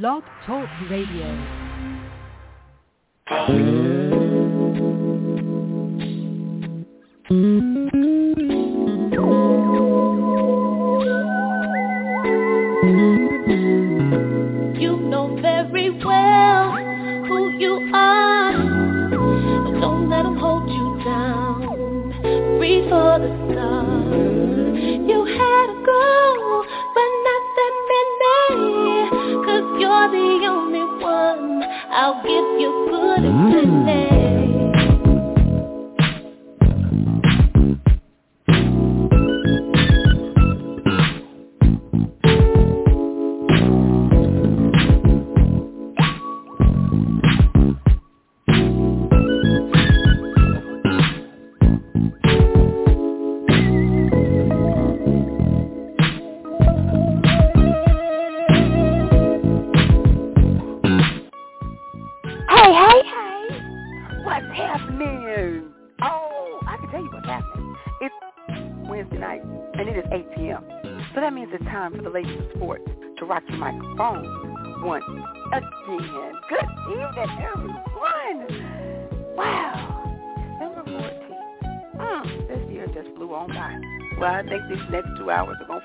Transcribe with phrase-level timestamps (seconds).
[0.00, 1.28] Blog Talk Radio.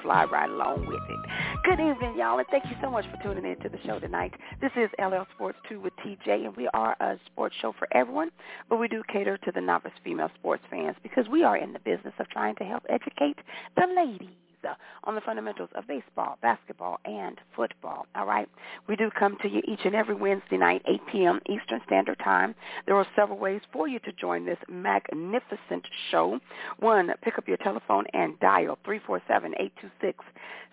[0.07, 1.19] Right along with it.
[1.63, 4.33] Good evening, y'all, and thank you so much for tuning in to the show tonight.
[4.61, 8.31] This is LL Sports 2 with TJ, and we are a sports show for everyone,
[8.69, 11.79] but we do cater to the novice female sports fans because we are in the
[11.79, 13.37] business of trying to help educate
[13.75, 14.35] the ladies
[14.67, 18.05] uh, on the fundamentals of baseball, basketball, and football.
[18.15, 18.49] All right,
[18.87, 21.39] we do come to you each and every Wednesday night, 8 p.m.
[21.49, 22.53] Eastern Standard Time.
[22.85, 26.39] There are several ways for you to join this magnificent show.
[26.79, 28.77] One, pick up your telephone and dial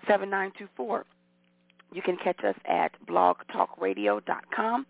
[0.08, 1.04] 347-826-7924.
[1.92, 4.86] You can catch us at blogtalkradio.com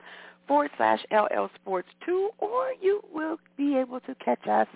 [0.49, 4.69] forward slash LL Sports 2, or you will be able to catch us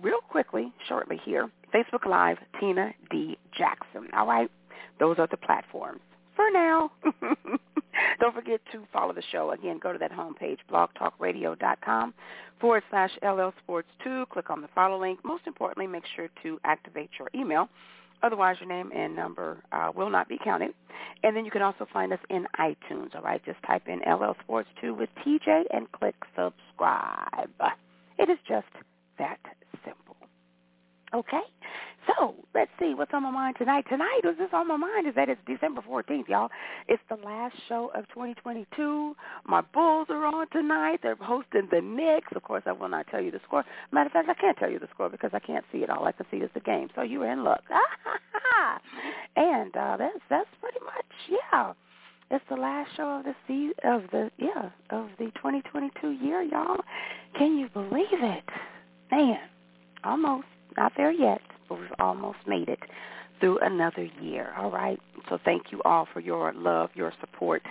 [0.00, 3.38] real quickly, shortly here, Facebook Live, Tina D.
[3.56, 4.08] Jackson.
[4.14, 4.50] All right?
[4.98, 6.00] Those are the platforms.
[6.36, 6.90] For now.
[8.20, 9.50] Don't forget to follow the show.
[9.50, 12.14] Again, go to that homepage, blogtalkradio.com
[12.60, 14.26] forward slash LL Sports 2.
[14.30, 15.20] Click on the follow link.
[15.24, 17.68] Most importantly, make sure to activate your email.
[18.22, 20.72] Otherwise, your name and number uh, will not be counted.
[21.22, 23.44] And then you can also find us in iTunes, all right?
[23.44, 27.50] Just type in LL Sports 2 with TJ and click subscribe.
[28.18, 28.66] It is just
[29.18, 29.38] that
[29.84, 30.17] simple.
[31.14, 31.42] Okay?
[32.06, 33.84] So, let's see what's on my mind tonight.
[33.88, 36.48] Tonight, what's this on my mind is that it's December 14th, y'all.
[36.88, 39.14] It's the last show of 2022.
[39.46, 41.00] My Bulls are on tonight.
[41.02, 42.28] They're hosting the Knicks.
[42.34, 43.64] Of course, I will not tell you the score.
[43.92, 45.90] Matter of fact, I can't tell you the score because I can't see it.
[45.90, 46.88] All I can see is the game.
[46.94, 47.62] So you're in luck.
[49.36, 51.04] and uh, that's that's pretty much
[51.52, 51.72] yeah.
[52.30, 56.80] It's the last show of the se- of the yeah of the 2022 year, y'all.
[57.36, 58.44] Can you believe it?
[59.10, 59.38] Man,
[60.04, 60.46] almost
[60.78, 62.78] not there yet, but we've almost made it
[63.40, 64.54] through another year.
[64.56, 64.98] All right.
[65.28, 67.62] So thank you all for your love, your support,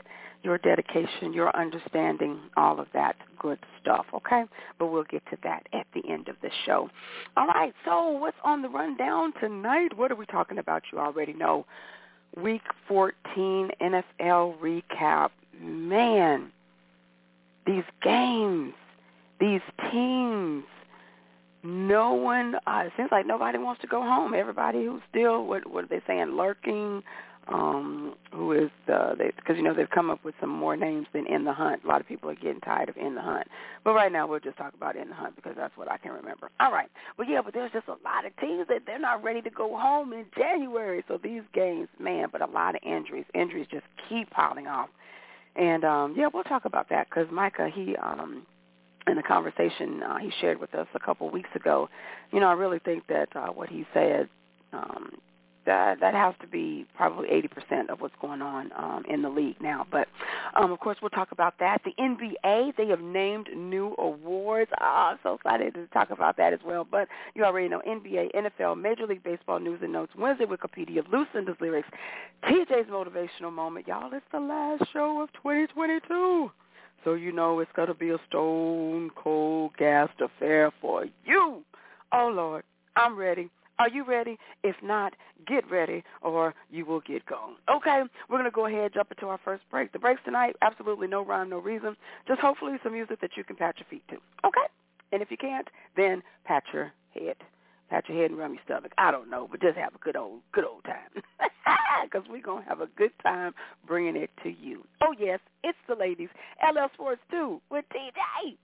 [0.43, 4.05] your dedication, your understanding, all of that good stuff.
[4.13, 4.43] Okay.
[4.79, 6.89] But we'll get to that at the end of the show.
[7.35, 7.73] All right.
[7.85, 9.97] So what's on the rundown tonight?
[9.97, 10.83] What are we talking about?
[10.91, 11.65] You already know.
[12.35, 15.29] Week 14 NFL recap.
[15.59, 16.51] Man,
[17.65, 18.73] these games,
[19.39, 20.63] these teams,
[21.67, 24.33] no one, uh, it seems like nobody wants to go home.
[24.33, 27.03] Everybody who's still, what, what are they saying, lurking,
[27.49, 31.27] um, who is, uh, because, you know, they've come up with some more names than
[31.27, 31.83] In the Hunt.
[31.83, 33.47] A lot of people are getting tired of In the Hunt.
[33.83, 36.13] But right now we'll just talk about In the Hunt because that's what I can
[36.13, 36.49] remember.
[36.61, 36.89] All right.
[37.17, 39.77] But, yeah, but there's just a lot of teams that they're not ready to go
[39.77, 41.03] home in January.
[41.09, 43.25] So these games, man, but a lot of injuries.
[43.33, 44.89] Injuries just keep piling off.
[45.57, 48.45] And, um, yeah, we'll talk about that because Micah, he, um,
[49.07, 51.89] in the conversation uh, he shared with us a couple weeks ago,
[52.31, 54.29] you know, I really think that uh, what he said
[54.73, 55.11] um,
[55.67, 59.61] that that has to be probably 80% of what's going on um, in the league
[59.61, 59.85] now.
[59.91, 60.07] But
[60.55, 61.81] um, of course, we'll talk about that.
[61.85, 64.71] The NBA they have named new awards.
[64.81, 66.87] Oh, I'm so excited to talk about that as well.
[66.89, 70.13] But you already know NBA, NFL, Major League Baseball news and notes.
[70.17, 71.89] Wednesday Wikipedia, Lucinda's lyrics,
[72.45, 73.87] TJ's motivational moment.
[73.87, 76.49] Y'all, it's the last show of 2022.
[77.03, 81.63] So you know it's going to be a stone cold gassed affair for you.
[82.11, 82.63] Oh, Lord,
[82.95, 83.49] I'm ready.
[83.79, 84.37] Are you ready?
[84.63, 85.13] If not,
[85.45, 87.55] get ready or you will get gone.
[87.69, 89.91] Okay, we're going to go ahead jump into our first break.
[89.91, 91.95] The breaks tonight, absolutely no rhyme, no reason.
[92.27, 94.15] Just hopefully some music that you can pat your feet to.
[94.45, 94.65] Okay?
[95.11, 97.35] And if you can't, then pat your head.
[97.89, 98.91] Pat your head and rub your stomach.
[98.97, 101.23] I don't know, but just have a good old good old time.
[102.03, 103.53] Because we're going to have a good time
[103.85, 104.85] bringing it to you.
[105.01, 106.29] Oh, yes, it's the ladies.
[106.63, 108.55] LL Sports 2 with TJ.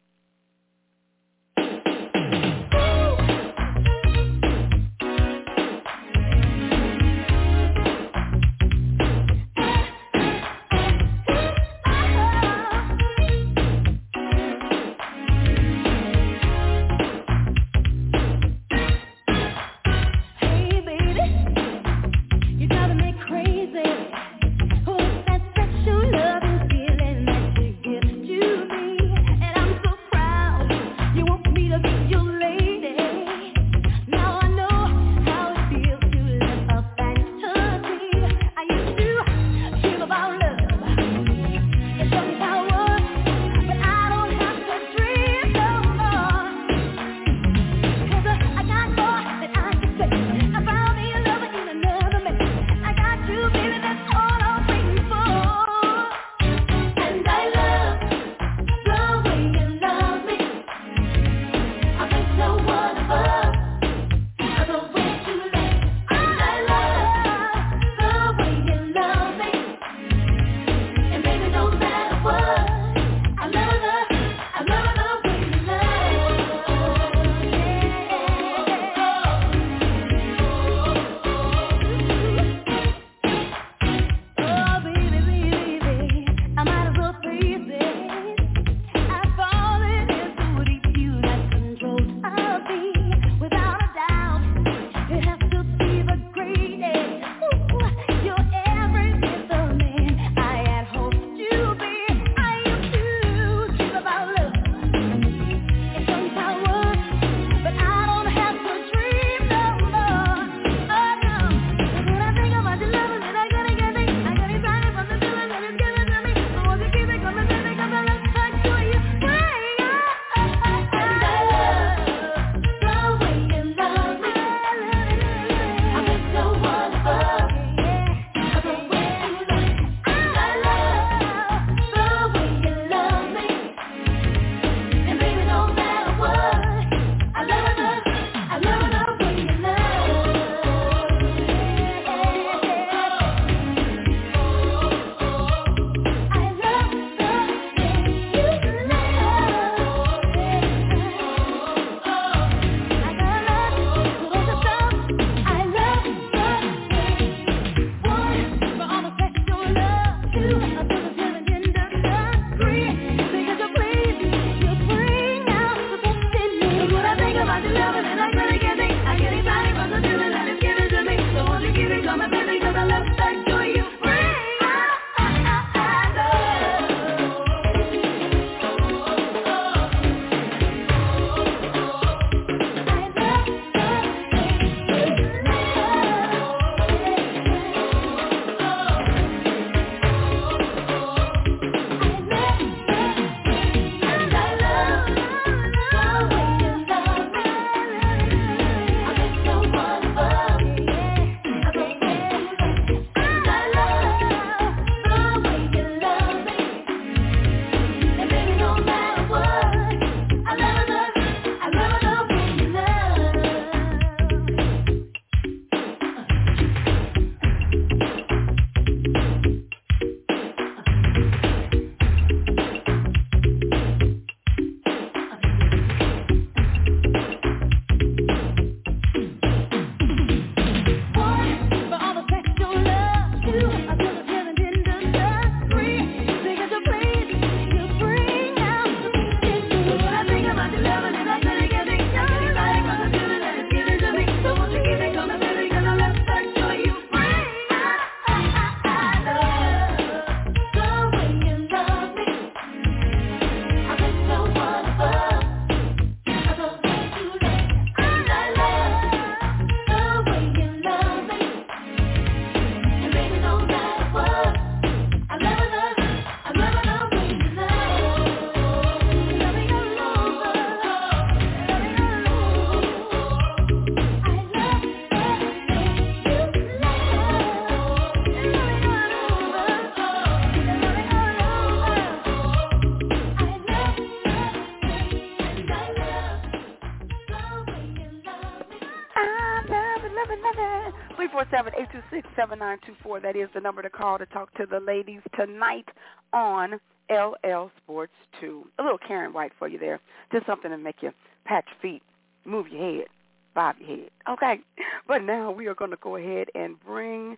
[293.06, 293.22] 826-7924.
[293.22, 295.88] That is the number to call to talk to the ladies tonight
[296.32, 298.66] on LL Sports 2.
[298.80, 300.00] A little Karyn White for you there.
[300.32, 301.12] Just something to make you
[301.46, 302.04] pat your feet,
[302.46, 303.08] move your head,
[303.54, 304.10] bob your head.
[304.30, 304.60] Okay.
[305.06, 307.36] But now we are going to go ahead and bring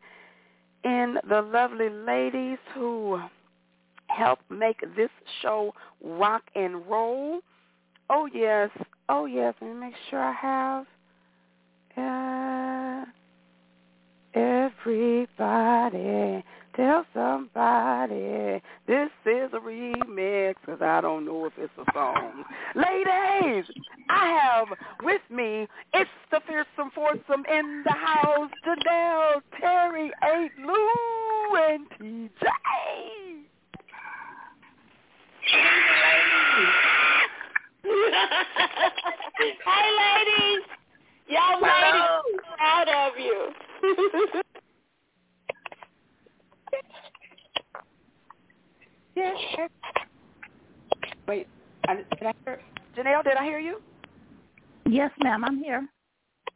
[0.84, 3.20] in the lovely ladies who
[4.08, 5.10] help make this
[5.42, 5.74] show
[6.04, 7.40] rock and roll.
[8.12, 8.70] Oh, yes.
[9.10, 9.56] Oh, yes.
[9.60, 10.86] Let me make sure I have
[11.98, 12.65] uh,
[14.36, 15.94] everybody.
[16.76, 22.44] Tell somebody this is a remix because I don't know if it's a song.
[22.76, 23.64] Ladies,
[24.10, 24.68] I have
[25.02, 32.46] with me, it's the fearsome foursome in the house, Janelle, Terry, Eight, Lou, and TJ.
[39.66, 40.68] Hi, ladies.
[41.28, 43.52] Y'all ladies, proud of you.
[49.16, 49.36] yes.
[51.28, 51.48] Wait,
[51.88, 52.60] I, did I hear,
[52.96, 53.82] Janelle, did I hear you?
[54.88, 55.88] Yes, ma'am, I'm here.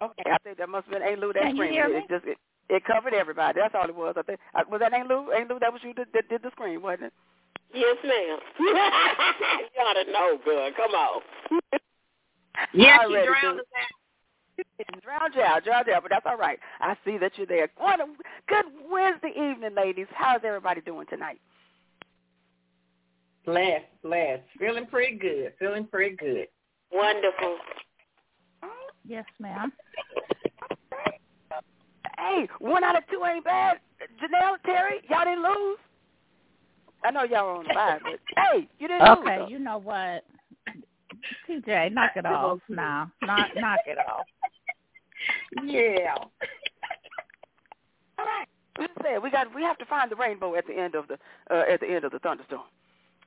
[0.02, 1.74] Okay, I think that must have been Aunt Lou that Can you screamed.
[1.74, 2.06] hear It me?
[2.10, 2.38] just it,
[2.70, 3.60] it covered everybody.
[3.60, 4.14] That's all it was.
[4.18, 5.32] I think uh, was that Aunt Lou?
[5.32, 7.14] Aunt Lou, that was you that, that did the scream, wasn't it?
[7.74, 8.40] Yes, ma'am.
[8.60, 10.76] you ought to know, good.
[10.76, 11.22] Come on.
[12.74, 13.66] Yes, she drowned us
[15.04, 16.60] Drowned you out, drowned you out, but that's all right.
[16.80, 17.70] I see that you're there.
[17.78, 18.06] What a
[18.48, 20.08] good Wednesday evening, ladies.
[20.14, 21.40] How's everybody doing tonight?
[23.46, 24.44] Blessed, blessed.
[24.60, 25.54] Feeling pretty good.
[25.60, 26.48] Feeling pretty good.
[26.92, 27.58] Wonderful.
[29.06, 29.72] Yes, ma'am.
[32.18, 33.78] Hey, one out of two ain't bad.
[34.22, 35.78] Janelle, Terry, y'all didn't lose.
[37.04, 38.20] I know y'all were on the bye, but
[38.52, 39.18] hey, you didn't lose.
[39.20, 40.26] Okay, you know what?
[41.50, 43.10] TJ, knock it off now.
[43.22, 44.26] Knock knock it off.
[45.64, 46.16] Yeah.
[48.18, 48.48] All right.
[48.78, 51.18] We said we got we have to find the rainbow at the end of the
[51.52, 52.64] uh, at the end of the thunderstorm.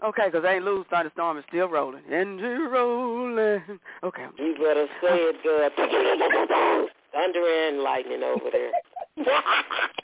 [0.05, 2.03] Okay, because ain't lose thunderstorm is still rolling.
[2.11, 3.63] Engine rolling.
[4.03, 4.25] Okay.
[4.25, 5.73] I'm You better say it good.
[7.13, 8.73] Thunder and lightning over there.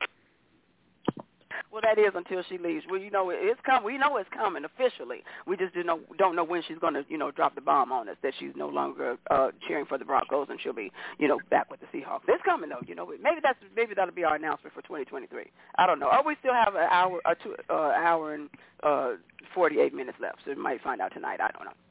[1.71, 2.85] Well, that is until she leaves.
[2.89, 3.85] Well, you know it's come.
[3.85, 5.19] We know it's coming officially.
[5.47, 7.93] We just do know don't know when she's going to you know drop the bomb
[7.93, 11.29] on us that she's no longer uh cheering for the Broncos and she'll be you
[11.29, 12.23] know back with the Seahawks.
[12.29, 12.83] It's coming though.
[12.87, 15.51] You know maybe that's maybe that'll be our announcement for 2023.
[15.77, 16.09] I don't know.
[16.11, 18.49] Or we still have an hour or two uh, hour and
[18.83, 19.13] uh
[19.55, 20.39] 48 minutes left.
[20.45, 21.41] So we might find out tonight.
[21.41, 21.88] I don't know.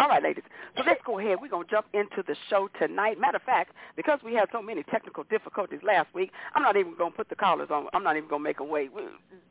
[0.00, 0.44] All right, ladies.
[0.78, 1.36] So let's go ahead.
[1.42, 3.20] We're going to jump into the show tonight.
[3.20, 6.96] Matter of fact, because we had so many technical difficulties last week, I'm not even
[6.96, 7.86] going to put the callers on.
[7.92, 8.90] I'm not even going to make a wait.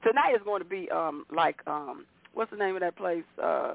[0.03, 3.23] Tonight is going to be um like, um what's the name of that place?
[3.41, 3.73] Uh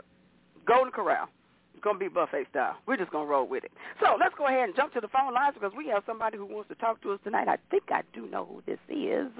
[0.67, 1.29] Golden Corral.
[1.75, 2.77] It's going to be buffet style.
[2.87, 3.71] We're just going to roll with it.
[4.01, 6.47] So let's go ahead and jump to the phone lines because we have somebody who
[6.47, 7.47] wants to talk to us tonight.
[7.47, 9.31] I think I do know who this is.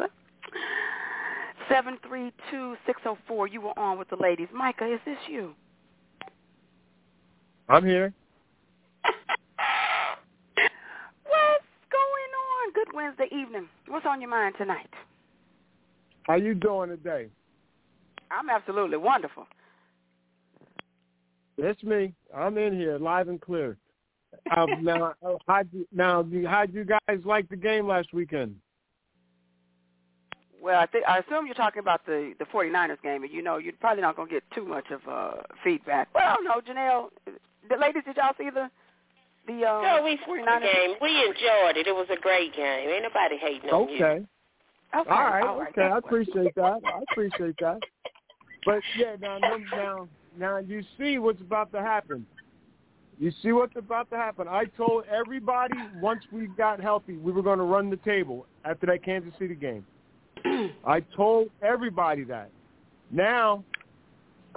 [1.69, 3.49] Seven three two six zero four.
[3.49, 4.49] You were on with the ladies.
[4.53, 5.55] Micah, is this you?
[7.69, 8.13] I'm here.
[10.55, 12.73] What's going on?
[12.75, 13.69] Good Wednesday evening.
[13.89, 14.91] What's on your mind tonight?
[16.25, 17.29] How you doing today?
[18.31, 19.47] I'm absolutely wonderful.
[21.57, 22.13] It's me.
[22.37, 23.79] I'm in here, live and clear.
[24.57, 28.57] Um, now, uh, how'd you, now, how'd you guys like the game last weekend?
[30.65, 33.59] Well, I think I assume you're talking about the the 49ers game, and you know
[33.59, 36.09] you're probably not going to get too much of uh feedback.
[36.15, 37.09] Well, no, Janelle,
[37.69, 38.71] the ladies, did y'all see the
[39.47, 40.97] the um, Girl, we 49ers the game.
[41.03, 41.87] We enjoyed it.
[41.87, 42.89] It was a great game.
[42.89, 43.97] Ain't nobody hating on you.
[43.97, 44.27] Okay.
[44.97, 45.45] Okay, All right.
[45.45, 45.83] all right, okay.
[45.83, 46.81] I appreciate that.
[46.87, 47.81] I appreciate that.
[48.65, 52.25] But yeah, now, now, now, now you see what's about to happen.
[53.19, 54.47] You see what's about to happen.
[54.49, 58.87] I told everybody once we got healthy, we were going to run the table after
[58.87, 59.85] that Kansas City game.
[60.87, 62.51] I told everybody that.
[63.11, 63.65] Now,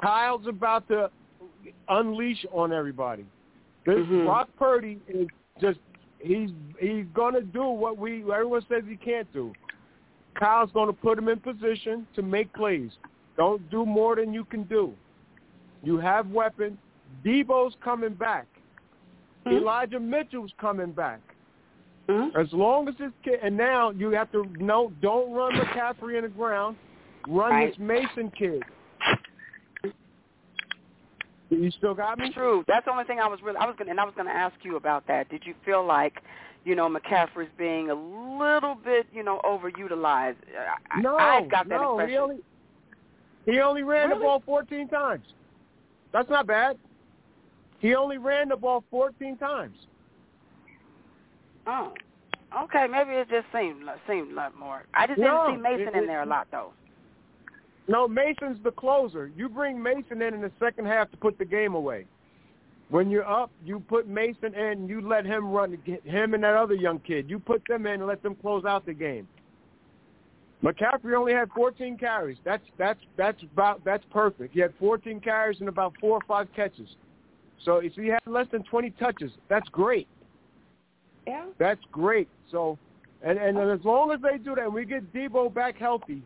[0.02, 1.10] Kyle's about to
[1.90, 3.26] unleash on everybody.
[3.86, 4.26] This Mhm.
[4.26, 5.28] Brock Purdy is
[5.60, 5.80] just
[6.20, 9.54] he's he's going to do what we everyone says he can't do.
[10.36, 12.92] Kyle's going to put him in position to make plays.
[13.38, 14.94] Don't do more than you can do.
[15.84, 16.78] You have weapons.
[17.24, 18.48] Deebo's coming back.
[19.46, 19.58] Mhm.
[19.58, 21.22] Elijah Mitchell's coming back.
[22.08, 22.36] Mhm.
[22.36, 26.24] As long as this kid, and now you have to no, don't run McCaffrey in
[26.24, 26.78] the ground.
[27.28, 27.70] Run Right.
[27.70, 28.64] this Mason kid.
[31.50, 32.32] You still got me?
[32.34, 32.64] True.
[32.68, 34.28] That's the only thing I was really I was going to and I was going
[34.28, 35.30] to ask you about that.
[35.30, 36.22] Did you feel like,
[36.66, 40.36] you know, McCaffrey's being a little bit, you know, overutilized?
[40.92, 41.92] I, No, I got that no.
[42.00, 42.10] impression.
[42.12, 42.38] He only
[43.46, 45.26] he only ran the ball 14 times.
[46.12, 46.78] That's not bad.
[47.80, 49.78] He only ran the ball 14 times.
[51.68, 51.94] Oh.
[52.64, 54.84] Okay, maybe it just seemed seemed a lot more.
[54.94, 56.72] I just No, didn't see Mason it- in there a lot though.
[57.90, 59.28] No, Mason's the closer.
[59.36, 62.06] You bring Mason in in the second half to put the game away.
[62.90, 64.62] When you're up, you put Mason in.
[64.80, 65.78] And you let him run.
[66.04, 67.30] Him and that other young kid.
[67.30, 69.28] You put them in and let them close out the game.
[70.64, 72.38] McCaffrey only had 14 carries.
[72.44, 74.54] That's that's that's about that's perfect.
[74.54, 76.96] He had 14 carries and about four or five catches.
[77.64, 80.08] So if he had less than 20 touches, that's great.
[81.28, 81.46] Yeah.
[81.60, 82.30] That's great.
[82.52, 82.78] So,
[83.22, 86.22] and and as long as they do that, and we get Deebo back healthy,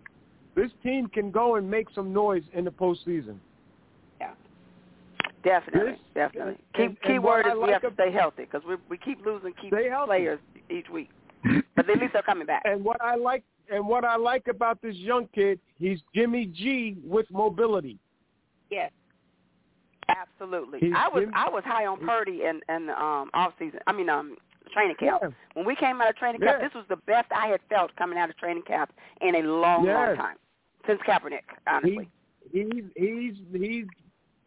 [0.55, 3.37] this team can go and make some noise in the postseason.
[4.19, 4.33] Yeah.
[5.43, 6.57] Definitely, This- definitely.
[6.75, 8.75] and- Key key and word I is we like have to stay healthy because we
[8.89, 10.39] we keep losing key players
[10.69, 11.09] each week,
[11.75, 12.61] but at least they're coming back.
[12.65, 13.43] And what I like
[13.73, 17.97] and what I like about this young kid, he's Jimmy G with mobility.
[18.69, 18.91] Yes.
[20.09, 20.79] Absolutely.
[20.79, 23.79] He's I was Jim- I was high on Purdy in in the um off season.
[23.87, 24.35] I mean um
[24.71, 25.19] training camp.
[25.21, 25.29] Yeah.
[25.53, 26.67] When we came out of training camp, Yeah.
[26.67, 29.85] this was the best I had felt coming out of training camp in a long,
[29.85, 30.37] long time
[30.87, 31.41] since Kaepernick.
[31.67, 32.09] Honestly.
[32.51, 33.85] He, he's he's he's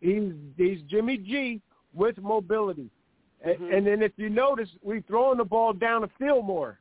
[0.00, 1.60] he's he's Jimmy G
[1.92, 2.90] with mobility.
[3.46, 3.76] Mhm.
[3.76, 6.78] And then if you notice, we throwing the ball down the field more.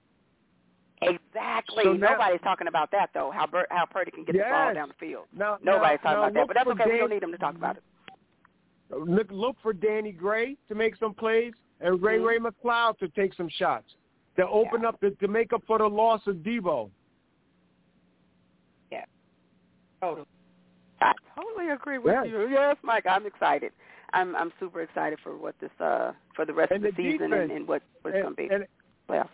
[1.02, 1.84] exactly.
[1.84, 3.32] So now- Nobody's talking about that though.
[3.32, 5.26] How Bur- how Purdy can get the ball down the field.
[5.36, 6.92] Now, Nobody's now, talking about that, but that's okay.
[6.94, 7.84] We don't need them to talk about it.
[8.90, 12.26] Look, look for Danny Gray to make some plays and Ray Mhm.
[12.28, 13.96] Ray McLeod to take some shots
[14.38, 14.90] to open Yeah.
[14.90, 16.90] up the, to make up for the loss of Deebo.
[18.92, 19.06] Yeah,
[20.02, 20.28] totally.
[21.02, 22.28] I totally agree with Yes.
[22.28, 22.48] you.
[22.50, 23.72] Yes, Mike, I'm excited.
[24.14, 27.12] I'm I'm super excited for what this uh for the rest And of the, the
[27.14, 27.50] season defense.
[27.50, 28.56] and, and what what it's And, going to be.
[28.56, 28.68] and,
[29.10, 29.30] Playoffs.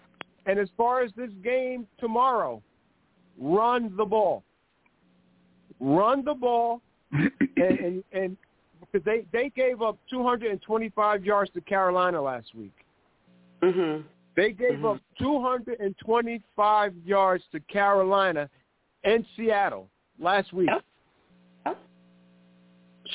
[0.45, 2.61] and as far as this game tomorrow,
[3.37, 4.43] run the ball.
[5.79, 6.81] Run the ball,
[7.11, 8.37] and and, and
[8.79, 12.85] because they they gave up 225 yards to Carolina last week.
[13.61, 14.03] Mhm.
[14.35, 14.95] They gave Mhm.
[14.95, 18.49] up 225 yards to Carolina
[19.03, 20.69] and Seattle last week.
[20.69, 20.85] Yep.
[21.65, 21.77] Yep.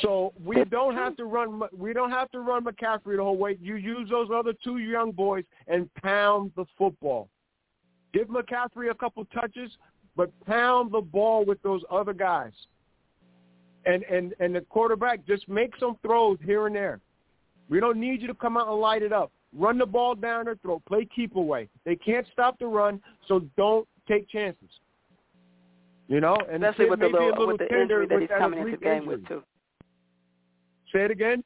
[0.00, 1.62] So we don't have to run.
[1.76, 3.56] We don't have to run McCaffrey the whole way.
[3.60, 7.28] You use those other two young boys and pound the football.
[8.12, 9.76] Give McCaffrey a couple touches,
[10.16, 12.52] but pound the ball with those other guys.
[13.86, 17.00] And and and the quarterback just make some throws here and there.
[17.68, 19.30] We don't need you to come out and light it up.
[19.56, 20.82] Run the ball down their throat.
[20.86, 21.68] Play keep away.
[21.84, 24.68] They can't stop the run, so don't take chances.
[26.08, 28.72] You know, and Especially with the a little, with the injury that he's coming into
[28.72, 29.42] the game with too.
[30.92, 31.42] Say it again.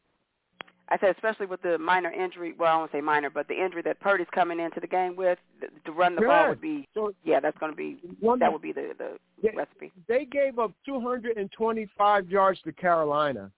[0.91, 2.55] I said especially with the minor injury.
[2.59, 5.39] Well, I won't say minor, but the injury that Purdy's coming into the game with
[5.61, 8.51] th- to run the ball would be So yeah, that's going to be one, that
[8.51, 9.51] would be the the Yeah.
[9.55, 9.93] recipe.
[10.09, 13.51] they gave up 225 yards to Carolina.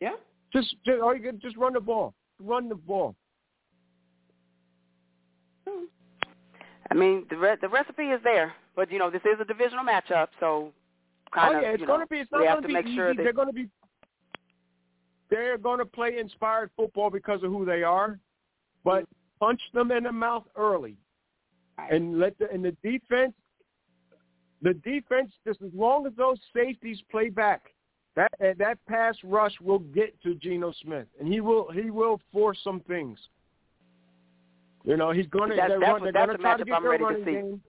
[0.00, 0.14] Yeah.
[0.52, 2.14] Just, just all you just run the ball.
[2.40, 3.14] Run the ball.
[5.68, 5.84] Hmm.
[6.90, 9.84] I mean, the re- the recipe is there, but you know this is a divisional
[9.84, 10.72] matchup, so
[11.32, 12.18] kind oh of yeah, it's you going to be.
[12.18, 12.96] It's not going to be easy.
[12.96, 13.68] sure they're going to be.
[15.30, 18.18] They're going to play inspired football because of who they are,
[18.84, 19.46] but mm-hmm.
[19.46, 20.96] punch them in the mouth early,
[21.90, 23.34] and let the and the defense.
[24.62, 27.74] The defense, just as long as those safeties play back,
[28.16, 32.58] that that pass rush will get to Geno Smith, and he will he will force
[32.62, 33.18] some things.
[34.84, 35.56] You know, he's going to.
[35.56, 37.24] That's- they're that's they're that's going to try to get I'm their ready to running
[37.24, 37.32] see.
[37.32, 37.62] game.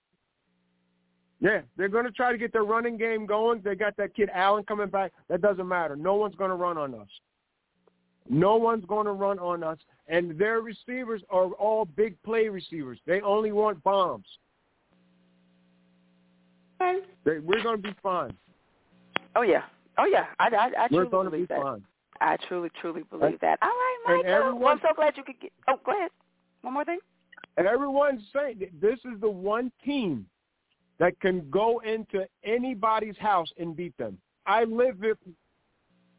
[1.41, 3.61] Yeah, they're going to try to get their running game going.
[3.63, 5.11] They got that kid Allen coming back.
[5.29, 5.95] That doesn't matter.
[5.95, 7.07] No one's going to run on us.
[8.29, 9.77] No one's going to run on us.
[10.07, 12.99] And their receivers are all big play receivers.
[13.05, 14.25] They only want bombs.
[16.81, 16.99] Okay.
[17.23, 18.35] They, we're going to be fine.
[19.35, 19.63] Oh yeah,
[19.97, 21.61] oh yeah, I I, I We're truly going to believe be that.
[21.61, 21.83] fine.
[22.21, 23.59] I truly truly believe that.
[23.61, 24.25] All right, Michael.
[24.25, 25.51] Everyone- I'm so glad you could get.
[25.67, 26.11] Oh, go ahead.
[26.61, 26.99] One more thing.
[27.57, 30.25] And everyone's saying this is the one team
[30.99, 34.17] that can go into anybody's house and beat them.
[34.45, 34.95] I live.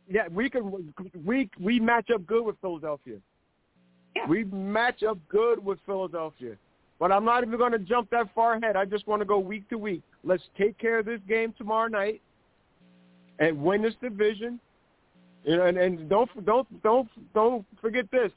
[0.08, 0.94] Yeah, we can.
[1.24, 3.16] We we match up good with Philadelphia.
[4.14, 4.26] Yeah.
[4.28, 6.56] We match up good with Philadelphia.
[6.98, 8.76] But I'm not even going to jump that far ahead.
[8.76, 10.02] I just want to go week to week.
[10.24, 12.22] Let's take care of this game tomorrow night
[13.38, 14.58] and win this division.
[15.44, 18.32] You know, and, and don't don't don't don't forget this.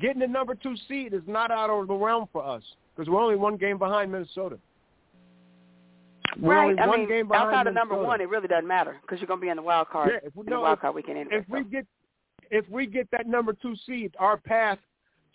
[0.00, 2.62] Getting the number two seed is not out of the realm for us
[2.94, 4.58] because we're only one game behind Minnesota.
[6.40, 6.78] We're right.
[6.78, 9.50] I mean, outside of number one, it really doesn't matter because you're going to be
[9.50, 10.10] in the wild card.
[10.12, 11.36] Yeah, if we- in no, the wild card weekend anyway.
[11.38, 11.86] if we get
[12.50, 14.78] if we get that number two seed, our path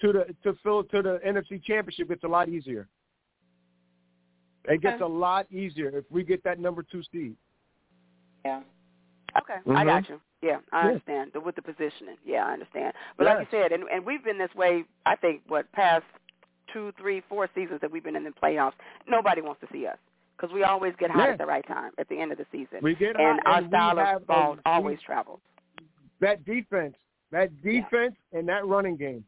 [0.02, 2.88] to the to Phil to the NFC Championship gets a lot easier.
[4.66, 5.04] It gets Okay.
[5.04, 7.36] a lot easier if we get that number two seed.
[8.46, 8.62] Yeah.
[9.38, 9.86] Okay, I Mhm.
[9.86, 10.22] got you.
[10.42, 10.88] Yeah, I Yeah.
[10.90, 12.18] understand the, with the positioning.
[12.26, 12.94] Yeah, I understand.
[13.18, 14.86] But like you said, and and we've been this way.
[15.06, 16.06] I think what past
[16.68, 18.74] two, three, four seasons that we've been in the playoffs,
[19.08, 19.98] nobody wants to see us
[20.40, 21.32] because we always get hot Yeah.
[21.34, 22.80] at the right time at the end of the season.
[22.82, 25.42] We get and hot, our and style have of ball always travels.
[26.22, 26.96] that defense,
[27.32, 29.26] that defense and that running game.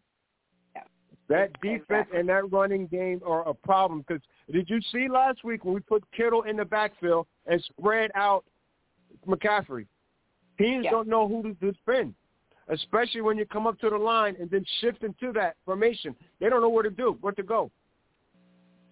[0.76, 0.84] Yeah.
[1.28, 2.20] That defense Exactly.
[2.20, 4.04] and that running game are a problem.
[4.08, 4.22] Because
[4.52, 8.46] did you see last week when we put Kittle in the backfield and spread out
[9.28, 9.88] McCaffrey?
[10.58, 10.92] Teams Yeah.
[10.92, 12.14] don't know who to defend,
[12.70, 16.16] especially when you come up to the line and then shift into that formation.
[16.40, 17.70] They don't know where to do, where to go.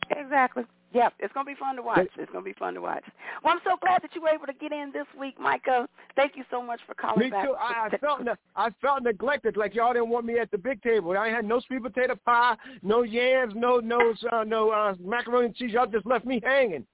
[0.09, 0.65] Exactly.
[0.91, 2.07] Yep, it's gonna be fun to watch.
[2.17, 3.03] It's gonna be fun to watch.
[3.43, 5.87] Well, I'm so glad that you were able to get in this week, Micah.
[6.15, 7.45] Thank you so much for calling Me back.
[7.45, 7.53] too.
[7.53, 10.81] I, I felt ne- I felt neglected, like y'all didn't want me at the big
[10.81, 11.15] table.
[11.15, 15.55] I had no sweet potato pie, no yams, no no uh, no uh, macaroni and
[15.55, 15.71] cheese.
[15.73, 16.85] Y'all just left me hanging.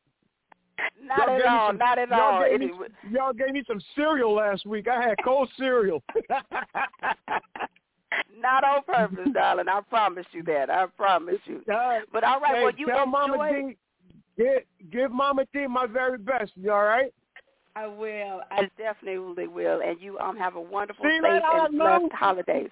[1.01, 1.69] Not Y'all at all.
[1.69, 2.49] some- not at y'all all.
[2.49, 2.71] Gave me,
[3.11, 4.89] y'all gave me some cereal last week.
[4.89, 6.03] I had cold cereal.
[8.39, 9.67] not on purpose, darling.
[9.69, 10.69] I promise you that.
[10.69, 11.61] I promise you.
[11.71, 13.11] Uh, But all right, hey, well, you tell enjoy.
[13.11, 13.77] Mama D,
[14.37, 16.51] give, give Mama D my very best.
[16.55, 17.13] You all right?
[17.75, 18.41] I will.
[18.51, 19.81] I definitely will.
[19.81, 22.69] And you um have a wonderful, See, safe, and blessed holidays.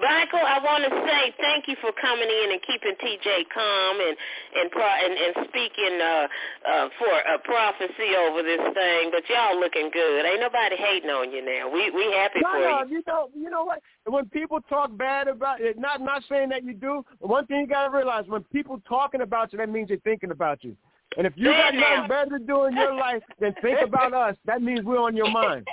[0.00, 4.16] Michael, I want to say thank you for coming in and keeping TJ calm and
[4.56, 6.26] and pro- and, and speaking uh,
[6.66, 9.10] uh, for a prophecy over this thing.
[9.12, 10.24] But y'all looking good.
[10.24, 11.68] Ain't nobody hating on you now.
[11.68, 12.96] We we happy No, for no, you.
[12.96, 13.80] you know, you know what?
[14.06, 17.04] When people talk bad about it, not not saying that you do.
[17.20, 20.30] but One thing you gotta realize: when people talking about you, that means they're thinking
[20.30, 20.76] about you.
[21.16, 21.94] And if you got Say it now.
[21.96, 25.16] nothing better to do in your life than think about us, that means we're on
[25.16, 25.66] your mind.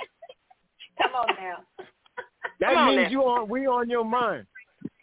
[1.00, 1.84] Come on now.
[2.60, 3.10] That Come means now.
[3.10, 4.46] you on we on your mind.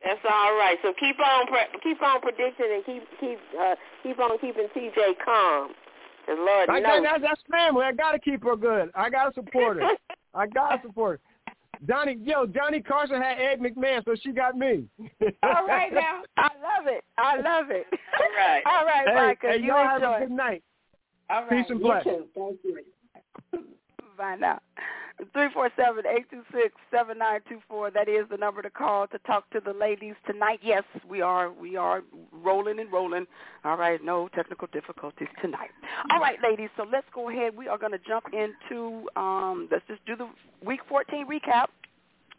[0.03, 0.77] That's all right.
[0.83, 4.95] So keep on pre- keep on predicting and keep keep uh, keep on keeping TJ
[4.95, 5.15] calm.
[5.25, 5.73] calm.
[6.25, 7.03] 'Cause Lord I knows.
[7.03, 7.85] got, that's, that's family.
[7.85, 8.89] I gotta keep her good.
[8.95, 9.89] I gotta support her.
[10.33, 11.53] I gotta support her.
[11.85, 14.85] Donnie, yo, Johnny Carson had Ed McMahon, so she got me.
[15.43, 16.23] All right now.
[16.37, 17.03] I love it.
[17.17, 17.85] I love it.
[17.91, 18.63] All right.
[18.65, 19.47] All right, Hey, Micah.
[19.49, 20.15] hey, you y'all have enjoy.
[20.15, 20.63] a good night.
[21.29, 21.49] All right.
[21.49, 22.25] Peace and You blessings.
[22.33, 22.79] Thank you.
[24.17, 24.59] Bye now.
[25.31, 27.89] Three four seven eight two six seven nine two four.
[27.89, 30.59] That is the number to call to talk to the ladies tonight.
[30.61, 33.25] Yes, we are we are rolling and rolling.
[33.63, 35.69] All right, no technical difficulties tonight.
[36.11, 36.69] All right, ladies.
[36.75, 37.55] So let's go ahead.
[37.55, 39.69] We are going to jump into um.
[39.71, 40.27] Let's just do the
[40.65, 41.67] week fourteen recap.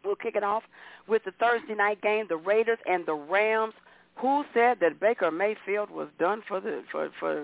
[0.05, 0.63] We'll kick it off
[1.07, 3.73] with the Thursday night game, the Raiders and the Rams.
[4.17, 7.41] Who said that Baker Mayfield was done for the for for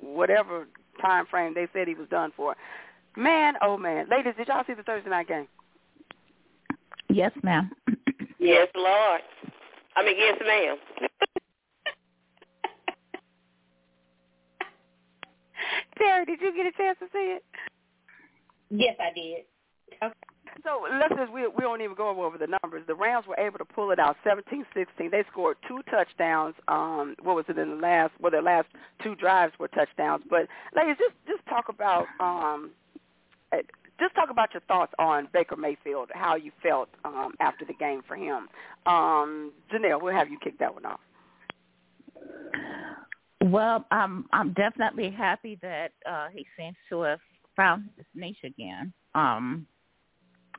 [0.00, 0.66] whatever
[1.00, 2.56] time frame they said he was done for?
[3.18, 5.48] Man, oh man, ladies, did y'all see the Thursday night game?
[7.10, 7.70] Yes, ma'am.
[8.40, 9.20] Yes, Lord.
[9.96, 10.76] I mean, yes, ma'am.
[15.98, 17.44] Terry, did you get a chance to see it?
[18.70, 19.44] Yes, I did.
[20.04, 20.14] Okay.
[20.62, 22.84] So let's just we we don't even go over the numbers.
[22.86, 25.10] The Rams were able to pull it out 17-16.
[25.10, 26.54] They scored two touchdowns.
[26.68, 28.12] Um, what was it in the last?
[28.20, 28.68] Well, their last
[29.02, 30.22] two drives were touchdowns.
[30.30, 32.70] But ladies, just just talk about um,
[34.00, 38.02] just talk about your thoughts on Baker Mayfield, how you felt um, after the game
[38.06, 38.48] for him.
[38.86, 41.00] Um, Janelle, we'll have you kick that one off.
[43.40, 47.20] Well, I'm I'm definitely happy that uh he seems to have
[47.56, 48.92] found his niche again.
[49.14, 49.66] Um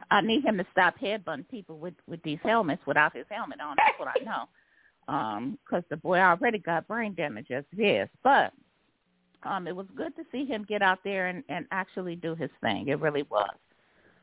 [0.09, 3.75] I need him to stop headbutting people with with these helmets without his helmet on.
[3.77, 4.45] That's what I know.
[5.07, 8.09] Um, 'cause the boy already got brain damage as it is.
[8.23, 8.53] But
[9.43, 12.49] um, it was good to see him get out there and and actually do his
[12.61, 12.87] thing.
[12.87, 13.49] It really was.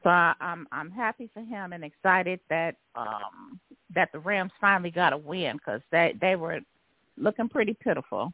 [0.03, 3.59] So I'm I'm happy for him and excited that um
[3.95, 6.61] that the Rams finally got a win because they they were
[7.17, 8.33] looking pretty pitiful.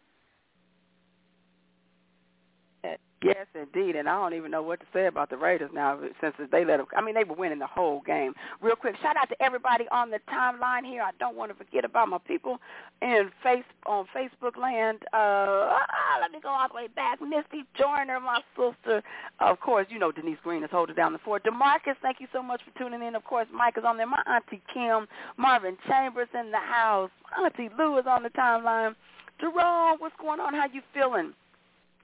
[3.23, 6.35] Yes, indeed, and I don't even know what to say about the Raiders now since
[6.51, 6.87] they let them.
[6.97, 8.35] I mean, they were winning the whole game.
[8.61, 11.03] Real quick, shout out to everybody on the timeline here.
[11.03, 12.59] I don't want to forget about my people
[13.01, 15.03] in face on Facebook land.
[15.13, 17.21] Uh, ah, let me go all the way back.
[17.21, 19.03] Misty Joyner, my sister.
[19.39, 21.45] Of course, you know Denise Green is holding down the fort.
[21.45, 23.15] Demarcus, thank you so much for tuning in.
[23.15, 24.07] Of course, Mike is on there.
[24.07, 25.07] My auntie Kim,
[25.37, 27.11] Marvin Chambers in the house.
[27.39, 28.95] Auntie Lou is on the timeline.
[29.41, 30.55] Jerome, what's going on?
[30.55, 31.35] How you feeling?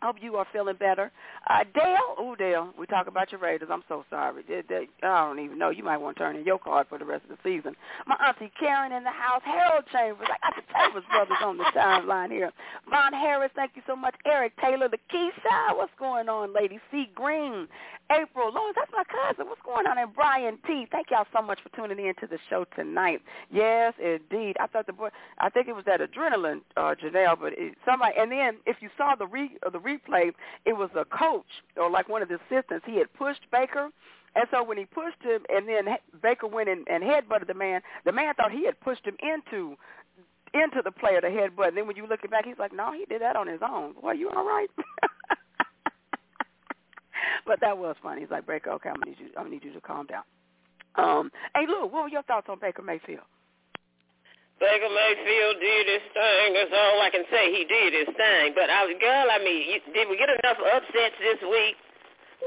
[0.02, 1.10] Hope you are feeling better.
[1.50, 3.68] Uh, Dale, oh Dale, we talk about your Raiders.
[3.72, 4.44] I'm so sorry.
[4.46, 5.70] They, they, I don't even know.
[5.70, 7.74] You might want to turn in your card for the rest of the season.
[8.06, 9.42] My auntie Karen in the house.
[9.44, 10.28] Harold Chambers.
[10.30, 12.52] I got the Chambers brothers on the timeline here.
[12.88, 14.14] Von Harris, thank you so much.
[14.24, 15.76] Eric Taylor, the Keisha.
[15.76, 16.78] What's going on, lady?
[16.92, 17.08] C.
[17.14, 17.66] Green.
[18.10, 19.46] April Lawrence, that's my cousin.
[19.48, 19.98] What's going on?
[19.98, 20.86] And Brian T.
[20.90, 23.20] Thank y'all so much for tuning in to the show tonight.
[23.50, 24.56] Yes, indeed.
[24.60, 25.08] I thought the boy.
[25.38, 27.38] I think it was that adrenaline, uh, Janelle.
[27.38, 28.14] But it, somebody.
[28.18, 30.32] And then if you saw the re uh, the replay,
[30.64, 31.46] it was a coach
[31.76, 32.84] or like one of the assistants.
[32.86, 33.90] He had pushed Baker.
[34.34, 35.86] And so when he pushed him, and then
[36.22, 39.76] Baker went and, and headbutted the man, the man thought he had pushed him into
[40.54, 41.68] into the player to headbutt.
[41.68, 43.60] And then when you look it back, he's like, no, he did that on his
[43.62, 43.94] own.
[44.02, 44.68] Well, you all right?
[47.46, 48.22] but that was funny.
[48.22, 49.26] He's like, Baker, okay, I'm gonna need you.
[49.36, 50.22] I'm gonna need you to calm down.
[50.94, 53.24] Um, hey, Lou, what were your thoughts on Baker Mayfield?
[54.58, 56.46] Baker Mayfield did his thing.
[56.58, 57.54] That's all I can say.
[57.54, 58.58] He did his thing.
[58.58, 61.78] But I girl, I mean, you, did we get enough upsets this week?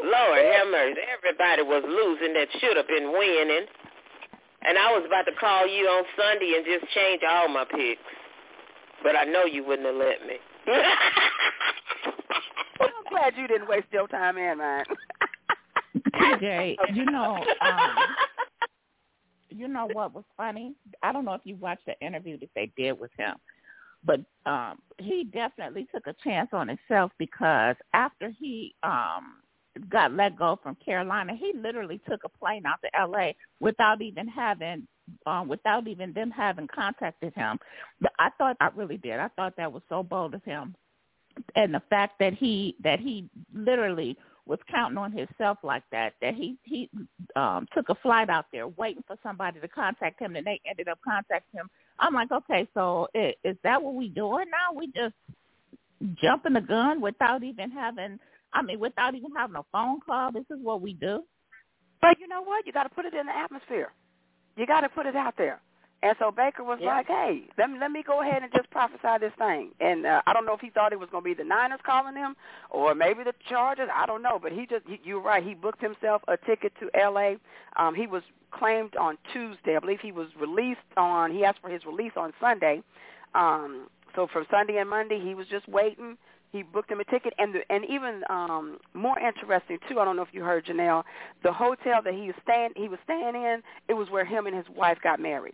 [0.04, 1.00] Lord have mercy.
[1.08, 3.68] Everybody was losing that should have been winning.
[4.64, 8.02] And I was about to call you on Sunday and just change all my picks.
[9.04, 10.38] But I know you wouldn't have let me.
[10.68, 10.84] well,
[12.82, 14.84] I'm glad you didn't waste your time and mine.
[16.14, 17.96] TJ, you know, um,
[19.52, 20.74] you know what was funny?
[21.04, 23.36] I don't know if you watched the interview that they did with him,
[24.04, 29.42] but um he definitely took a chance on himself because after he um
[29.90, 34.28] got let go from Carolina, he literally took a plane out to LA without even
[34.28, 34.88] having
[35.26, 37.60] um without even them having contacted him.
[38.20, 39.20] I thought I really did.
[39.20, 40.76] I thought that was so bold of him.
[41.56, 46.36] And the fact that he that he literally was counting on himself like that, that
[46.36, 46.90] he he
[47.36, 50.88] um took a flight out there waiting for somebody to contact him and they ended
[50.88, 51.70] up contacting him.
[52.00, 54.78] I'm like, okay, so is, is that what we doing now?
[54.78, 55.16] We just
[56.22, 58.20] jumping the gun without even having
[58.54, 61.24] I mean, without even having a phone call, this is what we do.
[62.02, 62.66] But you know what?
[62.66, 63.94] You got to put it in the atmosphere.
[64.58, 65.62] You got to put it out there.
[66.04, 66.96] And so Baker was Yeah.
[66.96, 70.22] like, "Hey, let me let me go ahead and just prophesy this thing." And uh,
[70.26, 72.36] I don't know if he thought it was going to be the Niners calling him,
[72.72, 73.90] or maybe the Chargers.
[73.94, 75.44] I don't know, but he just he, you're right.
[75.44, 77.38] He booked himself a ticket to L.A.
[77.76, 79.76] Um, he was claimed on Tuesday.
[79.76, 81.32] I believe he was released on.
[81.32, 82.82] He asked for his release on Sunday.
[83.36, 86.18] Um, so from Sunday and Monday, he was just waiting.
[86.52, 90.00] He booked him a ticket, and the, and even um, more interesting too.
[90.00, 91.04] I don't know if you heard Janelle.
[91.44, 94.56] The hotel that he was staying he was staying in, it was where him and
[94.56, 95.54] his wife got married.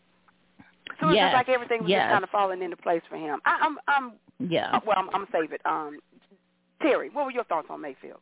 [1.00, 2.04] So it's Yes, just like everything was yes.
[2.04, 3.40] just kind of falling into place for him.
[3.46, 4.80] I, I'm, I'm, Yeah.
[4.86, 5.62] well, I'm, I'm gonna save it.
[5.66, 6.00] Um,
[6.82, 8.20] Terry, what were your thoughts on Mayfield?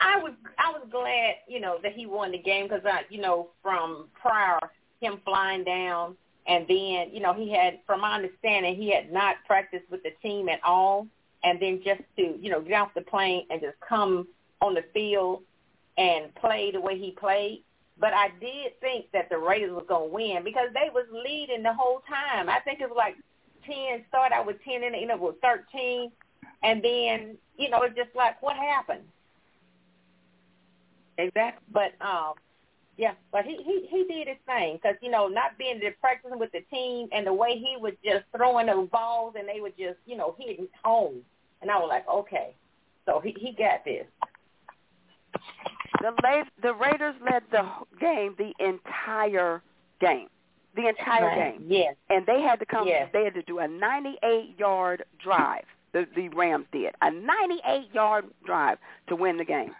[0.00, 3.20] I was I was glad, you know, that he won the game because I, you
[3.20, 4.58] know, from prior
[5.00, 9.36] him flying down and then, you know, he had, from my understanding, he had not
[9.46, 11.06] practiced with the team at all,
[11.44, 14.26] and then just to, you know, get off the plane and just come
[14.60, 15.42] on the field
[15.96, 17.62] and play the way he played.
[18.00, 21.74] But I did think that the Raiders was gonna win because they was leading the
[21.74, 22.48] whole time.
[22.48, 23.16] I think it was like
[23.66, 26.10] ten, start out with ten, and you know, with thirteen,
[26.62, 29.04] and then you know, it's just like what happened.
[31.18, 31.62] Exactly.
[31.70, 32.32] But um,
[32.96, 36.38] yeah, but he he he did his thing because you know not being there practicing
[36.38, 39.70] with the team and the way he was just throwing those balls and they were
[39.70, 41.20] just you know hitting home,
[41.60, 42.54] and I was like, okay,
[43.04, 44.06] so he he got this.
[46.00, 47.68] The La- the Raiders led the
[48.00, 49.62] game the entire
[50.00, 50.28] game,
[50.74, 51.52] the entire Right.
[51.58, 51.94] game, Yes.
[52.08, 52.86] and they had to come.
[52.88, 53.10] Yes.
[53.12, 55.64] They had to do a 98 yard drive.
[55.92, 59.74] The the Rams did a 98 yard drive to win the game.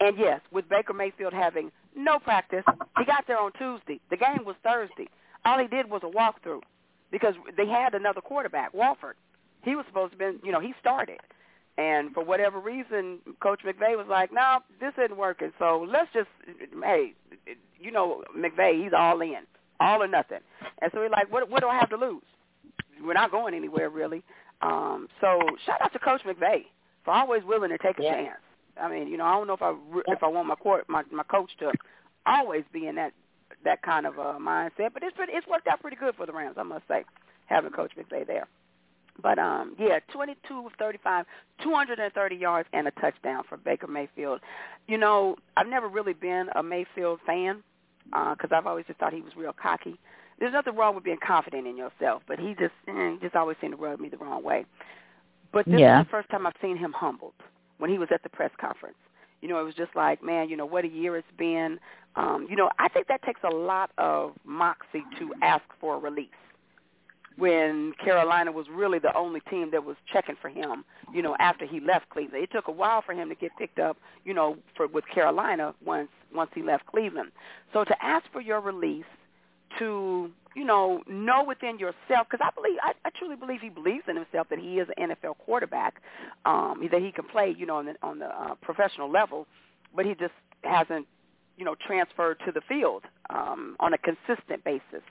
[0.00, 2.64] And yes, with Baker Mayfield having no practice,
[2.98, 4.00] he got there on Tuesday.
[4.10, 5.08] The game was Thursday.
[5.44, 6.62] All he did was a walkthrough
[7.10, 9.16] because they had another quarterback, Wolford.
[9.62, 11.18] He was supposed to been, you know, he started.
[11.78, 15.52] And for whatever reason, Coach McVay was like, no, this isn't working.
[15.58, 16.28] So let's just,
[16.82, 17.12] hey,
[17.78, 19.40] you know, McVay, he's all in,
[19.78, 20.38] all or nothing.
[20.80, 22.22] And so he's like, what, what do I have to lose?
[23.04, 24.22] We're not going anywhere, really.
[24.62, 26.64] Um, so shout out to Coach McVay
[27.04, 28.14] for always willing to take a Yeah.
[28.14, 28.38] chance.
[28.80, 29.74] I mean, you know, I don't know if I
[30.08, 31.72] if I want my court my my coach to
[32.26, 33.12] always be in that
[33.64, 36.32] that kind of uh, mindset, but it's pretty, it's worked out pretty good for the
[36.32, 37.04] Rams, I must say,
[37.46, 38.46] having Coach McVay there.
[39.22, 41.24] But um, yeah, 22 of 35,
[41.62, 44.40] 230 yards and a touchdown for Baker Mayfield.
[44.86, 47.62] You know, I've never really been a Mayfield fan
[48.06, 49.98] because I've always just thought he was real cocky.
[50.38, 53.56] There's nothing wrong with being confident in yourself, but he just eh, he just always
[53.60, 54.66] seemed to rub me the wrong way.
[55.52, 56.00] But this Yeah.
[56.00, 57.34] is the first time I've seen him humbled
[57.78, 58.98] when he was at the press conference.
[59.40, 61.78] You know, it was just like, man, you know, what a year it's been.
[62.16, 65.98] Um, you know, I think that takes a lot of moxie to ask for a
[65.98, 66.28] release
[67.36, 71.66] when Carolina was really the only team that was checking for him, you know, after
[71.66, 72.42] he left Cleveland.
[72.42, 75.74] It took a while for him to get picked up, you know, for with Carolina
[75.84, 77.32] once once he left Cleveland.
[77.72, 79.04] So to ask for your release
[79.78, 84.04] to, you know, know within yourself because I believe I, I truly believe he believes
[84.08, 86.00] in himself that he is an NFL quarterback,
[86.46, 89.46] um, that he can play, you know, on the on the uh, professional level,
[89.94, 91.06] but he just hasn't,
[91.58, 95.02] you know, transferred to the field um, on a consistent basis.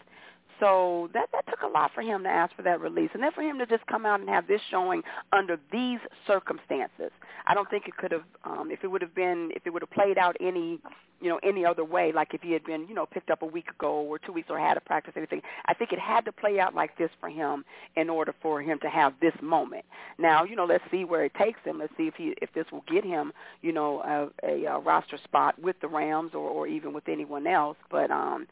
[0.60, 3.32] So that that took a lot for him to ask for that release, and then
[3.34, 5.02] for him to just come out and have this showing
[5.34, 7.12] under these circumstances.
[7.48, 9.82] I don't think it could have, um, if it would have been, if it would
[9.82, 10.80] have played out any,
[11.22, 13.46] you know, any other way, like if he had been, you know, picked up a
[13.46, 15.42] week ago or two weeks or had a practice anything.
[15.66, 17.66] I think it had to play out like this for him
[17.96, 19.86] in order for him to have this moment.
[20.18, 21.80] Now, you know, let's see where it takes him.
[21.80, 25.60] Let's see if he, if this will get him, you know, a, a roster spot
[25.62, 27.78] with the Rams or, or even with anyone else.
[27.92, 28.48] But um,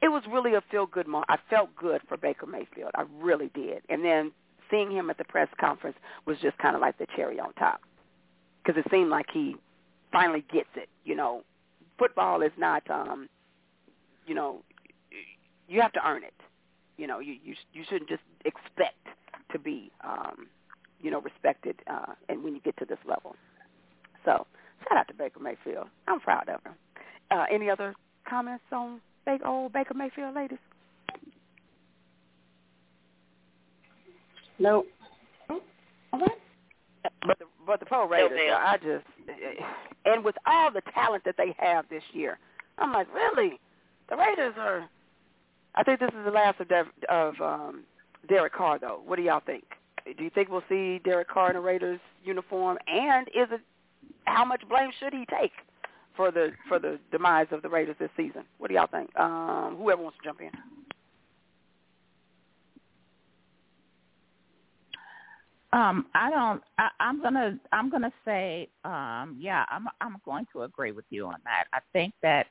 [0.00, 1.26] it was really a feel good moment.
[1.28, 2.90] I felt good for Baker Mayfield.
[2.94, 3.82] I really did.
[3.88, 4.32] And then
[4.70, 7.80] seeing him at the press conference was just kind of like the cherry on top
[8.62, 9.56] because it seemed like he
[10.12, 10.88] finally gets it.
[11.04, 11.42] You know,
[11.98, 13.28] football is not, um,
[14.26, 14.62] you know,
[15.68, 16.34] you have to earn it.
[16.96, 19.06] You know, you you you shouldn't just expect
[19.52, 20.48] to be, um,
[21.00, 23.36] you know, respected, uh, and when you get to this level.
[24.24, 24.46] So,
[24.82, 25.86] shout out to Baker Mayfield.
[26.08, 26.72] I'm proud of him.
[27.30, 27.94] Uh, any other
[28.28, 30.58] comments on big old Baker Mayfield ladies?
[34.58, 34.86] Nope.
[35.50, 35.60] All
[36.12, 36.30] right.
[37.26, 39.04] But the but the Pro Raiders, I just
[40.06, 42.38] and with all the talent that they have this year,
[42.78, 43.60] I'm like, really,
[44.08, 44.88] the Raiders are.
[45.74, 47.84] I think this is the last of Dev, of um,
[48.28, 49.00] Derek Carr, though.
[49.04, 49.64] What do y'all think?
[50.16, 52.78] Do you think we'll see Derek Carr in a Raiders uniform?
[52.88, 53.60] And is it
[54.24, 55.52] how much blame should he take
[56.18, 58.42] for the for the demise of the Raiders this season?
[58.58, 59.16] What do y'all think?
[59.18, 60.50] Um, whoever wants to jump in.
[65.72, 66.62] Um, I don't.
[66.76, 67.58] I, I'm gonna.
[67.72, 68.68] I'm gonna say.
[68.84, 69.86] Um, yeah, I'm.
[70.00, 71.64] I'm going to agree with you on that.
[71.72, 72.48] I think that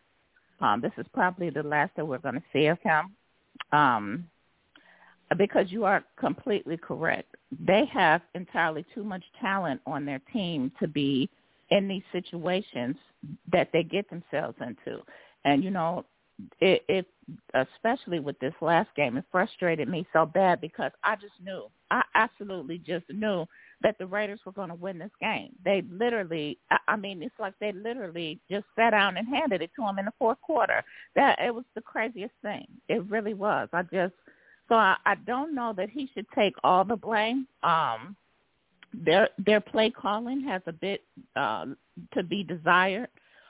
[0.61, 3.11] um, this is probably the last that we're going to see of him.
[3.73, 4.29] Um,
[5.37, 7.35] because you are completely correct.
[7.59, 11.29] They have entirely too much talent on their team to be
[11.69, 12.95] in these situations
[13.51, 15.01] that they get themselves into.
[15.45, 16.05] And you know,
[16.59, 17.05] it, it
[17.53, 22.01] especially with this last game, it frustrated me so bad because I just knew, I
[22.15, 23.45] absolutely just knew
[23.81, 25.51] that the Raiders were going to win this game.
[25.63, 29.83] They literally, I, mean, it's like they literally just sat down and handed it to
[29.83, 30.83] them in the fourth quarter.
[31.15, 32.65] That it was the craziest thing.
[32.87, 33.69] It really was.
[33.73, 34.13] I just,
[34.69, 37.47] so I, I don't know that he should take all the blame.
[37.63, 38.15] Um,
[38.93, 41.03] their their play calling has a bit
[41.35, 41.65] uh,
[42.13, 43.09] to be desired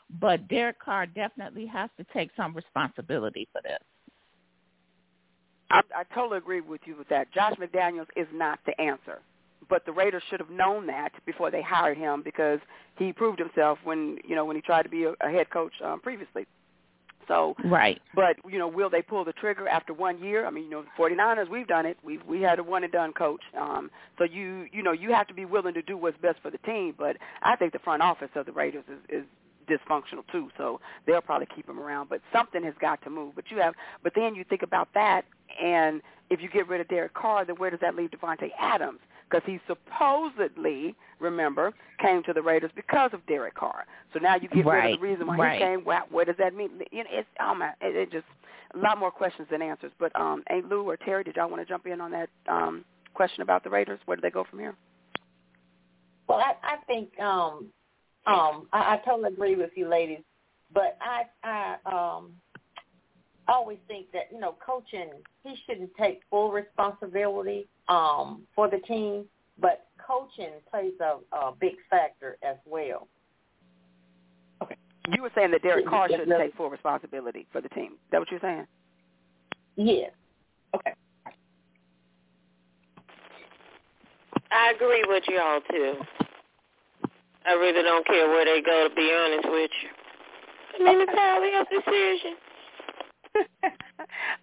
[0.09, 3.79] but Derek Carr definitely has to take some responsibility for this.
[5.69, 7.31] I, I totally agree with you with that.
[7.33, 9.19] Josh McDaniels is not the answer,
[9.69, 12.59] but the Raiders should have known that before they hired him because
[12.97, 15.73] he proved himself when you know when he tried to be a, a head coach
[15.83, 16.45] um, previously.
[17.27, 20.45] So right, but you know, will they pull the trigger after one year?
[20.45, 21.97] I mean, you know, 49ers, we've done it.
[22.03, 23.41] We've we had a one and done coach.
[23.59, 26.51] Um, so you you know you have to be willing to do what's best for
[26.51, 26.95] the team.
[26.97, 29.25] But I think the front office of the Raiders is, is
[29.67, 32.09] dysfunctional too, so they'll probably keep him around.
[32.09, 33.35] But something has got to move.
[33.35, 35.25] But you have, but then you think about that,
[35.61, 38.99] and if you get rid of Derek Carr, then where does that leave Davante Adams?
[39.29, 43.85] Because he supposedly, remember, came to the Raiders because of Derek Carr.
[44.13, 44.85] So now you get right.
[44.85, 45.59] rid of the reason why right.
[45.59, 45.79] he came.
[45.81, 46.69] What, what does that mean?
[46.91, 48.25] You know, it's oh man, it, it just
[48.73, 49.91] a lot more questions than answers.
[49.99, 52.85] But um, Aunt Lou or Terry, did y'all want to jump in on that um,
[53.13, 53.99] question about the Raiders?
[54.05, 54.75] Where do they go from here?
[56.27, 57.67] Well, I, I think um,
[58.25, 60.19] um, I, I totally agree with you, ladies.
[60.73, 62.31] But I, I um,
[63.47, 65.09] always think that you know, coaching
[65.43, 69.25] he shouldn't take full responsibility um, for the team,
[69.59, 73.07] but coaching plays a, a big factor as well.
[74.61, 74.75] Okay,
[75.13, 77.93] you were saying that Derek Carr shouldn't take full responsibility for the team.
[77.93, 78.65] Is that what you're saying?
[79.75, 80.11] Yes.
[80.75, 80.93] Okay.
[84.51, 85.93] I agree with y'all too.
[87.45, 89.89] I really don't care where they go, to be honest with you.
[90.75, 92.35] I mean, it's entirely a decision.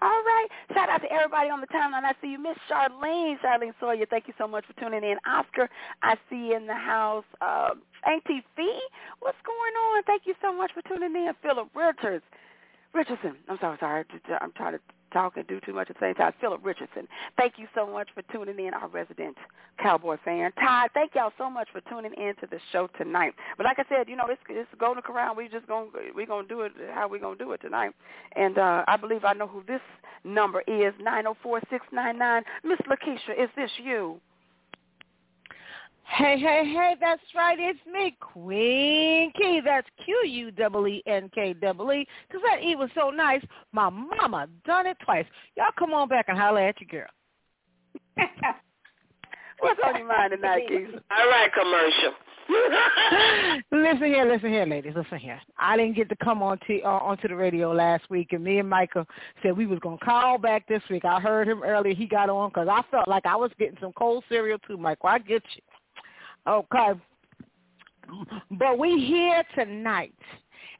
[0.02, 0.46] All right.
[0.72, 2.04] Shout out to everybody on the timeline.
[2.04, 3.36] I see you, Miss Charlene.
[3.40, 5.16] Charlene Sawyer, thank you so much for tuning in.
[5.26, 5.68] Oscar,
[6.02, 7.24] I see you in the house.
[7.40, 7.70] Uh,
[8.06, 8.80] Auntie Fee,
[9.20, 10.02] what's going on?
[10.04, 11.32] Thank you so much for tuning in.
[11.42, 12.24] Philip Richards.
[12.92, 13.36] Richardson.
[13.48, 14.04] I'm sorry, sorry.
[14.40, 14.80] I'm trying to
[15.14, 16.32] talk and do too much at the same time.
[16.40, 17.08] Philip Richardson.
[17.38, 19.36] Thank you so much for tuning in, our resident
[19.78, 20.52] Cowboy fan.
[20.60, 23.32] Todd, thank y'all so much for tuning in to the show tonight.
[23.56, 25.34] But like I said, you know, it's it's Golden Corral.
[25.34, 27.92] We just gonna we gonna do it how we gonna do it tonight.
[28.36, 29.80] And uh I believe I know who this
[30.24, 30.92] number is.
[31.00, 32.42] Nine zero four six nine nine.
[32.62, 34.20] Miss Lakeisha, is this you?
[36.06, 37.58] Hey, hey, hey, that's right.
[37.58, 39.60] It's me, Queen Key.
[39.64, 41.54] That's Q-U-E-E-N-K-E-E.
[41.54, 43.42] Because that E was so nice,
[43.72, 45.26] my mama done it twice.
[45.56, 47.10] Y'all come on back and holler at your girl.
[49.60, 50.88] What's on your mind tonight, Keith?
[51.10, 52.12] All right, commercial.
[53.72, 55.40] listen here, listen here, ladies, listen here.
[55.58, 58.58] I didn't get to come on to uh, onto the radio last week, and me
[58.58, 59.06] and Michael
[59.42, 61.04] said we was gonna call back this week.
[61.04, 61.94] I heard him earlier.
[61.94, 65.08] He got on because I felt like I was getting some cold cereal too, Michael.
[65.08, 65.62] I get you.
[66.46, 67.00] Okay,
[68.52, 70.14] but we here tonight.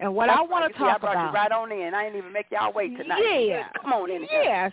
[0.01, 1.95] And what That's I want to talk I brought about, you right on in.
[1.95, 3.23] I didn't even make y'all wait tonight.
[3.23, 3.69] Yeah.
[3.81, 4.23] Come on in.
[4.23, 4.43] here.
[4.43, 4.73] Yes.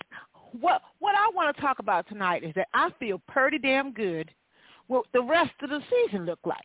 [0.59, 4.31] What what I want to talk about tonight is that I feel pretty damn good
[4.87, 6.57] what the rest of the season look like.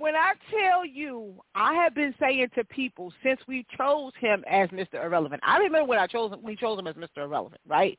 [0.02, 4.68] when I tell you, I have been saying to people since we chose him as
[4.70, 4.94] Mr.
[4.94, 5.40] Irrelevant.
[5.46, 7.18] I remember when I chose him, we chose him as Mr.
[7.18, 7.96] Irrelevant, right?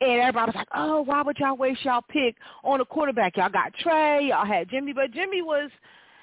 [0.00, 3.36] And everybody was like, "Oh, why would y'all waste y'all pick on a quarterback?
[3.36, 5.70] Y'all got Trey, y'all had Jimmy, but Jimmy was."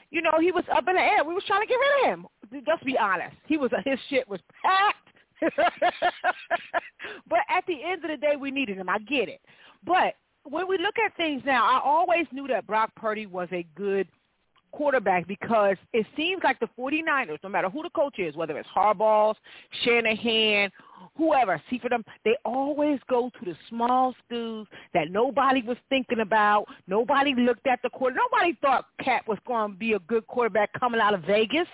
[0.10, 1.24] You know, he was up in the air.
[1.24, 2.28] We was trying to get rid of him.
[2.66, 3.34] Just be honest.
[3.46, 5.08] He was his shit was packed
[7.30, 8.90] but at the end of the day, we needed him.
[8.90, 9.42] I get it.
[9.86, 13.66] But when we look at things now, I always knew that Brock Purdy was a
[13.76, 14.08] good
[14.72, 18.70] quarterback because it seems like the 49ers, no matter who the coach is, whether it's
[18.76, 19.36] Harbaugh,
[19.84, 20.72] Shanahan,
[21.16, 26.20] whoever, see for them, they always go to the small schools that nobody was thinking
[26.20, 26.66] about.
[26.88, 28.16] Nobody looked at the quarter.
[28.16, 31.68] Nobody thought Kap was going to be a good quarterback coming out of Vegas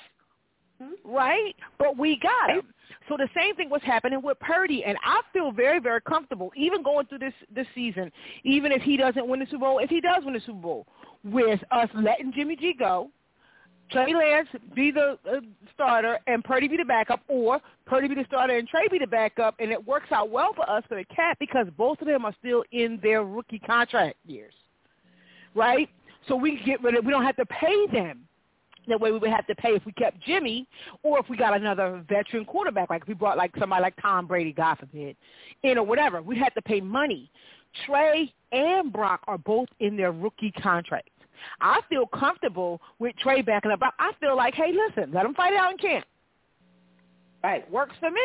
[1.04, 1.56] right?
[1.78, 2.74] But we got him.
[3.10, 6.84] So the same thing was happening with Purdy, and I feel very, very comfortable, even
[6.84, 8.12] going through this this season,
[8.44, 10.88] even if he doesn't win the Super Bowl, if he does win the Super Bowl,
[11.24, 13.10] with us letting Jimmy G go,
[13.92, 15.40] Trey Lance be the uh,
[15.74, 19.08] starter and Purdy be the backup, or Purdy be the starter and Trey be the
[19.08, 22.26] backup, and it works out well for us for the Cat because both of them
[22.26, 24.54] are still in their rookie contract years,
[25.56, 25.90] right?
[26.28, 28.27] So we get rid of, we don't have to pay them
[28.88, 30.68] that way we would have to pay if we kept Jimmy
[31.04, 34.28] or if we got another veteran quarterback, like if we brought like somebody like Tom
[34.28, 35.16] Brady, God forbid,
[35.64, 36.22] in or whatever.
[36.22, 37.30] We'd have to pay money.
[37.86, 41.12] Trey and Brock are both in their rookie contracts.
[41.62, 43.80] I feel comfortable with Trey backing up.
[44.00, 46.06] I feel like, hey, listen, let him fight it out in camp.
[47.44, 47.70] Right.
[47.72, 48.22] Works for me.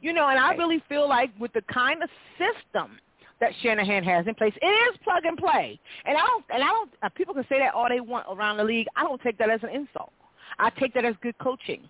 [0.00, 2.08] You know, and I really feel like with the kind of
[2.38, 2.98] system
[3.40, 4.54] that Shanahan has in place.
[4.60, 6.44] It is plug and play, and I don't.
[6.50, 6.90] And I don't.
[7.02, 8.86] Uh, people can say that all they want around the league.
[8.96, 10.12] I don't take that as an insult.
[10.58, 11.88] I take that as good coaching.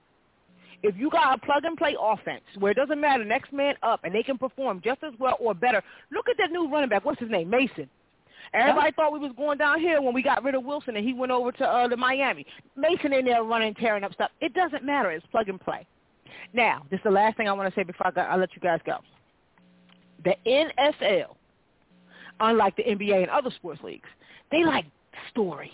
[0.83, 4.01] If you got a plug and play offense where it doesn't matter, next man up,
[4.05, 5.83] and they can perform just as well or better.
[6.11, 7.05] Look at that new running back.
[7.05, 7.51] What's his name?
[7.51, 7.89] Mason.
[8.55, 11.31] Everybody thought we was going downhill when we got rid of Wilson and he went
[11.31, 12.45] over to uh, the Miami.
[12.77, 14.31] Mason in there running, tearing up stuff.
[14.41, 15.11] It doesn't matter.
[15.11, 15.87] It's plug and play.
[16.53, 18.55] Now, this is the last thing I want to say before I, got, I let
[18.55, 18.97] you guys go.
[20.25, 21.37] The NFL
[22.41, 24.09] unlike the NBA and other sports leagues.
[24.51, 24.87] They like
[25.31, 25.71] stories.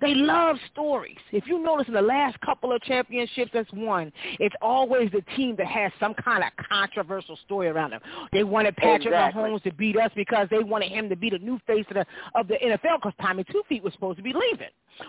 [0.00, 1.16] They love stories.
[1.32, 5.56] If you notice in the last couple of championships that's won, it's always the team
[5.56, 8.00] that has some kind of controversial story around them.
[8.32, 9.42] They wanted Patrick Exactly.
[9.42, 12.06] Mahomes to beat us because they wanted him to be the new face of the
[12.36, 14.68] of the NFL because Tommy Two Feet was supposed to be leaving,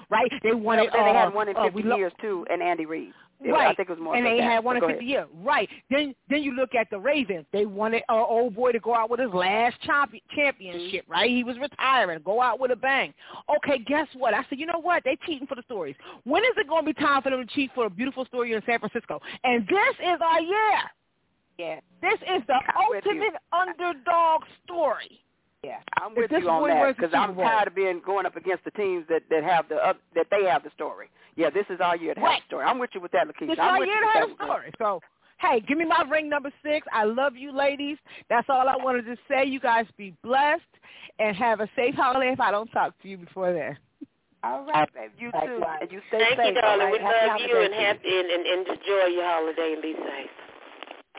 [0.09, 0.31] right?
[0.41, 0.89] They wanted.
[0.91, 3.13] Then they uh, had one in uh, 50 we lo- years too, and Andy Reid.
[3.41, 3.67] It- right.
[3.69, 4.15] I think it was more.
[4.15, 4.43] and they that.
[4.43, 5.09] had one in Go 50 ahead.
[5.09, 5.27] years.
[5.41, 5.69] Right.
[5.89, 7.45] Then then you look at the Ravens.
[7.53, 11.11] They wanted uh, old boy to go out with his last champi- championship, Mm-hmm.
[11.11, 11.29] right?
[11.29, 12.19] He was retiring.
[12.25, 13.13] Go out with a bang.
[13.57, 14.33] Okay, guess what?
[14.33, 15.03] I said, you know what?
[15.05, 15.95] They're cheating for the stories.
[16.25, 18.51] When is it going to be time for them to cheat for a beautiful story
[18.53, 19.21] in San Francisco?
[19.43, 20.79] And this is our year.
[21.57, 23.11] Yeah, This is the I'm with you.
[23.11, 25.19] ultimate underdog story.
[25.63, 28.63] Yeah, I'm with you on that because I'm Bowl- tired of being going up against
[28.63, 31.09] the teams that that have the up, that they have the story.
[31.35, 32.41] Yeah, this is our year to have Right.
[32.43, 32.65] the story.
[32.65, 33.47] I'm with you with that, Lakeisha.
[33.47, 34.71] This is I'm our year to have that a story.
[34.77, 35.01] So,
[35.39, 36.87] hey, give me my ring number six.
[36.93, 37.97] I love you, ladies.
[38.29, 39.45] That's all I wanted to say.
[39.45, 40.63] You guys be blessed
[41.19, 43.77] and have a safe holiday if I don't talk to you before then.
[44.43, 45.11] All right, babe.
[45.19, 45.79] You too, Likewise.
[45.81, 46.55] and you stay Thank safe.
[46.55, 46.87] you, darling.
[46.87, 46.99] all We?
[46.99, 50.31] Happy love you and, to happy, and, and, and enjoy your holiday and be safe.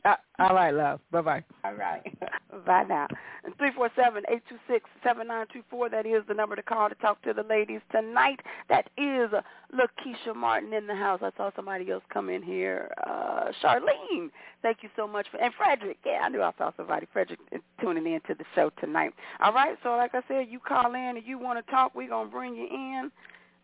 [0.05, 1.01] Uh, all right, love.
[1.11, 1.45] Bye-bye.
[1.65, 2.03] All right.
[2.67, 3.07] Bye now.
[3.45, 5.89] And three four seven eight two six seven nine two four.
[5.89, 8.41] That is the number to call to talk to the ladies tonight.
[8.69, 9.31] That is
[9.73, 11.21] Lakeisha Martin in the house.
[11.23, 12.91] I saw somebody else come in here.
[13.07, 14.31] Uh, Charlene.
[14.63, 15.99] Thank you so much for and Frederick.
[16.05, 17.07] Yeah, I knew I saw somebody.
[17.13, 19.13] Frederick is tuning in to the show tonight.
[19.41, 19.77] All right.
[19.83, 21.95] So like I said, you call in and you want to talk.
[21.95, 23.11] We're gonna bring you in.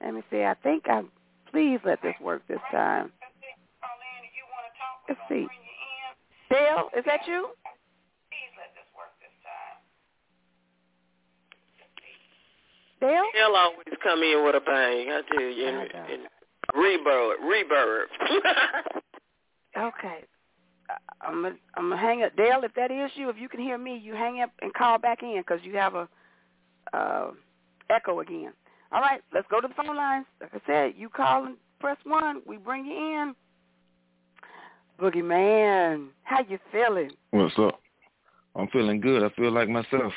[0.02, 0.42] Let me see.
[0.42, 1.02] I think I.
[1.50, 3.10] Please let this work this time.
[5.08, 5.46] Let's see.
[6.50, 7.48] Dale, is that you?
[13.00, 13.24] Dale?
[13.34, 15.08] He'll always come in with a bang.
[15.10, 16.06] I tell you, and, I know.
[16.12, 16.22] and
[16.74, 18.10] rebirth, rebirth.
[19.76, 20.24] Okay.
[20.88, 22.34] I- I'm gonna I'm gonna hang up.
[22.36, 24.98] Dale, if that is you, if you can hear me, you hang up and call
[24.98, 26.08] back in because you have a
[26.94, 27.30] uh,
[27.90, 28.52] echo again.
[28.92, 30.24] All right, let's go to the phone lines.
[30.40, 32.40] Like I said, you call and press one.
[32.46, 33.34] We bring you in.
[35.00, 37.10] Boogie man, how you feeling?
[37.30, 37.80] What's up?
[38.54, 39.22] I'm feeling good.
[39.22, 40.12] I feel like myself.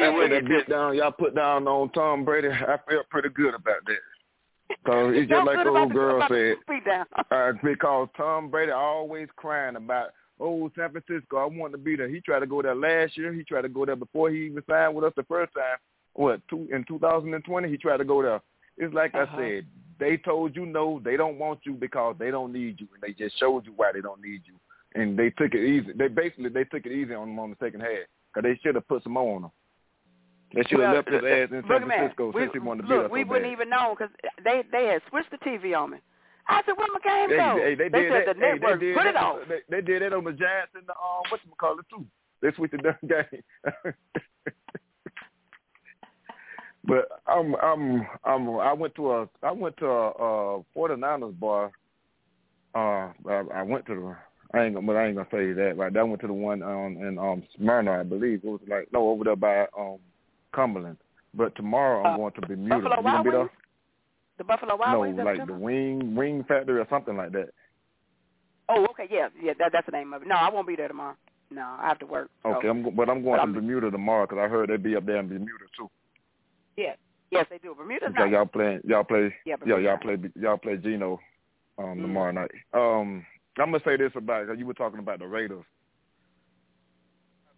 [0.00, 3.84] After that beat down, y'all put down on Tom Brady, I felt pretty good about
[3.86, 4.76] that.
[4.84, 6.56] Cause it's just like the old girl said,
[7.30, 12.08] uh, because Tom Brady always crying about, oh, San Francisco, I want to be there.
[12.08, 13.32] He tried to go there last year.
[13.32, 15.78] He tried to go there before he even signed with us the first time.
[16.14, 18.40] What, two, in 2020, he tried to go there.
[18.78, 19.36] It's like Uh-huh.
[19.36, 19.66] I said,
[19.98, 23.12] they told you no, they don't want you because they don't need you, and they
[23.12, 24.54] just showed you why they don't need you.
[24.94, 25.92] And they took it easy.
[25.96, 28.74] They basically they took it easy on them on the second half because they should
[28.74, 29.50] have put some more on them.
[30.54, 32.88] They should have Well, left his ass in San Francisco we, since he wanted to
[32.88, 33.30] be look, there so we bad.
[33.30, 35.98] wouldn't even know because they they had switched the TV on me.
[36.48, 38.36] I said, "Where my game They, go?" they, they, did said that.
[38.36, 39.38] the hey, network they did put that, it on.
[39.48, 42.06] They, they did that on the Giants and the um what you call it too.
[42.40, 43.42] They switched the damn game.
[46.86, 50.08] But I'm I'm I'm I went to a I went to a,
[50.58, 51.72] a 49ers bar.
[52.74, 54.16] Uh, I, I went to the
[54.58, 55.96] I ain't gonna but I ain't gonna say that right.
[55.96, 58.40] I went to the one um in um Smyrna, I believe.
[58.44, 59.98] It was like no over there by um
[60.54, 60.98] Cumberland.
[61.34, 62.68] But tomorrow I'm Uh, going to Bermuda.
[62.76, 63.50] Buffalo you gonna Wild be there?
[64.38, 65.16] The Buffalo Wild no, Wings.
[65.16, 67.50] that like the wing wing factory or something like that.
[68.68, 70.28] Oh, okay, yeah, yeah, that, that's the name of it.
[70.28, 71.14] No, I won't be there tomorrow.
[71.50, 72.30] No, I have to work.
[72.42, 74.82] so- Okay, I'm but I'm going But to I'm- Bermuda tomorrow because I heard they'd
[74.82, 75.88] be up there in Bermuda too.
[76.76, 76.98] Yes,
[77.30, 77.74] yes, they do.
[77.74, 81.18] Bermuda's Okay, y'all play y'all play Yeah, yeah y'all play y'all play Geno
[81.78, 82.02] um Mm.
[82.02, 82.50] tomorrow night.
[82.72, 83.26] Um,
[83.58, 85.64] I'm gonna say this about because you were talking about the Raiders.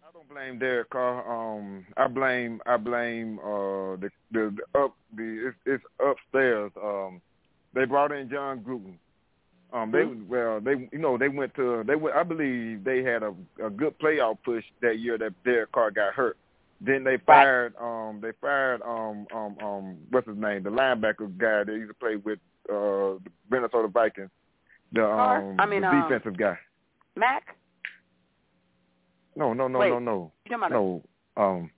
[0.07, 1.21] I don't blame Derek Carr.
[1.29, 6.71] Um, I blame I blame uh the the, the up the it's, it's upstairs.
[6.81, 7.21] Um,
[7.73, 8.97] they brought in Jon Gruden.
[9.71, 10.27] Um, they Hmm?
[10.27, 13.69] well they you know they went to they went I believe they had a a
[13.69, 16.37] good playoff push that year that Derek Carr got hurt.
[16.81, 21.63] Then they fired um they fired um um um what's his name the linebacker guy
[21.65, 24.29] that used to play with uh the Minnesota Vikings
[24.93, 26.57] the um I mean, the um, defensive guy.
[27.15, 27.55] Mac,
[29.35, 29.89] No no no Wait.
[29.89, 31.03] no no you talking about no
[31.35, 31.69] um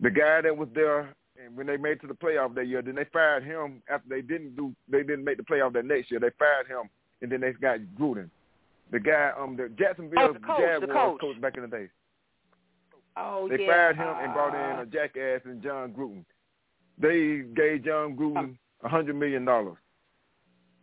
[0.00, 2.80] the guy that was there and when they made it to the playoff that year
[2.80, 6.10] then they fired him after they didn't do they didn't make the playoff that next
[6.10, 6.88] year they fired him
[7.22, 8.30] and then they got Gruden.
[8.92, 11.40] The guy um the Jacksonville Oh, the coach, the Jaguars coach.
[11.40, 11.88] back in the day.
[13.16, 13.70] Oh, They yeah.
[13.70, 16.24] fired him and brought in uh, a jackass and Jon Gruden.
[16.98, 19.76] They gave Jon Gruden a hundred million dollars,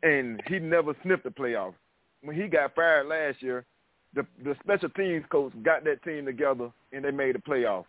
[0.02, 1.76] and he never sniffed the playoffs.
[2.22, 3.66] When he got fired last year,
[4.14, 7.86] the the special teams coach got that team together and they made the playoffs.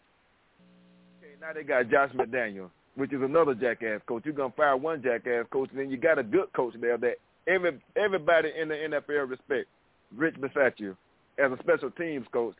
[1.18, 4.22] Okay, now they got Josh McDaniels, which is another jackass coach.
[4.24, 7.16] You're gonna fire one jackass coach, and then you got a good coach there that
[7.46, 9.68] every everybody in the NFL respect.
[10.14, 10.96] Rich Bisaccia
[11.38, 12.54] as a special teams coach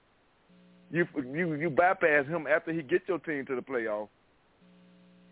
[0.94, 4.08] you you you bypass him after he gets your team to the playoffs.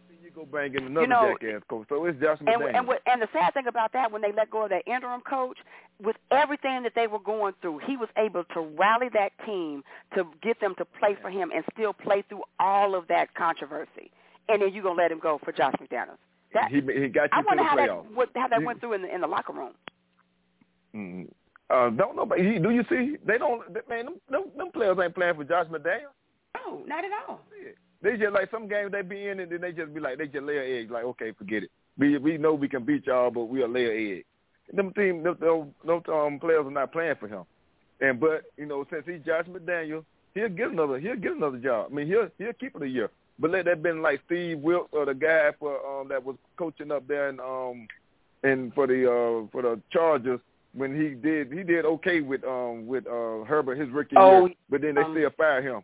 [0.08, 1.86] Then you go bring in another You know, jackass coach.
[1.88, 4.50] So it's Josh and, and, what- and the sad thing about that, when they let
[4.50, 5.58] go of that interim coach,
[6.02, 9.84] with everything that they were going through, he was able to rally that team
[10.16, 14.10] to get them to play for him and still play through all of that controversy.
[14.48, 16.18] And then you're gonna let him go for Josh McDaniels.
[16.54, 18.02] That, he he got you I to wonder the how playoffs.
[18.08, 19.72] that what, how that went through in the in the locker room.
[20.94, 21.28] Mm.
[21.72, 23.16] Uh, don't he, do you see?
[23.24, 23.62] They don't.
[23.88, 26.12] Man, them, them, them players ain't playing for Josh McDaniels.
[26.54, 27.40] No, not at all.
[28.02, 30.26] They just like some games they be in, and then they just be like they
[30.26, 30.90] just lay an egg.
[30.90, 31.70] Like okay, forget it.
[31.96, 34.24] We we know we can beat y'all, but we'll lay an egg.
[34.74, 37.44] Them team, them, them, them um, players are not playing for him.
[38.00, 40.04] And but you know, since he's Josh McDaniels,
[40.34, 41.88] he'll get another he'll get another job.
[41.90, 43.10] I mean, he'll he'll keep it a year.
[43.38, 46.92] But let that been like Steve Wilks or the guy for um that was coaching
[46.92, 47.88] up there and um
[48.42, 50.40] and for the uh for the Chargers
[50.74, 54.54] when he did he did okay with um with uh Herbert his rookie Oh, year,
[54.70, 55.82] but then they um, still fired him.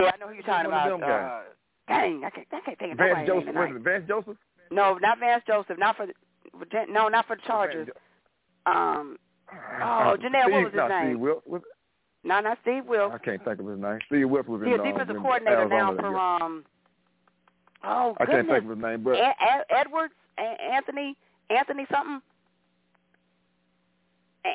[0.00, 0.88] Yeah, I know who you're talking about.
[0.88, 1.30] them guys.
[1.30, 1.40] Uh,
[1.88, 3.72] dang, I can't, I can't think of Vance nobody's name Joseph, tonight.
[3.72, 4.36] was it Vance Joseph?
[4.70, 5.78] No, not Vance Joseph.
[5.78, 6.12] Not for the,
[6.88, 7.88] no, not for the Chargers.
[8.66, 9.18] Um,
[9.82, 11.10] Oh, Janelle, what was his not name?
[11.10, 11.46] Steve Wilks.
[11.46, 11.62] Was,
[12.24, 13.14] no, not Steve Wilks.
[13.14, 13.98] I can't think of his name.
[14.06, 16.64] Steve Wilks was in He's um, defensive in coordinator now Arizona that for um.
[17.84, 18.28] Oh goodness.
[18.28, 21.16] I can't think of his name, but A- A- Edwards, A- Anthony,
[21.50, 22.22] Anthony something.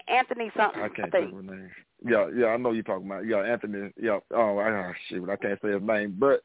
[0.08, 0.82] Anthony something.
[0.82, 1.32] I can't think.
[1.32, 1.72] think of his name.
[2.06, 3.26] Yeah, yeah, I know you're talking about.
[3.26, 3.92] Yeah, Anthony.
[4.02, 4.20] Yeah.
[4.34, 6.16] Oh, I, oh shit, I can't say his name.
[6.20, 6.44] But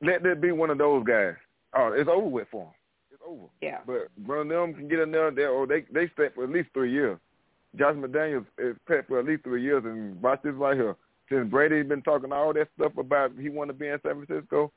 [0.00, 1.34] let that be one of those guys.
[1.76, 2.72] Oh, it's over with for him.
[3.12, 3.46] It's over.
[3.60, 3.78] Yeah.
[3.86, 5.30] But one of them can get in there.
[5.30, 7.18] They or they they stay for at least three years.
[7.76, 10.96] Josh McDaniels is pet for at least three years, and watch this right here.
[11.28, 14.72] Since Brady's been talking all that stuff about he want to be in San Francisco,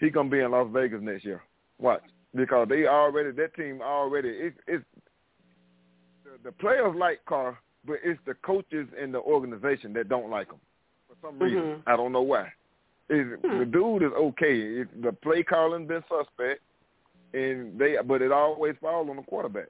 [0.00, 1.42] he gonna be in Las Vegas next year.
[1.78, 2.02] Watch
[2.34, 4.84] because they already that team already it's it's
[6.42, 10.48] the, the players like Carr, but it's the coaches and the organization that don't like
[10.50, 10.60] him
[11.08, 11.60] for some reason.
[11.62, 11.82] Mhm.
[11.86, 12.52] I don't know why.
[13.08, 14.56] Is the dude is okay.
[14.80, 16.60] It, the play calling been suspect,
[17.34, 19.68] and they but it always falls on the quarterback.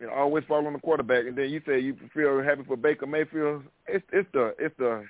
[0.00, 3.06] It always falls on the quarterback, and then you say you feel happy for Baker
[3.06, 3.64] Mayfield.
[3.88, 5.04] It's it's the it's the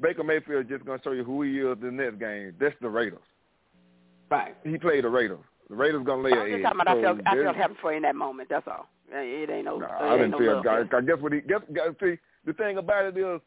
[0.00, 2.52] Baker Mayfield just gonna show you who he is the next game.
[2.58, 3.20] That's the Raiders.
[4.30, 4.56] Right.
[4.64, 5.38] He played the Raiders.
[5.68, 6.62] The Raiders gonna lay I'm an just egg.
[6.64, 8.48] talking about I So felt I there's- felt happy for you in that moment.
[8.48, 8.88] That's all.
[9.10, 9.78] It ain't no.
[9.78, 10.62] Nah, it I didn't no feel.
[10.68, 10.96] I.
[10.96, 13.40] I guess what he guess, guess see the thing about it is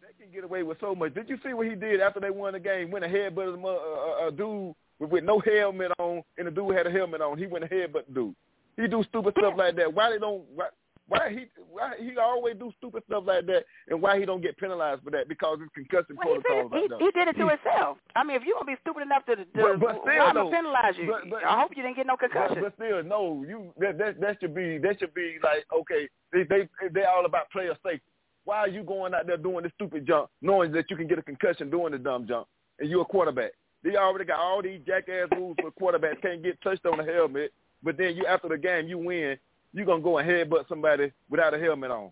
[0.00, 1.14] they can get away with so much.
[1.14, 2.90] Did you see what he did after they won the game?
[2.90, 6.76] Went ahead, but a, a, a dude with, with no helmet on, and the dude
[6.76, 7.38] had a helmet on.
[7.38, 8.34] He went ahead, but dude.
[8.76, 9.92] He do stupid stuff like that.
[9.92, 10.42] Why they don't?
[10.54, 10.66] Why,
[11.08, 11.44] why he?
[11.70, 13.64] Why he always do stupid stuff like that?
[13.88, 15.28] And why he don't get penalized for that?
[15.28, 16.72] Because it's concussion Well, he, protocols.
[16.72, 17.98] did it, he, he did it to himself.
[18.16, 20.38] I mean, if you gonna be stupid enough to, to But- but still, why am
[20.38, 21.06] I though, penalize you?
[21.06, 22.62] but- but- I hope you didn't get no concussion.
[22.62, 26.44] but still, no, you that, that that should be that should be like okay, they
[26.44, 28.02] they they all about player safety.
[28.44, 31.18] Why are you going out there doing this stupid jump, knowing that you can get
[31.18, 32.46] a concussion doing the dumb jump,
[32.78, 33.52] and you're a quarterback?
[33.82, 37.52] They already got all these jackass rules for quarterbacks can't get touched on the helmet,
[37.82, 39.36] but then you after the game you win,
[39.74, 42.10] you gonna go and headbutt somebody without a helmet on.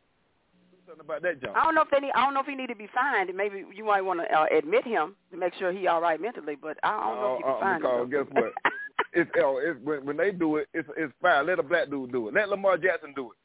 [0.86, 1.56] Something about that jump.
[1.56, 3.30] I don't know if they need, I don't know if he need to be fined.
[3.34, 6.56] Maybe you might want to uh, admit him to make sure he all right mentally.
[6.60, 8.10] But I don't know if you Uh, can uh, find him.
[8.10, 8.52] because guess what?
[9.14, 11.46] it's, oh, it's when, when they do it, it's it's fine.
[11.46, 12.34] Let a black dude do it.
[12.34, 13.38] Let Lamar Jackson do it.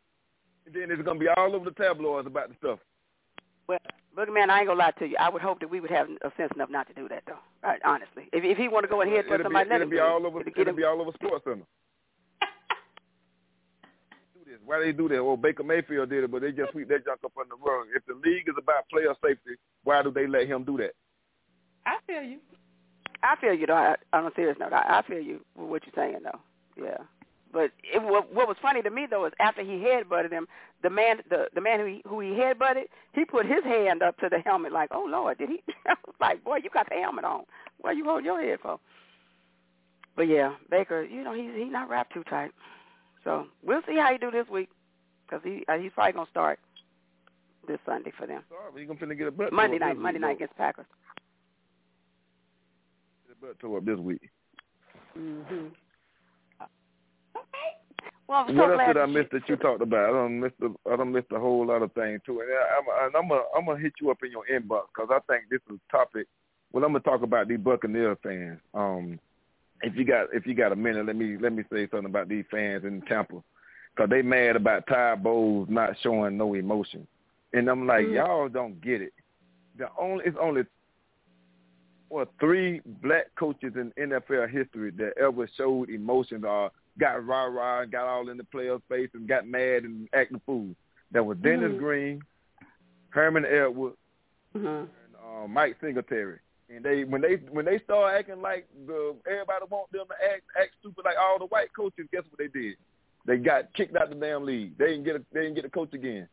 [0.66, 2.80] And then it's gonna be all over the tabloids about the stuff.
[3.68, 3.80] Well,
[4.18, 5.16] Boogeyman, I ain't gonna lie to you.
[5.20, 7.38] I would hope that we would have a sense enough not to do that, though.
[7.64, 9.90] Right, honestly, if if he want to go ahead for somebody, be, let it'll him
[9.92, 10.42] be all over.
[10.42, 11.64] It'll It'll, be all over Sports Center.
[14.68, 14.80] Do this.
[14.80, 15.24] Why they do that?
[15.24, 17.88] Well, Baker Mayfield did it, but they just sweep that junk up on the rug.
[17.96, 20.94] If the league is about player safety, why do they let him do that?
[21.86, 22.40] I feel you.
[23.24, 23.74] I feel you though.
[23.74, 26.40] I, on a serious note, I, I feel you with what you're saying though.
[26.84, 26.98] Yeah.
[27.52, 30.48] But it, what, what was funny to me though is after he headbutted him,
[30.84, 34.18] the man, the the man who he, who he headbutted, he put his hand up
[34.20, 36.96] to the helmet like, "Oh Lord, did he?" I was like, "Boy, you got the
[36.96, 37.46] helmet on.
[37.80, 38.80] What you hold your head for?"
[40.16, 42.52] But yeah, Baker, you know he's he's not wrapped too tight.
[43.28, 44.70] So we'll see how he do this week
[45.26, 46.60] because he uh, he's probably gonna start
[47.68, 48.42] this Sunday for them.
[48.48, 50.86] Sorry, you gonna get a butt Monday night, Monday week, night against Packers.
[53.28, 54.22] Get a butt tore up this week.
[55.18, 55.72] Mhm.
[58.30, 60.10] Well, I'm so what else did I miss you, that you talked about?
[60.10, 62.40] I don't miss the I don't miss a whole lot of things too.
[62.40, 65.20] And I, I'm I'm gonna I'm gonna hit you up in your inbox because I
[65.30, 66.28] think this is a topic.
[66.72, 68.62] Well, I'm gonna talk about these Buccaneer fans.
[68.74, 69.20] Um,
[69.82, 72.28] if you got if you got a minute, let me let me say something about
[72.28, 73.44] these fans in Tampa
[73.96, 77.08] because they mad about Ty Bowles not showing no emotion,
[77.54, 78.16] and I'm like, Mhm.
[78.16, 79.14] y'all don't get it.
[79.78, 80.64] The only it's only
[82.10, 87.82] well three black coaches in NFL history that ever showed emotions or got rah rah
[87.82, 90.76] and got all in the players' face and got mad and acting fool.
[91.12, 91.78] That was Dennis Mhm.
[91.78, 92.22] Green,
[93.10, 93.98] Herman Edwards,
[94.56, 94.82] Mhm.
[94.82, 96.40] and uh, Mike Singletary.
[96.70, 100.44] And they when they when they start acting like the everybody want them to act
[100.60, 102.76] act stupid like all the white coaches, guess what they did?
[103.26, 104.78] They got kicked out the damn league.
[104.78, 106.28] They didn't get a, they didn't get a coach again.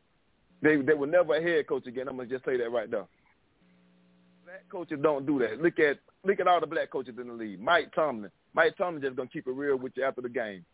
[0.60, 2.08] They they were never a head coach again.
[2.08, 3.06] I'm gonna just say that right there.
[4.44, 5.62] Black coaches don't do that.
[5.62, 7.60] Look at look at all the black coaches in the league.
[7.60, 8.30] Mike Tomlin.
[8.54, 10.64] Mike Tomlin just gonna keep it real with you after the game.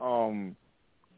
[0.00, 0.54] Um,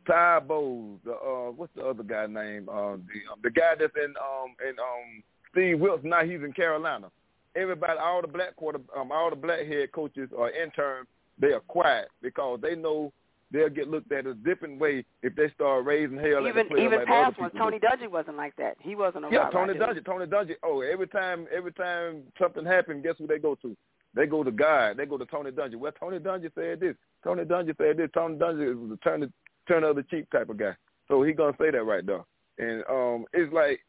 [0.06, 1.00] Ty Bowles.
[1.04, 2.68] The uh, what's the other guy name?
[2.68, 6.10] Uh, the um, the guy that's in um in um Steve Wilson.
[6.10, 7.10] Now he's in Carolina.
[7.56, 11.60] Everybody, all the black quarter, um, all the black head coaches or interns, they are
[11.60, 13.12] quiet because they know
[13.50, 16.76] they'll get looked at a different way if they start raising hell at Even the
[16.76, 17.52] even like past ones.
[17.56, 18.76] Tony Dungy wasn't like that.
[18.80, 19.74] He wasn't a Yeah, Tony.
[19.74, 20.04] Dungy.
[20.04, 20.54] Tony Dungy.
[20.62, 23.76] Oh, every time, every time something happened, guess who they go to?
[24.14, 24.96] They go to God.
[24.96, 25.76] They go to Tony Dungy.
[25.76, 26.94] Well, Tony Dungy said this.
[27.22, 28.10] Tony Dungy said this.
[28.14, 29.32] Tony Dungy is the turn the
[29.68, 30.74] turn of the cheek type of guy.
[31.08, 32.24] So he gonna say that right there.
[32.58, 33.80] And um, it's like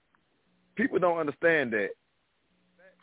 [0.76, 1.90] people don't understand that.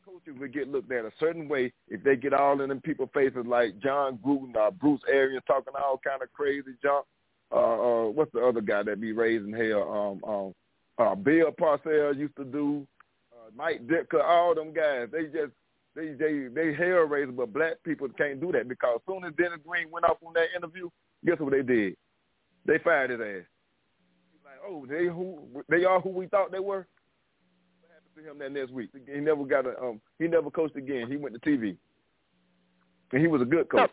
[0.08, 3.10] Coaches would get looked at a certain way if they get all in them people's
[3.12, 7.04] faces like Jon Gruden or Bruce Arians talking all kind of crazy junk.
[7.52, 10.20] Uh, uh, what's the other guy that be raising hell?
[10.24, 10.54] Um, um,
[10.98, 12.86] uh, Bill Parcells used to do,
[13.32, 15.08] uh, Mike Ditka, all them guys.
[15.12, 15.52] They just
[15.94, 19.34] they they they hell raisers, but black people can't do that because as soon as
[19.36, 20.88] Dennis Green went off on that interview,
[21.24, 21.96] guess what they did?
[22.64, 23.46] They fired his ass.
[24.44, 25.38] Like, oh, they who
[25.68, 26.86] they are who we thought they were.
[28.18, 28.90] To him that next week?
[29.06, 31.08] He never got a um he never coached again.
[31.08, 31.76] He went to TV,
[33.12, 33.90] and he was a good coach.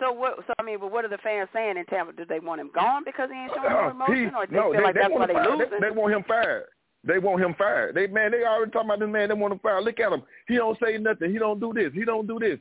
[0.00, 0.38] So what?
[0.46, 2.12] So I mean, but what are the fans saying in Tampa?
[2.12, 4.58] Do they want him gone because he ain't showing Uh, emotion, he- or do they
[4.58, 5.70] no, feel like that's why they losing?
[5.70, 6.64] They, they want him fired.
[7.04, 7.94] They want him fired.
[7.94, 9.28] They man, they already talking about this man.
[9.28, 9.84] They want him fired.
[9.84, 10.22] Look at him.
[10.48, 11.30] He don't say nothing.
[11.30, 11.92] He don't do this.
[11.94, 12.58] He don't do this.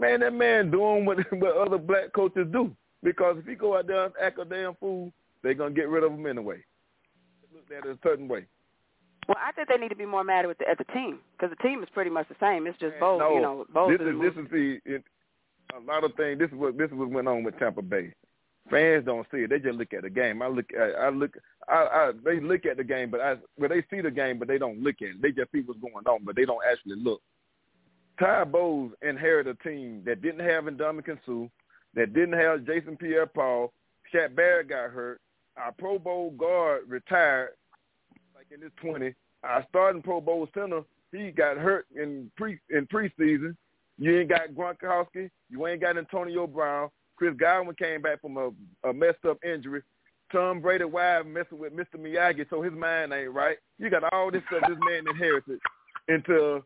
[0.00, 2.74] Man, that man doing what what other black coaches do.
[3.04, 6.02] Because if he go out there and act a damn fool, they gonna get rid
[6.02, 6.64] of him anyway.
[7.54, 8.46] Look at it a certain way.
[9.28, 11.54] Well, I think they need to be more mad with the, at the team because
[11.56, 12.66] the team is pretty much the same.
[12.66, 15.04] It's just Man, Bowles, no, you know, Bowles this is this is the it,
[15.76, 16.38] a lot of things.
[16.38, 18.12] This is what this is what went on with Tampa Bay.
[18.70, 20.42] Fans don't see it; they just look at the game.
[20.42, 21.36] I look, at, I look,
[21.68, 24.48] I, I they look at the game, but I, well, they see the game, but
[24.48, 25.22] they don't look at it.
[25.22, 27.20] They just see what's going on, but they don't actually look.
[28.18, 31.48] Ty Bowles inherited a team that didn't have Ndamukong Suh,
[31.94, 33.72] that didn't have Jason Pierre-Paul.
[34.12, 35.20] Shaq Barrett got hurt.
[35.56, 37.61] Our Pro Bowl guard retired, like
[38.54, 39.14] in his 20.
[39.44, 43.56] Our starting Pro Bowl center, he got hurt in pre in preseason.
[43.98, 45.30] You ain't got Gronkowski.
[45.50, 46.88] You ain't got Antonio Brown.
[47.16, 48.50] Chris Godwin came back from a,
[48.88, 49.82] a messed up injury.
[50.32, 51.96] Tom Brady wife messing with Mr.
[51.98, 53.58] Miyagi, so his mind ain't right.
[53.78, 55.58] You got all this stuff this man inherited
[56.08, 56.60] into, uh,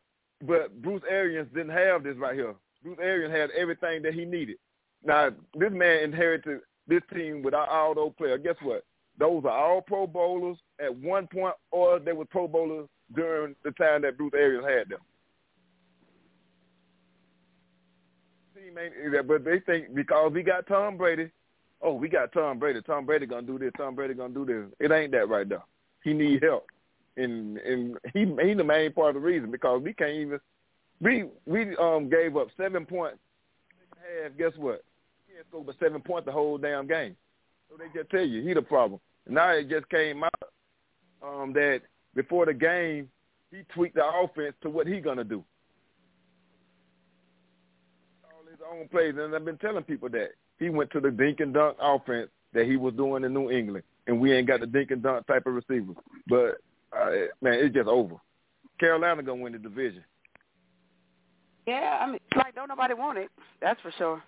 [0.47, 2.55] but Bruce Arians didn't have this right here.
[2.83, 4.57] Bruce Arians had everything that he needed.
[5.05, 8.41] Now this man inherited this team without all those players.
[8.45, 8.85] Guess what?
[9.19, 13.71] Those are all Pro Bowlers at one point, or they were Pro Bowlers during the
[13.73, 15.01] time that Bruce Arians had them.
[19.27, 21.31] But they think because we got Tom Brady,
[21.81, 22.83] oh, we got Tom Brady.
[22.83, 23.73] Tom Brady gonna do this.
[23.77, 24.67] Tom Brady gonna do this.
[24.81, 25.63] It ain't that right there.
[26.05, 26.67] He need help,
[27.17, 30.41] and and he he the main part of the reason because we can't even
[31.01, 33.19] we we um gave up seven points
[34.23, 34.37] half.
[34.37, 34.83] Guess what?
[35.27, 37.17] He can't score but seven points the whole damn game.
[37.69, 39.01] So they just tell you he the problem.
[39.29, 40.43] Now it just came out
[41.23, 41.83] um that
[42.15, 43.09] before the game
[43.51, 45.45] he tweaked the offense to what he gonna do.
[48.25, 51.41] All his own plays, and I've been telling people that he went to the dink
[51.41, 54.67] and dunk offense that he was doing in New England, and we ain't got the
[54.67, 55.97] dink and dunk type of receivers.
[56.27, 56.59] But
[56.97, 57.11] uh,
[57.41, 58.17] man, it's just over.
[58.79, 60.05] Carolina gonna win the division.
[61.67, 63.31] Yeah, I mean, like don't nobody want it.
[63.61, 64.23] That's for sure.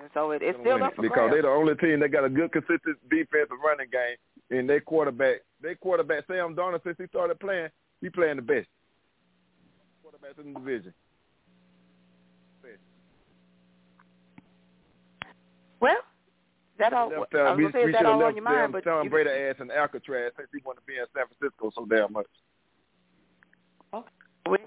[0.00, 2.28] And so it, it's still up for because they're the only team that got a
[2.28, 4.16] good, consistent defensive running game,
[4.50, 7.68] and their quarterback, their quarterback Sam Darnold, since he started playing,
[8.00, 8.66] he playing the best.
[10.04, 10.94] Quarterbacks in the division.
[15.80, 15.96] Well,
[16.78, 17.10] that all.
[17.10, 18.72] Them I was tell- gonna say, we is that all on your mind?
[18.72, 21.70] But Tom you- Brady ass in Alcatraz since he wanted to be in San Francisco
[21.74, 22.26] so damn much.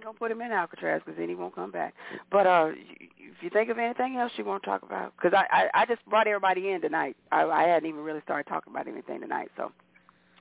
[0.08, 1.94] Gonna put him in Alcatraz because then he won't come back.
[2.32, 2.70] But uh,
[3.18, 5.86] if you think of anything else you want to talk about, because I, I I
[5.86, 7.18] just brought everybody in tonight.
[7.30, 9.50] I, I hadn't even really started talking about anything tonight.
[9.58, 9.74] So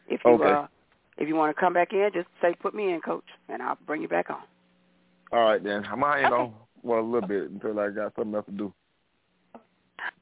[0.07, 0.45] if you Okay.
[0.45, 0.69] uh,
[1.19, 3.77] if you want to come back in, just say put me in, coach, and I'll
[3.89, 4.43] bring you back on.
[5.33, 5.85] All right, then.
[5.91, 6.43] I'm hanging Okay.
[6.43, 6.55] on
[6.85, 8.73] well a little bit until I got something else to do.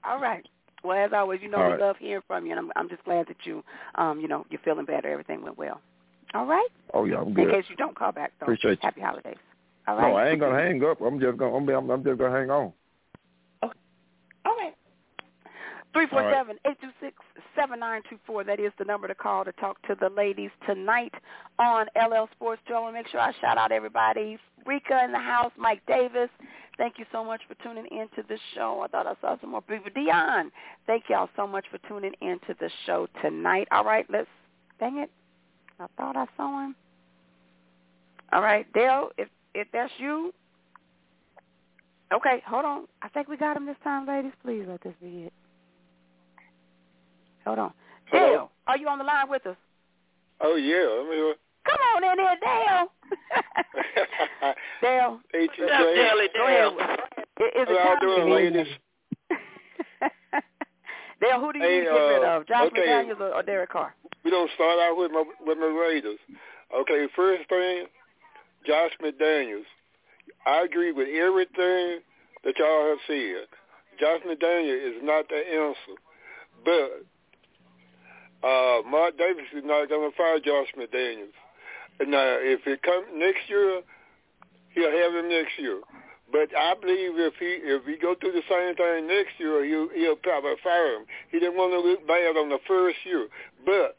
[0.04, 0.46] All right.
[0.82, 1.80] Well, as always, you know All we right.
[1.80, 3.62] love hearing from you, and I'm I'm just glad that you
[3.96, 5.08] um you know you're feeling better.
[5.10, 5.82] Everything went well.
[6.34, 6.68] All right.
[6.92, 7.48] Oh yeah, I'm good.
[7.48, 8.44] In case you don't call back, though.
[8.44, 8.78] Appreciate you.
[8.82, 9.36] Happy holidays.
[9.86, 10.10] All right.
[10.10, 11.00] No, I ain't gonna hang up.
[11.00, 11.56] I'm just gonna.
[11.56, 12.72] I'm, I'm, I'm just gonna hang on.
[13.62, 14.74] All right.
[15.92, 17.16] Three four seven eight two six
[17.54, 18.42] seven nine two four.
[18.42, 21.14] That is the number to call to talk to the ladies tonight
[21.58, 22.74] on LL Sports Two.
[22.74, 24.38] And make sure I shout out everybody.
[24.66, 26.30] Rika in the house, Mike Davis.
[26.76, 28.80] Thank you so much for tuning in to the show.
[28.84, 29.90] I thought I saw some more people.
[29.94, 30.50] Dion,
[30.88, 33.68] thank y'all so much for tuning in to the show tonight.
[33.70, 34.26] All right, let's
[34.80, 35.10] dang it.
[35.80, 36.74] I thought I saw him.
[38.32, 40.32] All right, Dale, if if that's you.
[42.12, 42.86] Okay, hold on.
[43.02, 44.32] I think we got him this time, ladies.
[44.44, 45.32] Please let this be it.
[47.44, 47.72] Hold on.
[48.06, 48.30] Hello?
[48.30, 49.56] Dale, are you on the line with us?
[50.40, 51.34] Oh yeah, I mean,
[51.66, 52.88] Come on in here, Dale.
[54.82, 56.78] Dale, H What's up, Daily go Dale?
[56.78, 56.98] ahead.
[57.38, 58.66] I- Is How y'all it time doing, to- ladies?
[61.20, 62.80] Dale, who do you Hey, need to get rid uh, of, Josh okay.
[62.80, 63.94] McDaniels or, or Derek Carr?
[64.24, 66.18] We don't start out with my with my Raiders.
[66.74, 67.86] Okay, first thing,
[68.66, 69.68] Josh McDaniels.
[70.46, 72.00] I agree with everything
[72.44, 73.46] that y'all have said.
[74.00, 75.96] Josh McDaniels is not the answer,
[76.64, 77.04] but
[78.46, 81.36] uh, Mark Davis is not going to fire Josh McDaniels.
[82.00, 83.82] Now, if it comes next year,
[84.74, 85.80] he'll have him next year.
[86.32, 89.88] But I believe if he if we go through the same thing next year, he'll
[89.94, 91.06] he'll probably fire him.
[91.30, 93.28] He didn't want to look bad on the first year,
[93.64, 93.96] but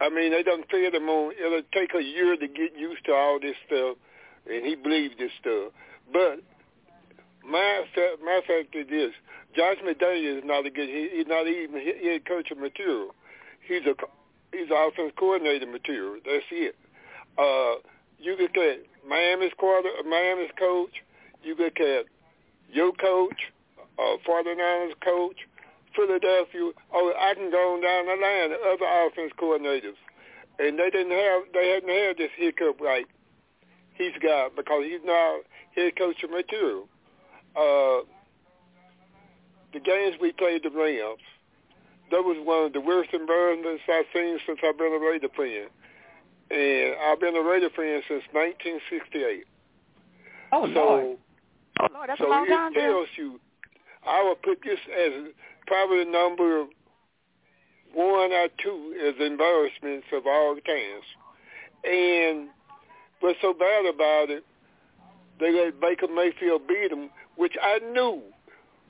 [0.00, 1.32] I mean they done fed him on.
[1.38, 3.96] It'll take a year to get used to all this stuff,
[4.50, 5.72] and he believed this stuff.
[6.12, 6.40] But
[7.44, 7.84] my
[8.22, 9.12] my fact is this:
[9.56, 10.88] Josh McDaniels is not a good.
[10.88, 13.14] He, he's not even he- head coach of material.
[13.66, 13.94] He's a
[14.52, 16.16] he's an offense coordinator material.
[16.24, 16.76] That's it.
[17.38, 17.80] Uh,
[18.18, 21.02] you look at Miami's quarter, Miami's coach.
[21.42, 22.06] You look at
[22.70, 23.50] your coach,
[23.98, 25.36] uh, 49ers coach,
[25.94, 26.72] Philadelphia.
[26.92, 28.50] Oh, I can go on down the line.
[28.50, 29.98] The other offense coordinators,
[30.58, 33.06] and they didn't have they hadn't had this hiccup like
[33.94, 35.38] he's got because he's now
[35.74, 36.88] head coach of material.
[37.56, 38.04] Uh,
[39.72, 41.20] the games we played the Rams,
[42.10, 45.68] that was one of the worst environments I've seen since I've been a Raider fan.
[46.50, 49.44] And I've been a Raider fan since 1968.
[50.52, 51.16] Oh, so, Lord.
[51.80, 53.40] Oh, Lord, that's so a long it time, tells you,
[54.06, 55.32] I would put this as
[55.66, 56.66] probably number
[57.94, 61.04] one or two is embarrassments of all times.
[61.84, 62.48] And
[63.20, 64.44] what's so bad about it,
[65.40, 68.22] they let Baker Mayfield beat them, which I knew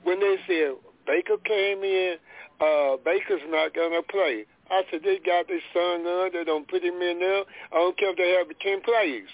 [0.03, 2.15] when they said Baker came in,
[2.61, 4.45] uh, Baker's not going to play.
[4.69, 6.31] I said, they got this son gun.
[6.33, 7.43] They don't put him in there.
[7.71, 9.27] I don't care if they have 10 plays.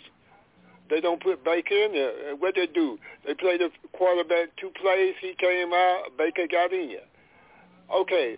[0.89, 2.35] They don't put Baker in there.
[2.35, 2.97] What they do?
[3.25, 5.13] They play the quarterback two plays.
[5.21, 6.17] He came out.
[6.17, 6.97] Baker got in.
[7.93, 8.37] Okay.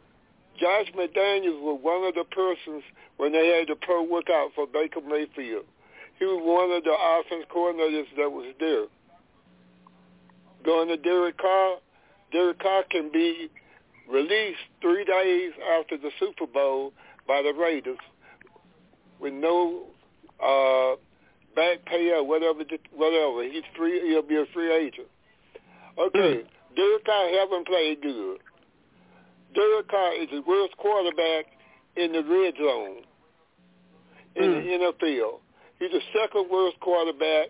[0.60, 2.84] Josh McDaniels was one of the persons
[3.18, 5.66] when they had the pro workout for Baker Mayfield.
[6.20, 8.86] He was one of the offense coordinators that was there.
[10.64, 11.78] Going to Derek Carr,
[12.32, 13.50] Derek Carr can be
[14.08, 16.94] released three days after the Super Bowl
[17.28, 17.98] by the Raiders
[19.20, 19.88] with no
[20.44, 20.96] uh,
[21.56, 22.60] back pay or whatever.
[22.94, 25.08] Whatever he's free, he'll be a free agent.
[25.98, 26.76] Okay, mm.
[26.76, 28.38] Derek Carr haven't played good.
[29.54, 31.46] Derek Carr is the worst quarterback
[31.96, 33.04] in the red zone
[34.36, 34.64] in mm.
[34.64, 35.40] the NFL.
[35.80, 37.48] He's the second worst quarterback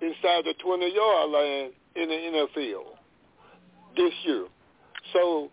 [0.00, 2.84] inside the 20-yard line in the NFL
[3.96, 4.46] this year.
[5.12, 5.50] So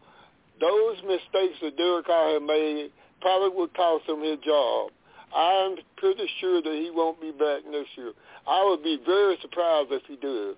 [0.60, 2.92] those mistakes that Derek Carr had made
[3.22, 4.92] probably would cost him his job.
[5.36, 8.14] I'm pretty sure that he won't be back next year.
[8.48, 10.56] I would be very surprised if he does.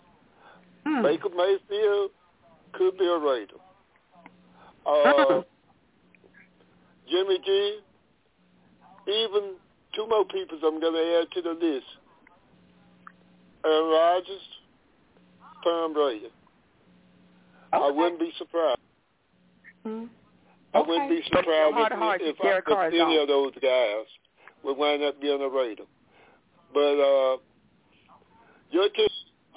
[0.85, 1.03] Hmm.
[1.03, 2.11] Baker Mayfield
[2.73, 3.55] could be a Raider.
[4.89, 5.41] Uh,
[7.09, 7.79] Jimmy G,
[9.07, 9.53] even
[9.95, 11.85] two more people I'm going to add to the list.
[13.65, 14.41] Aaron Rodgers,
[15.63, 16.25] Tom Brady.
[16.25, 17.85] Okay.
[17.85, 18.79] I wouldn't be surprised.
[19.85, 20.05] Mm-hmm.
[20.73, 24.05] I wouldn't be surprised hard, if, hard if, if, I, if any of those guys
[24.63, 25.83] would wind up being a Raider.
[26.73, 27.37] But uh,
[28.71, 29.07] your team,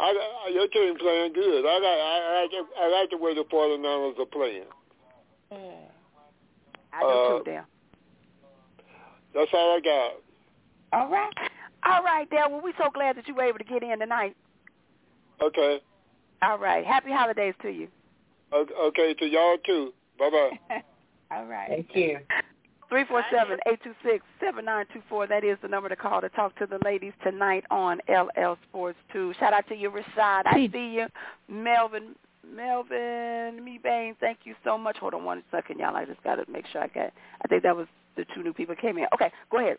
[0.01, 1.65] I, your team playing good.
[1.67, 4.65] I like I, I, I like the way the 49ers are playing.
[5.53, 5.73] Mm.
[6.93, 7.65] I do uh, too, Dale.
[9.35, 11.01] That's all I got.
[11.01, 11.33] All right.
[11.85, 12.51] All right, Dale.
[12.51, 14.37] Well, we're so glad that you were able to get in tonight.
[15.43, 15.81] Okay.
[16.43, 16.85] All right.
[16.85, 17.89] Happy holidays to you.
[18.53, 19.93] Okay, to y'all too.
[20.19, 20.83] Bye-bye.
[21.31, 21.69] all right.
[21.69, 22.19] Thank you.
[22.91, 25.27] Three four seven eight two six seven nine two four.
[25.27, 28.99] That is the number to call to talk to the ladies tonight on LL Sports
[29.11, 29.33] Two.
[29.41, 30.43] Shout out to you, Rashad.
[30.45, 31.07] I see you,
[31.49, 32.15] Melvin.
[32.49, 34.97] Melvin, me Bain, thank you so much.
[34.99, 35.97] Hold on one second, y'all.
[35.97, 37.13] I just got to make sure I get.
[37.45, 37.87] I think that was
[38.17, 39.07] the two new people came in.
[39.15, 39.79] Okay, go ahead.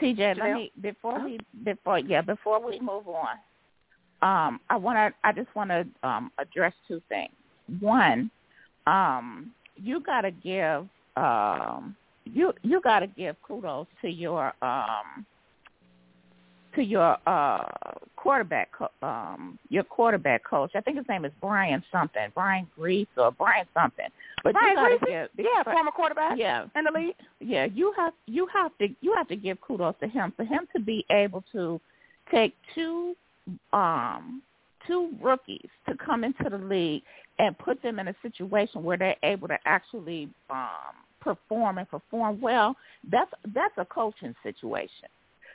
[0.00, 3.36] TJ, let me before we before yeah before we move on.
[4.22, 7.32] Um, I want to I just want to um address two things.
[7.80, 8.30] One,
[8.86, 15.26] um, you got to give um you you got to give kudos to your um
[16.74, 17.64] to your uh
[18.16, 18.70] quarterback
[19.02, 20.72] um your quarterback coach.
[20.74, 24.06] I think his name is Brian something, Brian Griese or Brian something.
[24.44, 26.38] But Brian you got to give yeah, former quarterback.
[26.38, 27.14] Yeah, in the league.
[27.40, 30.66] Yeah, you have you have to you have to give kudos to him for him
[30.74, 31.80] to be able to
[32.30, 33.14] take two
[33.72, 34.42] um
[34.86, 37.02] two rookies to come into the league
[37.38, 42.40] and put them in a situation where they're able to actually um perform and perform
[42.40, 42.76] well,
[43.10, 45.08] that's that's a coaching situation.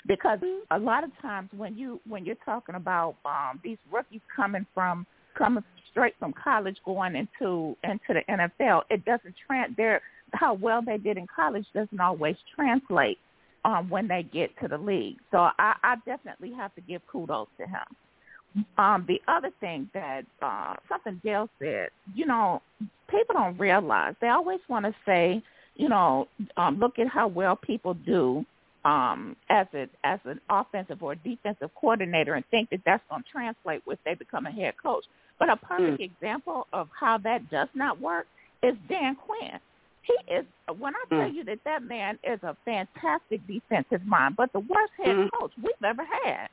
[0.08, 0.40] Because
[0.72, 5.06] a lot of times when you when you're talking about um these rookies coming from
[5.38, 10.02] coming straight from college going into into the NFL, it doesn't trans their
[10.34, 13.18] how well they did in college doesn't always translate
[13.64, 15.18] um when they get to the league.
[15.32, 18.66] So I, I definitely have to give kudos to him.
[18.78, 22.62] Um, the other thing that uh, something Dale said, you know,
[23.10, 25.44] people don't realize they always want to say,
[25.76, 28.46] you know, um, look at how well people do
[28.86, 33.30] um, as a as an offensive or defensive coordinator, and think that that's going to
[33.30, 35.04] translate if they become a head coach.
[35.40, 36.06] But a perfect mm.
[36.06, 38.28] example of how that does not work
[38.64, 39.60] is Dan Quinn.
[40.04, 40.46] He is
[40.78, 41.34] when I tell mm.
[41.34, 45.30] you that that man is a fantastic defensive mind, but the worst head mm.
[45.38, 46.48] coach we've ever had.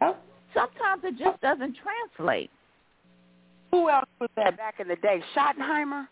[0.00, 0.16] Oh.
[0.54, 2.50] Sometimes it just doesn't translate.
[3.70, 5.22] Who else was that back in the day?
[5.34, 6.06] Schottenheimer.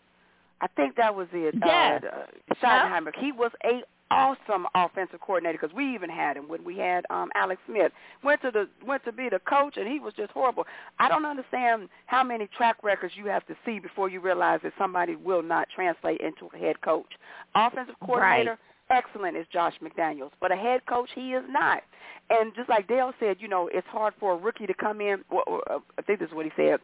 [0.61, 1.55] I think that was it.
[1.63, 2.03] Yes.
[2.03, 3.11] Uh, Schottenheimer.
[3.19, 3.81] He was a
[4.11, 7.91] awesome offensive coordinator because we even had him when we had um Alex Smith
[8.23, 10.65] went to the went to be the coach and he was just horrible.
[10.99, 14.73] I don't understand how many track records you have to see before you realize that
[14.77, 17.11] somebody will not translate into a head coach.
[17.55, 18.57] Offensive coordinator,
[18.89, 19.03] right.
[19.03, 21.83] excellent is Josh McDaniels, but a head coach he is not.
[22.29, 25.23] And just like Dale said, you know, it's hard for a rookie to come in.
[25.29, 26.79] Or, or, uh, I think this is what he said.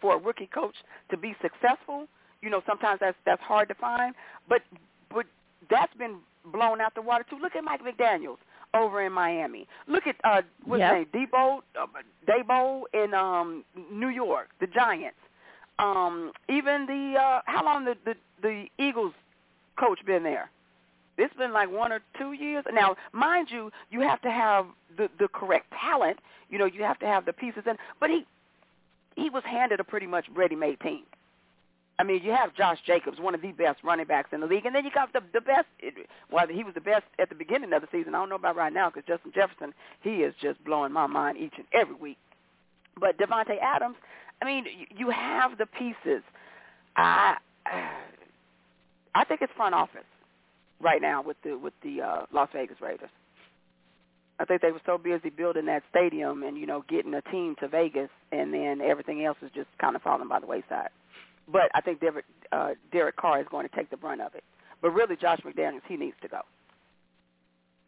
[0.00, 0.74] For a rookie coach
[1.10, 2.06] to be successful,
[2.40, 4.14] you know, sometimes that's that's hard to find.
[4.48, 4.62] But
[5.12, 5.26] but
[5.70, 6.16] that's been
[6.50, 7.38] blown out the water too.
[7.40, 8.38] Look at Mike McDaniel's
[8.74, 9.66] over in Miami.
[9.86, 10.96] Look at uh what's yep.
[10.96, 11.28] his name?
[11.32, 11.86] Debo uh,
[12.26, 15.16] Debo in um New York, the Giants.
[15.78, 19.12] Um, even the uh, how long the, the the Eagles
[19.78, 20.50] coach been there?
[21.18, 22.64] It's been like one or two years.
[22.72, 24.66] Now, mind you, you have to have
[24.96, 26.18] the the correct talent.
[26.50, 27.76] You know, you have to have the pieces in.
[28.00, 28.26] But he
[29.16, 31.02] he was handed a pretty much ready-made team.
[32.02, 34.66] I mean, you have Josh Jacobs, one of the best running backs in the league,
[34.66, 35.68] and then you got the the best.
[36.32, 38.16] Well, he was the best at the beginning of the season.
[38.16, 41.38] I don't know about right now because Justin Jefferson, he is just blowing my mind
[41.38, 42.18] each and every week.
[42.98, 43.94] But Davante Adams,
[44.42, 46.24] I mean, you have the pieces.
[46.96, 47.36] I
[49.14, 50.00] I think it's front office
[50.80, 53.10] right now with the with the uh, Las Vegas Raiders.
[54.40, 57.54] I think they were so busy building that stadium and you know getting a team
[57.60, 60.90] to Vegas, and then everything else is just kind of falling by the wayside.
[61.48, 64.44] But I think Derek, uh, Derek Carr is going to take the brunt of it.
[64.80, 66.40] But really, Josh McDaniels, he needs to go.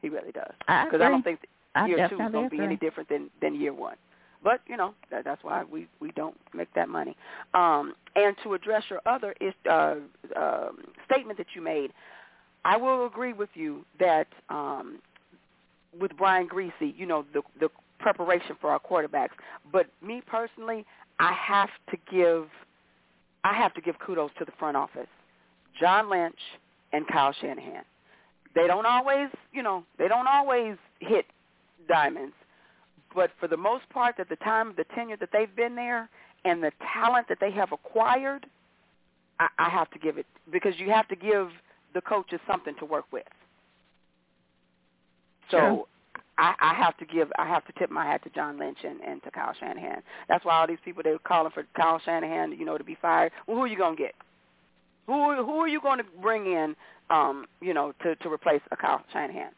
[0.02, 0.52] He really does.
[0.60, 1.40] Because I, I, don't think
[1.86, 3.96] year two is going to be any different than than year one.
[4.42, 7.16] But you know that, that's why we we don't make that money.
[7.54, 9.96] Um, and to address your other is, uh,
[10.36, 10.68] uh,
[11.06, 11.92] statement that you made,
[12.64, 14.98] I will agree with you that um,
[15.98, 19.30] with Brian Griese, you know the the preparation for our quarterbacks.
[19.72, 20.84] But me personally,
[21.18, 22.48] I have to give
[23.44, 25.06] I have to give kudos to the front office,
[25.78, 26.38] John Lynch
[26.92, 27.84] and Kyle Shanahan.
[28.54, 31.26] They don't always, you know, they don't always hit
[31.88, 32.34] diamonds,
[33.14, 36.08] but for the most part, at the time of the tenure that they've been there
[36.44, 38.46] and the talent that they have acquired,
[39.38, 41.48] I, I have to give it because you have to give
[41.92, 43.24] the coaches something to work with.
[45.50, 45.86] So.
[46.36, 49.00] I, I have to give I have to tip my hat to John Lynch and,
[49.00, 50.02] and to Kyle Shanahan.
[50.28, 52.96] That's why all these people they were calling for Kyle Shanahan, you know, to be
[53.00, 53.32] fired.
[53.46, 54.14] Well, who are you gonna get?
[55.06, 56.74] Who who are you to bring in,
[57.10, 59.52] um, you know, to to replace a Kyle Shanahan?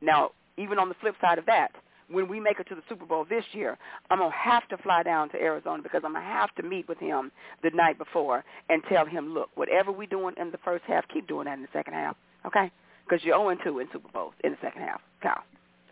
[0.00, 1.72] Now, even on the flip side of that,
[2.10, 3.76] when we make it to the Super Bowl this year,
[4.10, 6.98] I'm gonna have to fly down to Arizona because I'm gonna have to meet with
[6.98, 7.30] him
[7.62, 11.26] the night before and tell him, look, whatever we're doing in the first half, keep
[11.28, 12.16] doing that in the second half,
[12.46, 12.70] okay?
[13.04, 15.42] Because you're 0 2 in Super Bowls in the second half, Kyle.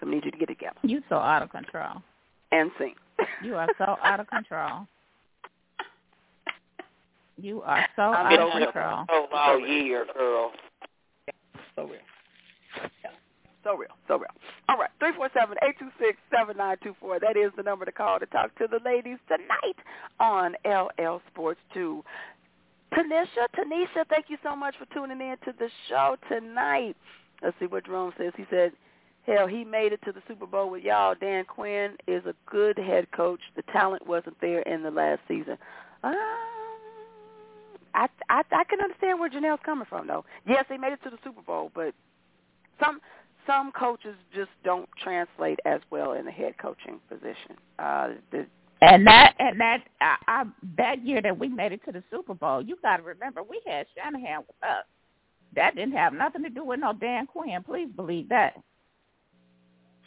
[0.01, 0.77] So I need you to get together.
[0.83, 2.03] You so out of control.
[2.53, 2.95] And sing.
[3.45, 4.87] You are so out of control.
[7.37, 9.05] You are so I'm out of control.
[9.09, 10.53] Oh, wow, year, girl.
[11.77, 12.01] So real.
[13.03, 13.11] Yeah.
[13.65, 13.91] So real.
[14.09, 14.31] So real.
[14.69, 14.91] All right.
[14.99, 17.19] Three four seven eight two six seven nine two four.
[17.21, 19.77] That is the number to call to talk to the ladies tonight
[20.19, 22.03] on LL Sports 2.
[22.93, 26.97] Tanisha, Tanisha, thank you so much for tuning in to the show tonight.
[27.43, 28.33] Let's see what Jerome says.
[28.37, 28.73] He said,
[29.31, 31.15] hell, he made it to the Super Bowl with y'all.
[31.19, 33.41] Dan Quinn is a good head coach.
[33.57, 35.57] The talent wasn't there in the last season.
[36.03, 36.15] Um,
[37.95, 40.25] I, I I can understand where Janelle's coming from, though.
[40.47, 41.95] Yes, they made it to the Super Bowl, but
[42.83, 43.01] some
[43.47, 47.57] some coaches just don't translate as well in the head coaching position.
[47.79, 48.47] Uh, the,
[48.83, 50.45] and that and that I, I,
[50.77, 53.61] that year that we made it to the Super Bowl, you got to remember we
[53.67, 54.85] had Shanahan with us.
[55.57, 57.63] That didn't have nothing to do with no Dan Quinn.
[57.65, 58.55] Please believe that.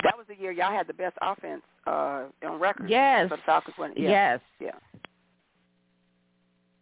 [0.03, 2.89] That was the year y'all had the best offense uh on record.
[2.89, 3.29] Yes.
[3.29, 3.93] For the Falcons won.
[3.95, 4.09] Yeah.
[4.09, 4.39] Yes.
[4.59, 4.99] Yeah.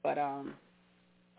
[0.03, 0.53] But um,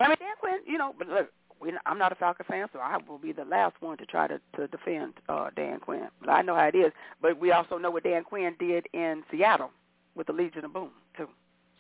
[0.01, 1.31] I mean Dan Quinn, you know, but look,
[1.61, 4.27] we, I'm not a Falcon fan, so I will be the last one to try
[4.27, 6.09] to to defend uh Dan Quinn.
[6.21, 6.93] But I know how it is.
[7.21, 9.71] But we also know what Dan Quinn did in Seattle
[10.15, 11.29] with the Legion of Boom too.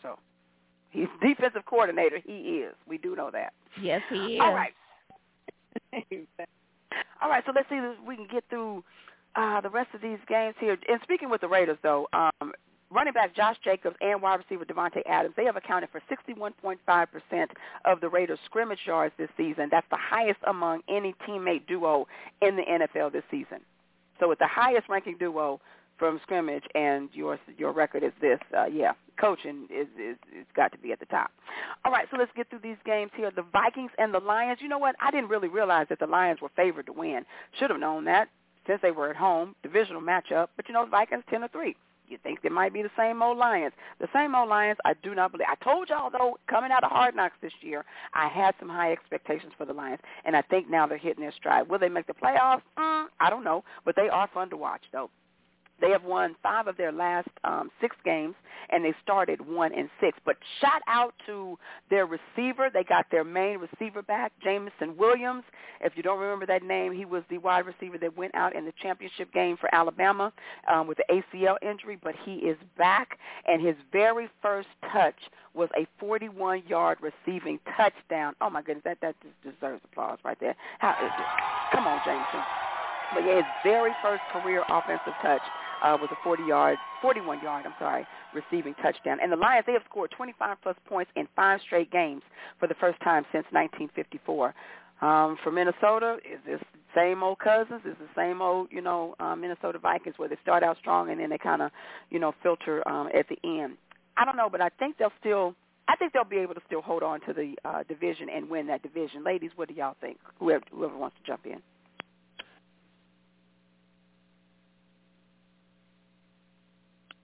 [0.03, 0.19] So
[0.91, 2.19] he's defensive coordinator.
[2.25, 2.75] He is.
[2.87, 3.53] We do know that.
[3.81, 4.41] Yes, he is.
[4.41, 4.73] All right.
[7.23, 7.43] All right.
[7.47, 8.85] So let's see if we can get through
[9.35, 10.77] uh, the rest of these games here.
[10.89, 12.53] And speaking with the Raiders, though, um,
[12.91, 17.47] running back Josh Jacobs and wide receiver Davante Adams, they have accounted for 61.5%
[17.85, 19.69] of the Raiders' scrimmage yards this season.
[19.71, 22.07] That's the highest among any teammate duo
[22.41, 23.61] in the NFL this season.
[24.21, 25.61] So it's the highest ranking duo
[25.99, 28.39] from scrimmage, and your your record is this.
[28.57, 31.31] Uh, yeah, coaching is is it's got to be at the top.
[31.85, 33.31] All right, so let's get through these games here.
[33.35, 34.59] The Vikings and the Lions.
[34.61, 34.97] You know what?
[35.01, 37.25] I didn't really realize that the Lions were favored to win.
[37.59, 38.29] Should have known that
[38.67, 40.49] since they were at home, divisional matchup.
[40.57, 41.77] But you know, the Vikings ten to three.
[42.09, 43.73] You think they might be the same old Lions?
[43.99, 44.79] The same old Lions.
[44.85, 45.47] I do not believe.
[45.51, 48.93] I told y'all though, coming out of Hard Knocks this year, I had some high
[48.93, 51.69] expectations for the Lions, and I think now they're hitting their stride.
[51.69, 52.63] Will they make the playoffs?
[52.79, 55.09] Mm, I don't know, but they are fun to watch though.
[55.81, 58.35] They have won five of their last um, six games,
[58.71, 60.17] and they started one and six.
[60.25, 61.59] But shout out to
[61.91, 62.71] their receiver.
[62.73, 65.43] They got their main receiver back, Jameson Williams.
[65.81, 68.65] If you don't remember that name, he was the wide receiver that went out in
[68.65, 70.33] the championship game for Alabama
[70.73, 75.17] um, with the ACL injury, but he is back, and his very first touch
[75.55, 78.35] was a 41-yard receiving touchdown.
[78.41, 80.55] Oh my goodness, that that just deserves applause right there.
[80.79, 81.75] How is it?
[81.77, 82.41] Come on, Jameson.
[83.15, 85.43] But yeah, his very first career offensive touch
[85.83, 89.19] uh, was a 40 yard, 41 yard, I'm sorry, receiving touchdown.
[89.23, 92.23] And the Lions, they have scored 25 plus points in five straight games
[92.59, 94.55] for the first time since 1954.
[95.03, 96.61] Um, for Minnesota, is this
[96.95, 97.81] same old Cousins?
[97.85, 101.21] Is the same old, you know, uh, Minnesota Vikings where they start out strong and
[101.21, 101.71] then they kind of,
[102.11, 103.77] you know, filter um, at the end.
[104.17, 105.55] I don't know, but I think they'll still.
[105.89, 108.69] I think they'll be able to still hold on to the uh, division and win
[108.69, 109.25] that division.
[109.25, 110.17] Ladies, what do y'all think?
[110.39, 111.61] Whoever, whoever wants to jump in.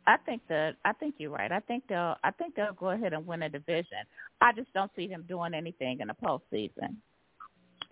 [0.09, 1.53] I think that I think you're right.
[1.53, 3.99] I think they'll I think they'll go ahead and win a division.
[4.41, 6.97] I just don't see them doing anything in the postseason.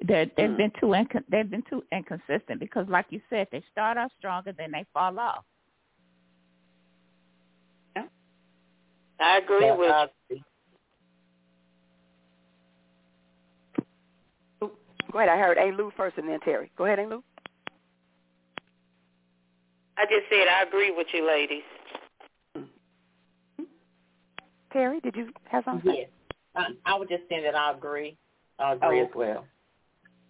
[0.02, 0.56] They're, they've mm.
[0.56, 4.52] been too inc- they've been too inconsistent because, like you said, they start out stronger,
[4.56, 5.44] then they fall off.
[7.94, 8.04] Yeah,
[9.20, 9.90] I agree yeah, with.
[9.90, 10.06] I
[15.12, 15.28] Go ahead.
[15.28, 15.70] I heard A.
[15.76, 16.70] Lou first, and then Terry.
[16.78, 17.06] Go ahead, A.
[17.06, 17.22] Lou.
[19.98, 21.62] I just said I agree with you, ladies.
[24.76, 25.94] Terry, did you have something?
[25.94, 26.10] Yes.
[26.54, 28.18] I, I was just saying that I agree.
[28.58, 29.04] I agree oh.
[29.04, 29.46] as well.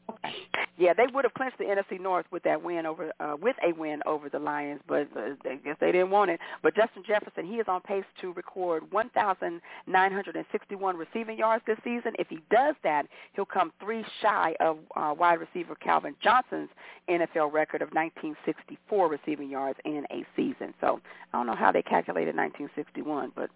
[0.09, 0.32] Okay.
[0.78, 3.72] Yeah, they would have clinched the NFC North with that win over uh, with a
[3.72, 6.38] win over the Lions, but uh, I guess they didn't want it.
[6.62, 12.12] But Justin Jefferson, he is on pace to record 1,961 receiving yards this season.
[12.20, 16.70] If he does that, he'll come three shy of uh, wide receiver Calvin Johnson's
[17.09, 20.72] NFL record of 1964 receiving yards in a season.
[20.80, 21.01] So
[21.32, 23.51] I don't know how they calculated 1961, but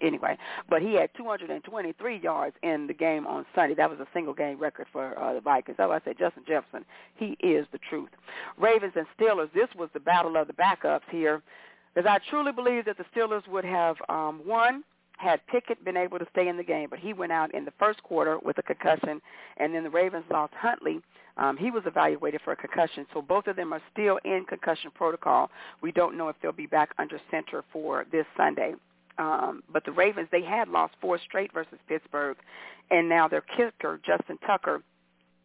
[0.00, 0.36] anyway,
[0.68, 3.74] but he had 223 yards in the game on Sunday.
[3.74, 5.76] That was a single game record for uh, the Vikings.
[5.78, 6.84] So I said Justin Jefferson,
[7.16, 8.10] he is the truth.
[8.58, 11.42] Ravens and Steelers, this was the battle of the backups here,
[11.94, 14.84] because I truly believe that the Steelers would have um, won
[15.18, 17.72] had Pickett been able to stay in the game, but he went out in the
[17.78, 19.20] first quarter with a concussion,
[19.56, 21.00] and then the Ravens lost Huntley.
[21.38, 24.90] Um, he was evaluated for a concussion, so both of them are still in concussion
[24.94, 25.50] protocol.
[25.82, 28.74] We don't know if they'll be back under center for this Sunday.
[29.18, 32.36] Um, but the Ravens, they had lost four straight versus Pittsburgh,
[32.90, 34.82] and now their kicker, Justin Tucker,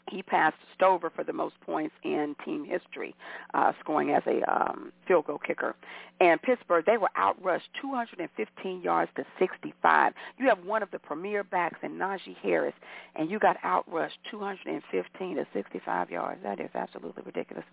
[0.09, 3.15] he passed Stover for the most points in team history,
[3.53, 5.75] uh, scoring as a um, field goal kicker.
[6.19, 10.13] And Pittsburgh, they were outrushed 215 yards to 65.
[10.37, 12.73] You have one of the premier backs in Najee Harris,
[13.15, 16.41] and you got outrushed 215 to 65 yards.
[16.43, 17.65] That is absolutely ridiculous.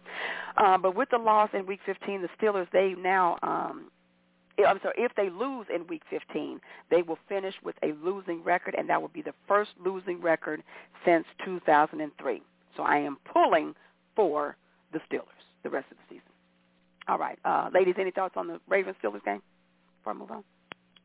[0.56, 3.90] Uh, but with the loss in Week 15, the Steelers, they now um,
[4.66, 8.74] I'm sorry, if they lose in week 15, they will finish with a losing record,
[8.76, 10.62] and that will be the first losing record
[11.04, 12.42] since 2003.
[12.76, 13.74] So I am pulling
[14.16, 14.56] for
[14.92, 15.22] the Steelers
[15.62, 16.32] the rest of the season.
[17.08, 19.42] All right, uh, ladies, any thoughts on the Ravens Steelers game
[20.00, 20.44] before I move on?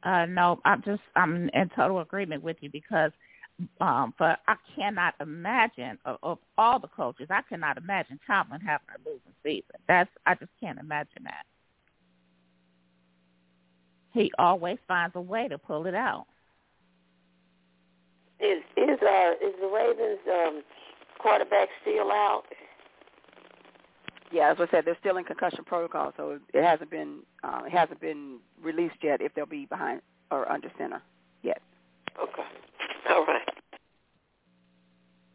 [0.03, 3.11] Uh, no, I'm just I'm in total agreement with you because
[3.79, 8.87] um, but I cannot imagine of, of all the coaches, I cannot imagine Tomlin having
[8.89, 9.79] a losing season.
[9.87, 11.45] That's I just can't imagine that
[14.13, 16.25] he always finds a way to pull it out.
[18.39, 20.63] Is is uh is the Ravens um
[21.19, 22.43] quarterback still out?
[24.31, 27.71] Yeah, as I said, they're still in concussion protocol, so it hasn't been uh, it
[27.71, 30.01] hasn't been released yet if they'll be behind
[30.31, 31.01] or under center
[31.43, 31.61] yet.
[32.21, 32.43] Okay.
[33.09, 33.47] All right.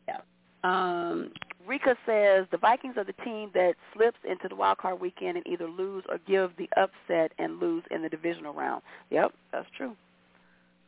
[0.09, 0.21] Yeah.
[0.65, 1.31] Um,
[1.69, 5.47] Rika says the Vikings are the team that slips into the wild card weekend and
[5.47, 8.83] either lose or give the upset and lose in the divisional round.
[9.11, 9.95] Yep, that's true.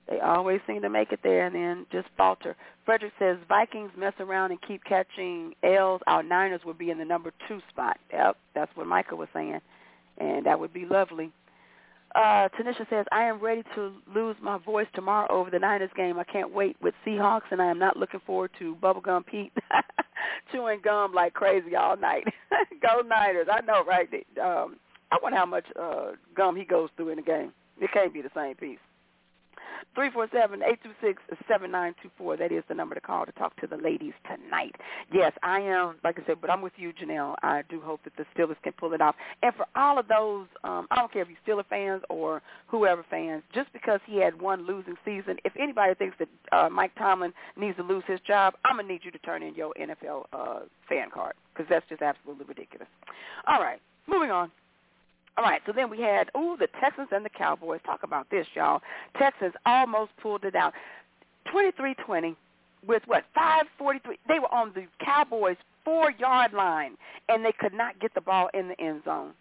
[0.08, 2.56] They always seem to make it there and then just falter.
[2.86, 6.00] Frederick says Vikings mess around and keep catching L's.
[6.06, 7.98] Our Niners would be in the number two spot.
[8.10, 9.60] Yep, that's what Michael was saying,
[10.18, 11.30] and that would be lovely.
[12.14, 16.18] Uh, Tanisha says, I am ready to lose my voice tomorrow over the Niners game.
[16.18, 19.52] I can't wait with Seahawks, and I am not looking forward to Bubblegum Pete
[20.52, 22.24] chewing gum like crazy all night.
[22.82, 23.46] Go Niners.
[23.50, 24.08] I know, right?
[24.42, 24.76] Um,
[25.12, 27.52] I wonder how much uh, gum he goes through in the game.
[27.80, 28.78] It can't be the same piece.
[29.94, 32.36] Three four seven eight two six seven nine two four.
[32.36, 34.74] That is the number to call to talk to the ladies tonight.
[35.12, 37.34] Yes, I am, like I said, but I'm with you, Janelle.
[37.42, 39.14] I do hope that the Steelers can pull it off.
[39.42, 43.04] And for all of those, um, I don't care if you're Steelers fans or whoever
[43.10, 47.32] fans, just because he had one losing season, if anybody thinks that uh, Mike Tomlin
[47.56, 50.24] needs to lose his job, I'm going to need you to turn in your NFL
[50.32, 52.88] uh, fan card because that's just absolutely ridiculous.
[53.46, 54.50] All right, moving on.
[55.36, 57.80] All right, so then we had, ooh, the Texans and the Cowboys.
[57.86, 58.80] Talk about this, y'all.
[59.18, 60.74] Texans almost pulled it out.
[61.54, 62.36] 23-20
[62.86, 64.18] with, what, 543.
[64.28, 66.96] They were on the Cowboys' four-yard line,
[67.28, 69.32] and they could not get the ball in the end zone.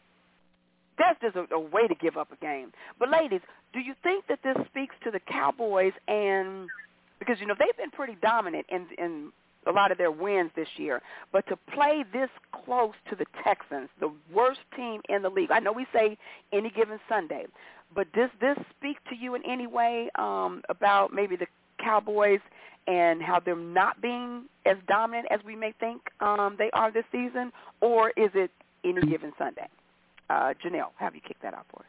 [0.97, 2.71] That's just a, a way to give up a game.
[2.97, 3.41] But, ladies,
[3.73, 6.69] do you think that this speaks to the Cowboys and–
[7.19, 9.31] because, you know, they've been pretty dominant in, in
[9.67, 11.01] a lot of their wins this year.
[11.31, 12.29] But to play this
[12.65, 15.51] close to the Texans, the worst team in the league.
[15.51, 16.17] I know we say
[16.53, 17.45] any given Sunday,
[17.93, 21.47] but does this speak to you in any way um, about maybe the
[21.83, 22.39] Cowboys
[22.87, 27.05] and how they're not being as dominant as we may think um, they are this
[27.11, 28.51] season, or is it
[28.83, 29.67] any given Sunday?
[30.29, 31.85] Uh, Janelle, have you kick that out for us?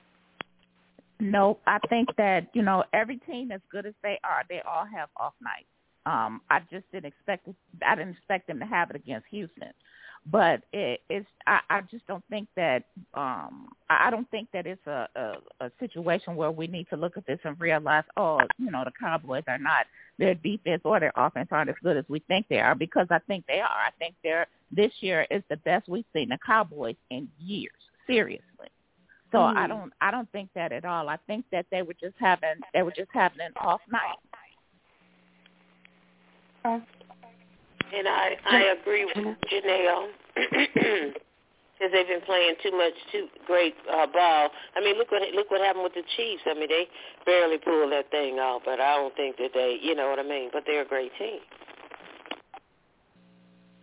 [1.20, 4.86] No, I think that you know every team as good as they are, they all
[4.86, 5.68] have off nights.
[6.06, 7.54] Um, I just didn't expect it.
[7.86, 9.72] I didn't expect them to have it against Houston,
[10.26, 11.26] but it, it's.
[11.46, 12.84] I, I just don't think that.
[13.14, 17.16] Um, I don't think that it's a, a a situation where we need to look
[17.16, 19.86] at this and realize, oh, you know, the Cowboys are not
[20.18, 23.18] their defense or their offense aren't as good as we think they are because I
[23.26, 23.64] think they are.
[23.64, 27.72] I think they're this year is the best we've seen the Cowboys in years.
[28.06, 28.68] Seriously.
[29.32, 29.56] So mm.
[29.56, 31.08] I don't I don't think that at all.
[31.08, 34.18] I think that they were just having they were just having an off night.
[36.64, 40.08] And I I agree with Janelle
[41.80, 44.50] because they've been playing too much too great uh, ball.
[44.76, 46.42] I mean, look what look what happened with the Chiefs.
[46.46, 46.86] I mean, they
[47.24, 50.22] barely pulled that thing off, but I don't think that they, you know what I
[50.22, 50.50] mean.
[50.52, 51.40] But they're a great team.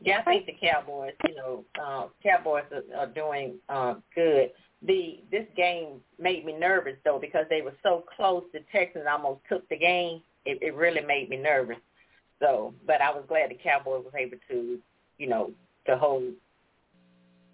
[0.02, 4.52] Yeah, I think the Cowboys, you know, uh, Cowboys are, are doing uh, good.
[4.86, 8.44] The this game made me nervous though because they were so close.
[8.54, 10.22] The Texans almost took the game.
[10.46, 11.78] It, it really made me nervous.
[12.40, 14.80] So, but I was glad the Cowboys was able to,
[15.18, 15.52] you know,
[15.88, 16.34] to hold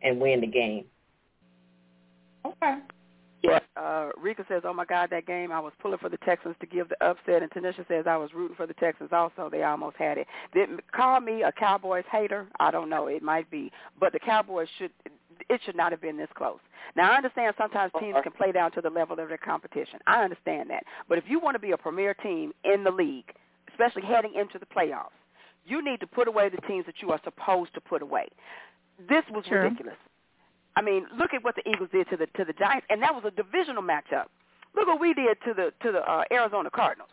[0.01, 0.85] and win the game.
[2.45, 2.79] Okay.
[3.43, 5.51] Yeah, uh, Rika says, "Oh my God, that game!
[5.51, 8.33] I was pulling for the Texans to give the upset." And Tanisha says, "I was
[8.33, 9.49] rooting for the Texans also.
[9.49, 10.27] They almost had it.
[10.53, 12.47] Didn't call me a Cowboys hater.
[12.61, 13.07] I don't know.
[13.07, 13.69] It might be,
[13.99, 14.91] but the Cowboys should.
[15.49, 16.59] It should not have been this close.
[16.95, 19.99] Now I understand sometimes teams can play down to the level of their competition.
[20.07, 20.83] I understand that.
[21.09, 23.33] But if you want to be a premier team in the league,
[23.73, 25.17] especially heading into the playoffs,
[25.65, 28.27] you need to put away the teams that you are supposed to put away.
[29.09, 29.63] This was sure.
[29.63, 29.97] ridiculous.
[30.75, 33.13] I mean, look at what the Eagles did to the to the Giants, and that
[33.13, 34.25] was a divisional matchup.
[34.75, 37.09] Look what we did to the to the uh, Arizona Cardinals.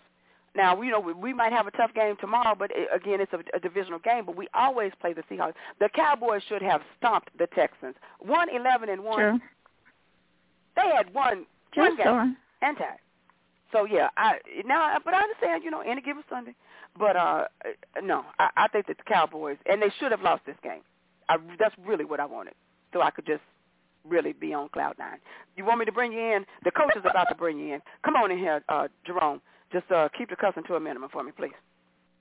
[0.57, 3.33] Now, you know, we, we might have a tough game tomorrow, but it, again, it's
[3.33, 4.27] a, a divisional game.
[4.27, 5.53] But we always play the Seahawks.
[5.79, 7.95] The Cowboys should have stomped the Texans.
[8.19, 9.19] One eleven and one.
[9.19, 9.39] Sure.
[10.77, 12.35] They had one sure, one game sure.
[12.63, 12.99] and tied.
[13.73, 16.55] So yeah, I now, but I understand, you know, any given Sunday.
[16.99, 17.45] But uh
[18.03, 20.83] no, I, I think that the Cowboys and they should have lost this game.
[21.29, 22.55] I, that's really what I wanted,
[22.93, 23.43] so I could just
[24.05, 25.19] really be on cloud nine.
[25.57, 26.45] You want me to bring you in?
[26.65, 27.83] The coach is about to bring you in.
[28.05, 29.41] Come on in here, uh, Jerome.
[29.73, 31.53] Just uh, keep the cussing to a minimum for me, please.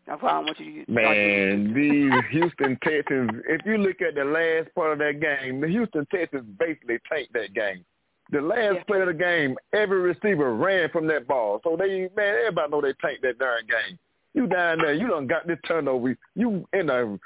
[0.06, 0.92] That's why I want you to.
[0.92, 3.30] Man, these Houston Texans.
[3.48, 7.34] If you look at the last part of that game, the Houston Texans basically tanked
[7.34, 7.86] that game.
[8.32, 8.84] The last Yeah.
[8.84, 11.62] play of the game, every receiver ran from that ball.
[11.64, 13.98] So they, man, everybody know they tanked that darn game.
[14.34, 16.16] You down there, you done got this turnover.
[16.36, 17.20] You in the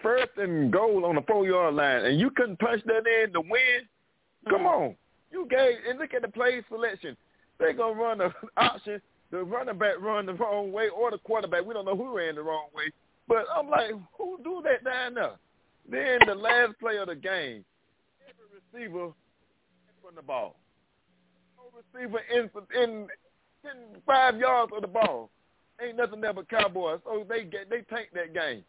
[0.00, 3.40] first and goal on the four yard line, and you couldn't punch that in to
[3.40, 3.88] win.
[4.48, 4.66] Come mm-hmm.
[4.66, 4.96] on,
[5.30, 7.16] you gave and look at the play selection.
[7.58, 9.00] They gonna run the option.
[9.30, 11.64] The running back run the wrong way, or the quarterback.
[11.64, 12.92] We don't know who ran the wrong way.
[13.26, 15.32] But I'm like, who do that down there?
[15.88, 17.64] Then the last play of the game,
[18.28, 19.12] every receiver
[20.12, 20.56] from the ball.
[21.56, 21.64] No
[22.00, 22.90] receiver in in,
[23.64, 25.30] in five yards of the ball.
[25.80, 27.00] Ain't nothing there but Cowboys.
[27.04, 28.62] So they they tanked that game.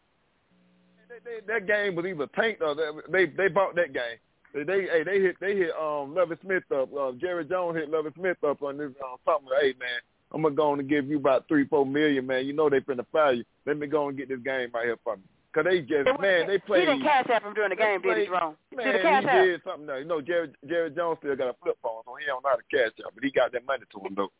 [1.08, 2.90] They, they, that game was either tanked or they
[3.26, 4.18] they, they bought that game.
[4.54, 6.88] They they hey, they hit they hit um Lovie Smith up.
[6.96, 9.50] Uh, Jerry Jones hit Lovie Smith up on this uh, something.
[9.60, 10.00] Hey man,
[10.32, 12.46] I'm gonna go on and give you about three four million man.
[12.46, 13.44] You know they finna fire you.
[13.66, 15.22] Let me go and get this game right here for me.
[15.54, 16.80] Cause they just was- man they played.
[16.80, 18.56] He didn't cash app him during the game, did he, played- Jerome?
[18.74, 19.44] Man, did he cash he app?
[19.44, 19.96] did something though.
[19.96, 22.56] You know, Jerry Jerry Jones still got a flip phone, so he don't know how
[22.56, 24.32] to cash out, but he got that money to him though.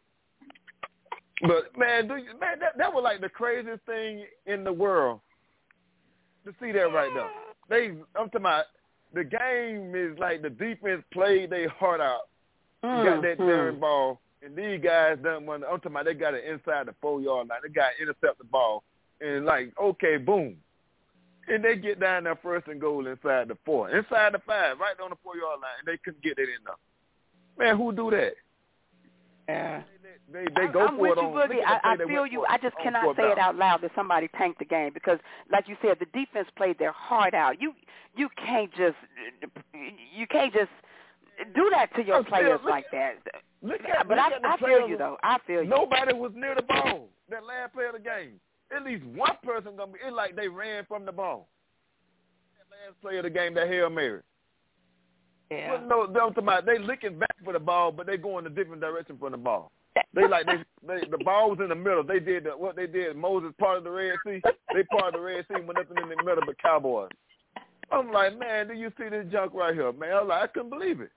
[1.42, 5.20] But man, do you, man, that that was like the craziest thing in the world
[6.44, 7.30] to see that right now.
[7.68, 8.64] They, I'm talking about
[9.14, 12.28] the game is like the defense played their heart out.
[12.82, 13.48] You mm, got that mm.
[13.48, 15.64] darn ball, and these guys done one.
[15.64, 17.60] I'm talking about they got it inside the four yard line.
[17.62, 18.82] They got intercept the ball,
[19.20, 20.56] and like okay, boom,
[21.48, 24.98] and they get down there first and goal inside the four, inside the five, right
[25.02, 27.66] on the four yard line, and they couldn't get it in there.
[27.66, 28.32] Man, who do that?
[29.48, 29.82] Yeah.
[30.32, 31.34] They they go I'm for with it you, on.
[31.34, 31.62] look Boogie.
[31.62, 32.44] at the I, play I feel you.
[32.48, 35.18] I just cannot fourth say it out loud that somebody tanked the game because,
[35.52, 37.60] like you said, the defense played their heart out.
[37.60, 37.74] You
[38.16, 38.96] you can't just
[40.16, 40.70] you can't just
[41.54, 43.16] do that to your I'm players look- like that.
[43.62, 44.84] Look at, But look I, at I feel players.
[44.90, 45.16] you though.
[45.22, 45.68] I feel you.
[45.68, 47.08] Nobody was near the ball.
[47.30, 48.40] That last play of the game.
[48.74, 49.98] At least one person gonna be.
[50.04, 51.48] It's like they ran from the ball.
[52.58, 54.22] That last play of the game, that hail mary.
[55.50, 55.72] Yeah.
[55.72, 58.50] Well, no, they talking about they looking back for the ball, but they going a
[58.50, 59.70] different direction from the ball.
[60.14, 62.02] They like they, they the ball was in the middle.
[62.02, 63.16] They did the, what they did.
[63.16, 64.40] Moses part of the Red Sea.
[64.72, 67.10] They part of the Red Sea with nothing in the middle but Cowboys.
[67.92, 70.16] I'm like, man, do you see this junk right here, man?
[70.16, 71.10] I'm like, I couldn't believe it.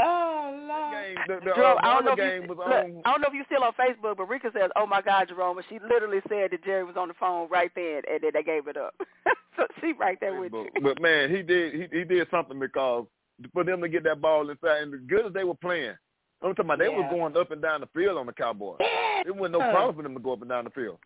[0.00, 0.92] Oh Lord.
[0.92, 3.04] Game, the, the, Jerome, uh, I don't know if you, was look.
[3.04, 5.56] I don't know if you're still on Facebook, but Rika says, "Oh my God, Jerome,"
[5.58, 8.42] and she literally said that Jerry was on the phone right then, and then they
[8.42, 8.94] gave it up.
[9.56, 10.70] so she right there with but, you.
[10.82, 13.06] but man, he did he, he did something because
[13.52, 15.94] for them to get that ball inside, and as good as they were playing,
[16.42, 16.98] I'm talking about they Yeah.
[16.98, 18.78] were going up and down the field on the Cowboys.
[19.26, 20.98] It wasn't no problem for them to go up and down the field.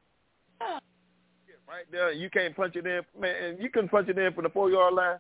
[0.61, 3.59] Right there, you can't punch it in, man.
[3.61, 5.19] You couldn't punch it in from the four yard line.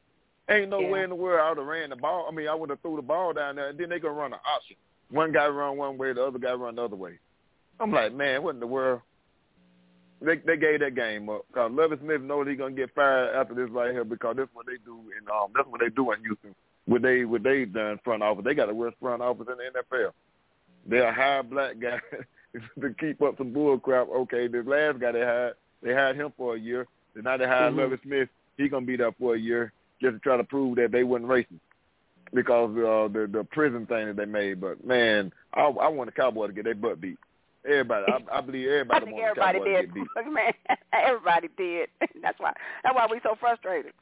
[0.50, 0.90] Ain't no Yeah.
[0.90, 2.26] way in the world I would have ran the ball.
[2.28, 4.32] I mean, I would have threw the ball down there, and then they gonna run
[4.32, 4.76] an option.
[5.10, 7.18] One guy run one way, the other guy run the other way.
[7.80, 9.02] I'm like, man, what in the world?
[10.20, 13.54] They they gave that game up because Lovie Smith knows he's gonna get fired after
[13.54, 16.20] this right here because that's what they do in um that's what they do in
[16.24, 16.54] Houston.
[16.86, 19.80] What they what they done front office, they got the worst front office in the
[19.80, 20.12] NFL.
[20.86, 22.00] They're hire black guy
[22.80, 24.08] to keep up some bull crap.
[24.08, 26.86] Okay, the last guy they hired, they hired him for a year.
[27.14, 27.76] Then now they hired Mhm.
[27.78, 28.28] Lovie Smith.
[28.56, 31.28] He gonna be there for a year just to try to prove that they wasn't
[31.30, 31.60] racist
[32.34, 34.60] because uh, the the prison thing that they made.
[34.60, 37.18] But man, I I want the Cowboys to get their butt beat.
[37.64, 39.94] Everybody, I, I believe I everybody think wants the everybody to did.
[39.94, 40.32] get beat.
[40.32, 40.52] Man,
[40.92, 41.88] everybody did.
[42.22, 42.52] That's why.
[42.84, 43.92] That's why we so frustrated.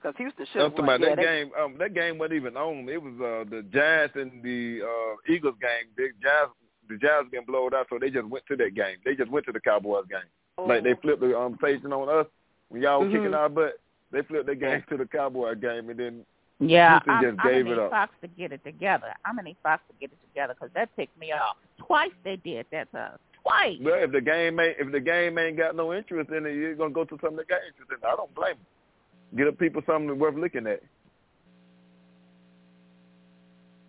[0.00, 0.96] Because Houston should I'm have talking won.
[0.96, 1.50] about Yeah, that they- game.
[1.58, 2.88] Um, that game wasn't even on.
[2.88, 5.90] It was uh, the Giants and the uh, Eagles game.
[5.96, 6.54] The Giants,
[6.88, 8.96] the Giants getting blowed out, so they just went to that game.
[9.04, 10.66] They just went to the Cowboys game.
[10.68, 12.26] Like they flipped the um, station on us
[12.68, 13.12] when y'all were Mhm.
[13.12, 13.74] kicking our butt.
[14.14, 16.24] They flipped the game to the Cowboy game, and then
[16.60, 17.90] Yeah, Houston I'm, just I'm gave gonna it need up.
[17.90, 19.12] Fox to get it together.
[19.24, 21.56] I'm gonna need Fox to get it together because that ticked me off.
[21.78, 23.18] Twice they did that to us.
[23.42, 23.76] Twice.
[23.82, 26.76] well, if the game ain't if the game ain't got no interest in it, you're
[26.76, 28.04] gonna go to something that got interest in it.
[28.04, 29.36] I don't blame them.
[29.36, 30.80] Get up people something worth looking at.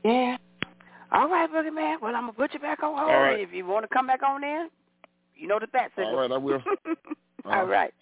[0.04, 0.38] Yeah.
[1.12, 2.00] All right, Boogie Man.
[2.02, 3.12] Well, I'm gonna put you back on hold.
[3.12, 3.40] All right.
[3.40, 4.70] If you want to come back on in,
[5.36, 6.16] you know the bat signal.
[6.16, 6.62] All right, I will.
[7.46, 7.66] All Uh-huh.
[7.66, 7.94] right.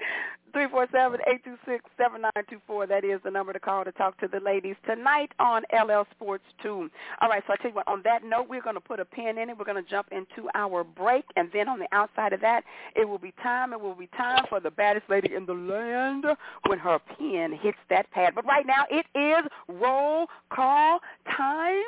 [0.53, 2.85] Three four seven eight two six seven nine two four.
[2.85, 6.43] That is the number to call to talk to the ladies tonight on LL Sports
[6.61, 6.91] Two.
[7.21, 7.41] All right.
[7.47, 7.87] So I tell you what.
[7.87, 9.57] On that note, we're going to put a pin in it.
[9.57, 12.63] We're going to jump into our break, and then on the outside of that,
[12.95, 13.73] it will be time.
[13.73, 16.25] It will be time for the baddest lady in the land
[16.67, 18.35] when her pen hits that pad.
[18.35, 20.99] But right now, it is roll call
[21.35, 21.81] time.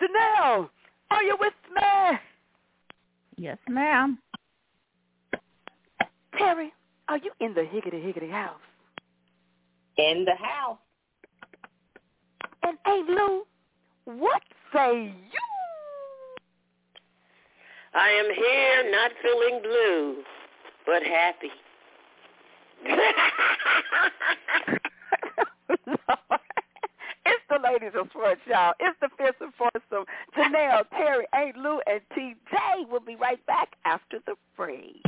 [0.00, 0.70] Janelle,
[1.10, 2.18] are you with me?
[3.36, 4.18] Yes, ma'am.
[6.38, 6.72] Terry,
[7.08, 8.60] are you in the higgity higgity house?
[9.98, 10.78] In the house.
[12.62, 13.42] And hey Lou,
[14.04, 14.42] what
[14.72, 15.40] say you?
[17.94, 20.22] I am here, not feeling blue,
[20.84, 21.50] but happy.
[27.24, 28.74] it's the ladies of sports, y'all.
[28.80, 30.04] It's the fifth and foursome.
[30.36, 35.02] Janelle, Terry, Aunt Lou, and TJ will be right back after the break.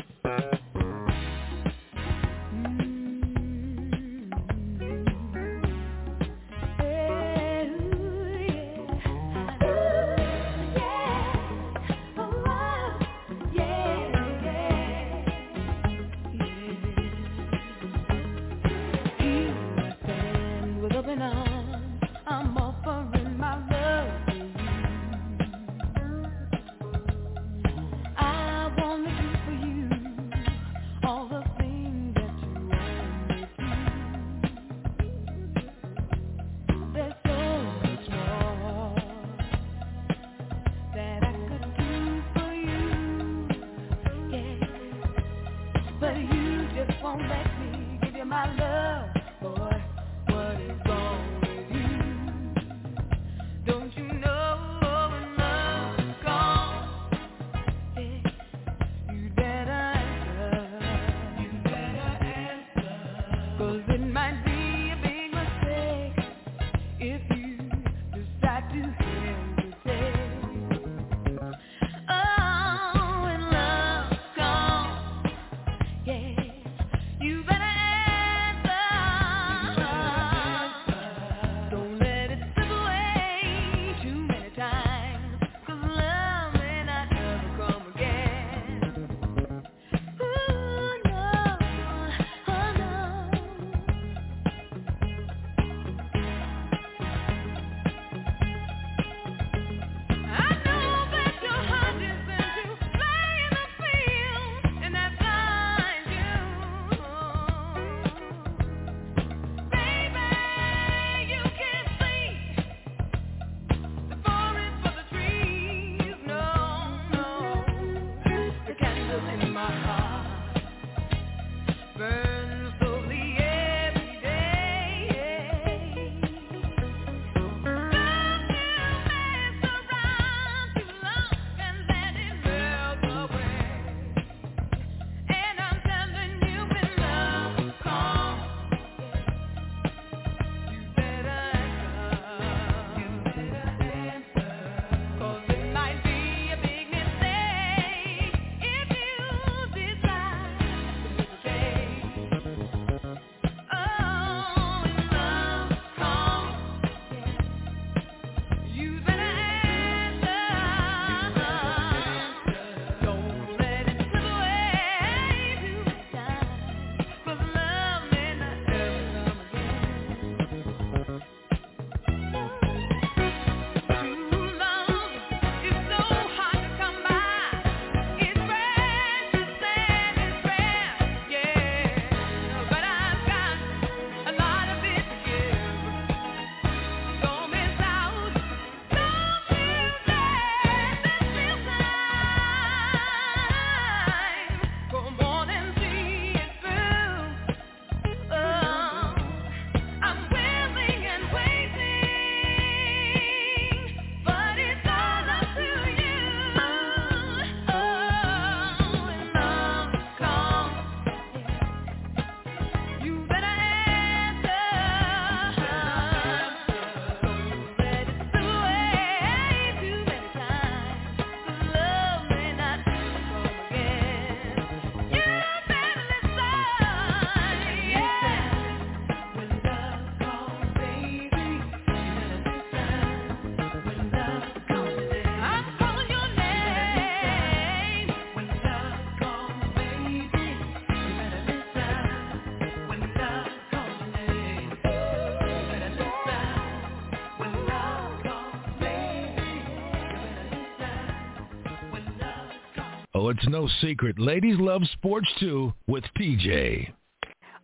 [253.30, 254.18] It's no secret.
[254.18, 256.92] Ladies love sports too with PJ.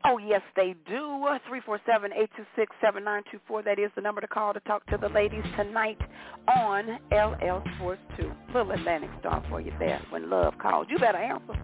[0.06, 1.26] Oh, yes, they do.
[1.50, 3.64] 347-826-7924.
[3.64, 5.98] That is the number to call to talk to the ladies tonight
[6.46, 8.30] on LL Sports 2.
[8.52, 10.88] Little Atlantic Starr for you there when love calls.
[10.90, 11.54] You better answer.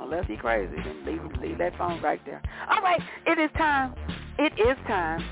[0.00, 2.42] Unless he's crazy, then leave, leave that phone right there.
[2.68, 3.94] All right, it is time.
[4.40, 5.24] It is time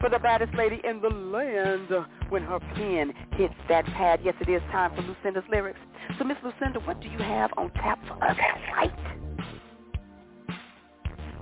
[0.00, 1.88] for the baddest lady in the land
[2.28, 4.20] when her pen hits that pad.
[4.24, 5.80] Yes, it is time for Lucinda's lyrics.
[6.18, 8.92] So, Miss Lucinda, what do you have on tap for us tonight?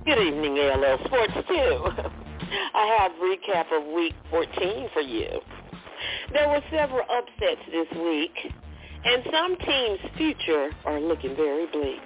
[0.05, 1.53] Good evening, LL Sports 2.
[2.73, 5.27] I have recap of week 14 for you.
[6.31, 8.31] There were several upsets this week,
[9.03, 11.99] and some teams' future are looking very bleak.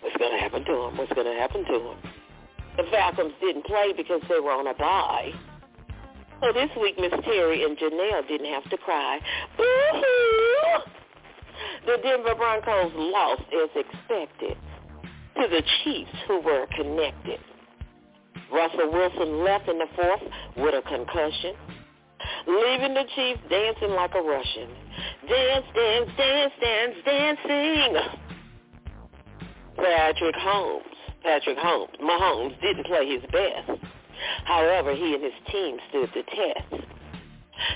[0.00, 0.96] What's going to happen to them?
[0.96, 1.96] What's going to happen to them?
[2.76, 5.32] The Falcons didn't play because they were on a bye.
[6.42, 9.20] So this week, Miss Terry and Janelle didn't have to cry.
[9.56, 10.82] Boo-hoo!
[11.86, 14.56] The Denver Broncos lost as expected
[15.36, 17.38] to the Chiefs who were connected.
[18.52, 20.22] Russell Wilson left in the fourth
[20.56, 21.54] with a concussion,
[22.48, 24.68] leaving the Chiefs dancing like a Russian.
[25.28, 27.96] Dance, dance, dance, dance, dancing.
[29.76, 30.84] Patrick Holmes,
[31.22, 33.80] Patrick Holmes, Mahomes didn't play his best.
[34.44, 36.84] However, he and his team stood the test.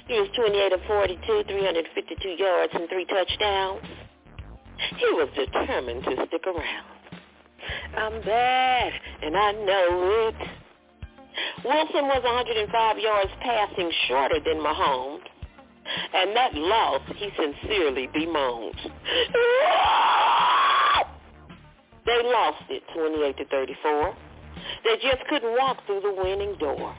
[0.08, 3.82] He was 28 of 42, 352 yards and three touchdowns.
[4.98, 6.96] He was determined to stick around.
[7.96, 8.92] I'm bad,
[9.22, 10.48] and I know it.
[11.64, 15.24] Wilson was 105 yards passing shorter than Mahomes,
[16.14, 18.78] and that loss he sincerely bemoaned.
[22.06, 24.16] They lost it 28 to 34.
[24.84, 26.94] They just couldn't walk through the winning door.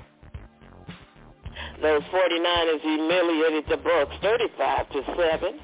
[1.82, 5.60] Those 49ers humiliated the Bucs 35 to 7.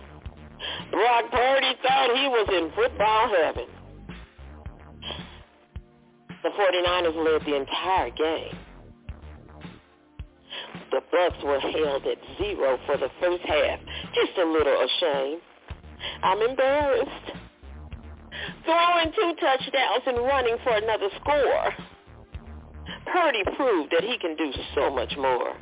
[0.92, 3.66] Brock Purdy thought he was in football heaven.
[6.44, 8.58] The 49ers led the entire game.
[10.92, 13.80] The Bucs were held at zero for the first half.
[14.14, 15.42] Just a little ashamed.
[16.22, 17.32] I'm embarrassed.
[18.66, 21.93] Throwing two touchdowns and running for another score.
[23.06, 25.56] Purdy proved that he can do so much more.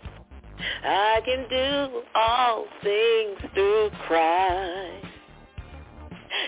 [0.84, 5.08] I can do all things through Christ.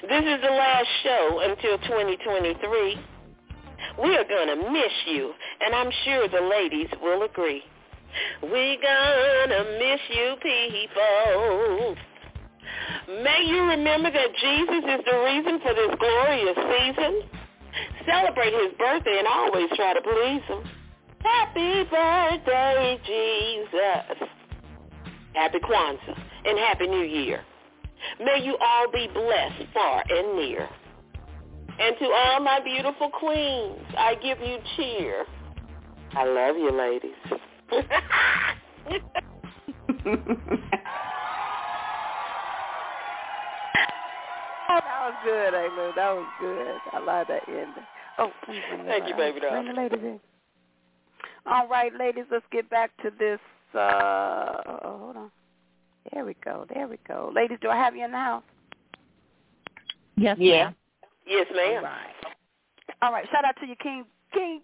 [0.07, 2.97] This is the last show until 2023.
[4.03, 7.63] We are going to miss you, and I'm sure the ladies will agree.
[8.43, 11.95] We gonna miss you people.
[13.23, 17.23] May you remember that Jesus is the reason for this glorious season.
[18.05, 20.82] Celebrate his birthday and always try to please him.
[21.23, 24.29] Happy birthday, Jesus.
[25.33, 27.41] Happy Kwanzaa and Happy New Year.
[28.19, 30.67] May you all be blessed far and near.
[31.79, 35.25] And to all my beautiful queens, I give you cheer.
[36.11, 37.15] I love you, ladies.
[37.71, 37.81] Oh,
[44.69, 45.91] that was good, Amy.
[45.95, 46.77] That was good.
[46.91, 47.73] I like that ending.
[48.19, 49.51] Oh, thank you, baby doll.
[49.51, 50.19] Bring the ladies in.
[51.45, 53.39] All right, ladies, let's get back to this.
[53.75, 55.31] Uh, oh, hold on.
[56.13, 56.65] There we go.
[56.73, 57.31] There we go.
[57.33, 58.43] Ladies, do I have you in the house?
[60.15, 60.71] Yes, yeah.
[61.25, 61.77] Yes, ma'am.
[61.77, 62.35] All right.
[63.01, 63.25] All right.
[63.31, 64.61] Shout out to you, King King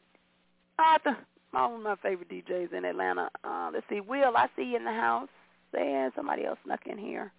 [0.78, 1.18] Arthur.
[1.52, 3.30] One of my favorite DJs in Atlanta.
[3.44, 4.02] Uh, let's see.
[4.02, 5.30] Will, I see you in the house.
[5.78, 7.32] And somebody else snuck in here.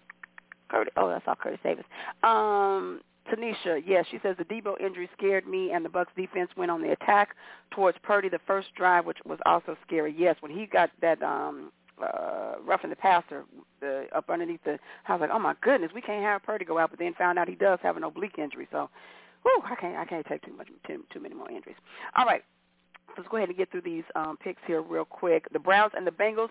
[0.69, 0.93] Curtis.
[0.97, 1.85] Oh, that's all Curtis Davis.
[2.23, 3.01] Um,
[3.31, 6.83] Tanisha, yes, she says the Deebo injury scared me, and the Bucs defense went on
[6.83, 7.37] the attack
[7.71, 10.15] towards Purdy the first drive, which was also scary.
[10.17, 11.71] Yes, when he got that um,
[12.03, 13.45] uh, roughing the passer
[13.81, 16.79] the, up underneath the, I was like, oh my goodness, we can't have Purdy go
[16.79, 18.67] out, but then found out he does have an oblique injury.
[18.73, 18.91] So,
[19.43, 21.77] whew, I can't, I can't take too much, too, too many more injuries.
[22.17, 22.43] All right,
[23.17, 25.47] let's go ahead and get through these um, picks here real quick.
[25.53, 26.51] The Browns and the Bengals.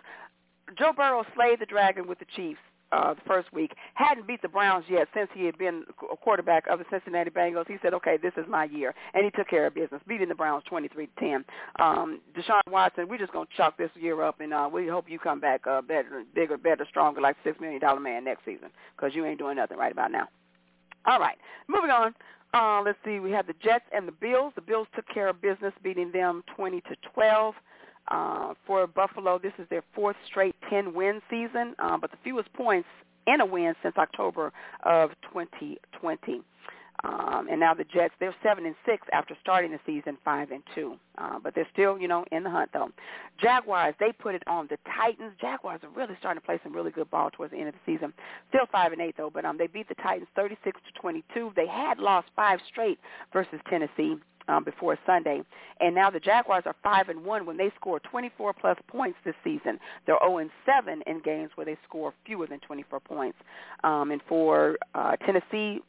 [0.78, 2.60] Joe Burrow slayed the Dragon with the Chiefs
[2.92, 3.74] uh, the first week.
[3.94, 7.68] Hadn't beat the Browns yet since he had been a quarterback of the Cincinnati Bengals.
[7.68, 10.36] He said, "Okay, this is my year," and he took care of business, beating the
[10.36, 11.44] Browns 23-10.
[11.80, 15.20] Um, Deshaun Watson, we're just gonna chalk this year up, and uh, we hope you
[15.20, 19.16] come back uh, better, bigger, better, stronger, like six million dollar man next season, because
[19.16, 20.28] you ain't doing nothing right about now.
[21.06, 21.38] All right,
[21.68, 22.14] moving on.
[22.54, 23.20] Uh, let's see.
[23.20, 24.54] We have the Jets and the Bills.
[24.56, 27.54] The Bills took care of business, beating them twenty to twelve.
[28.10, 32.88] Uh, for Buffalo, this is their fourth straight 10-win season, uh, but the fewest points
[33.28, 34.52] in a win since October
[34.84, 36.42] of 2020.
[37.04, 40.62] Um, and now the Jets, they're seven and six after starting the season five and
[40.76, 42.90] two, uh, but they're still, you know, in the hunt though.
[43.42, 45.32] Jaguars, they put it on the Titans.
[45.40, 47.80] Jaguars are really starting to play some really good ball towards the end of the
[47.94, 48.12] season.
[48.50, 51.54] Still five and eight though, but um, they beat the Titans thirty-six to twenty-two.
[51.56, 53.00] They had lost five straight
[53.32, 54.18] versus Tennessee
[54.50, 55.42] um, before Sunday,
[55.80, 59.36] and now the Jaguars are five and one when they score 24 plus points this
[59.44, 59.80] season.
[60.06, 63.38] They're 0 and seven in games where they score fewer than 24 points.
[63.84, 65.82] Um, and for uh, Tennessee,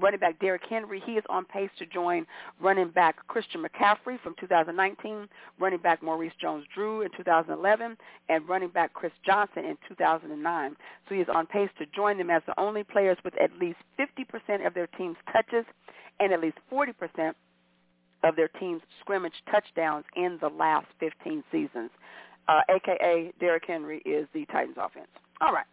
[0.00, 1.00] running back Derrick Henry.
[1.04, 2.26] He is on pace to join
[2.60, 5.28] running back Christian McCaffrey from 2019,
[5.60, 7.96] running back Maurice Jones-Drew in 2011,
[8.28, 10.76] and running back Chris Johnson in 2009.
[11.08, 13.78] So he is on pace to join them as the only players with at least
[13.98, 15.64] 50% of their team's touches
[16.20, 17.34] and at least 40%
[18.24, 21.90] of their team's scrimmage touchdowns in the last 15 seasons.
[22.48, 25.08] Uh, AKA Derrick Henry is the Titans offense.
[25.40, 25.66] All right.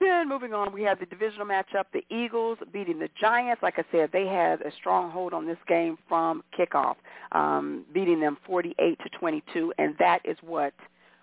[0.00, 3.62] Then moving on, we have the divisional matchup, the Eagles beating the Giants.
[3.62, 6.96] Like I said, they had a strong hold on this game from kickoff,
[7.32, 10.74] um, beating them 48 to 22, and that is what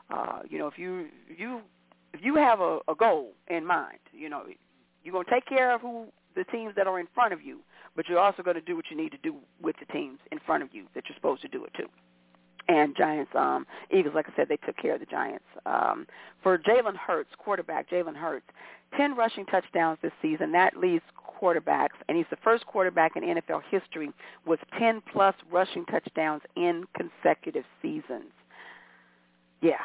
[0.10, 0.68] uh, you know.
[0.68, 1.08] If you
[1.38, 1.62] you
[2.14, 4.44] if you have a, a goal in mind, you know
[5.04, 6.06] you're going to take care of who
[6.36, 7.60] the teams that are in front of you,
[7.96, 10.40] but you're also going to do what you need to do with the teams in
[10.46, 11.84] front of you that you're supposed to do it to
[12.68, 15.46] and Giants, um, Eagles, like I said, they took care of the Giants.
[15.66, 16.08] Um,
[16.42, 18.46] for Jalen Hurts, quarterback Jalen Hurts,
[18.98, 20.52] 10 rushing touchdowns this season.
[20.52, 21.04] That leads
[21.42, 24.12] quarterbacks, and he's the first quarterback in NFL history
[24.46, 28.32] with 10-plus rushing touchdowns in consecutive seasons.
[29.62, 29.76] Yeah,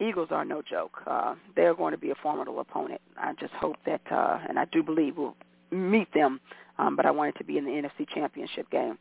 [0.00, 1.02] Eagles are no joke.
[1.06, 3.00] Uh, they're going to be a formidable opponent.
[3.16, 5.36] I just hope that, uh, and I do believe we'll
[5.70, 6.40] meet them,
[6.78, 8.98] um, but I want it to be in the NFC Championship game.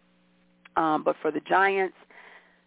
[0.76, 1.96] Um, but for the Giants,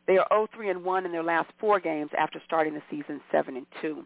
[0.06, 3.56] they are 0-3 and 1 in their last four games after starting the season 7
[3.56, 4.04] and 2.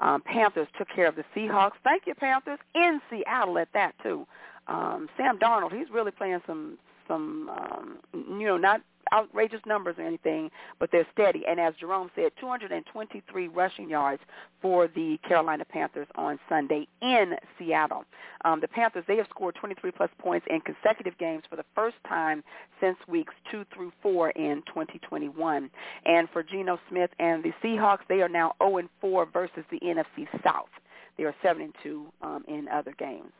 [0.00, 1.72] Um, Panthers took care of the Seahawks.
[1.84, 4.26] Thank you, Panthers, in Seattle at that too.
[4.66, 8.80] Um, Sam Darnold, he's really playing some some um, you know not
[9.12, 11.42] outrageous numbers or anything, but they're steady.
[11.46, 14.22] And as Jerome said, 223 rushing yards
[14.60, 18.04] for the Carolina Panthers on Sunday in Seattle.
[18.44, 22.42] Um, the Panthers, they have scored 23-plus points in consecutive games for the first time
[22.80, 25.70] since weeks two through four in 2021.
[26.04, 30.68] And for Geno Smith and the Seahawks, they are now 0-4 versus the NFC South.
[31.18, 31.70] They are 7-2
[32.22, 33.32] um, in other games.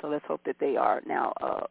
[0.00, 1.66] So let's hope that they are now uh,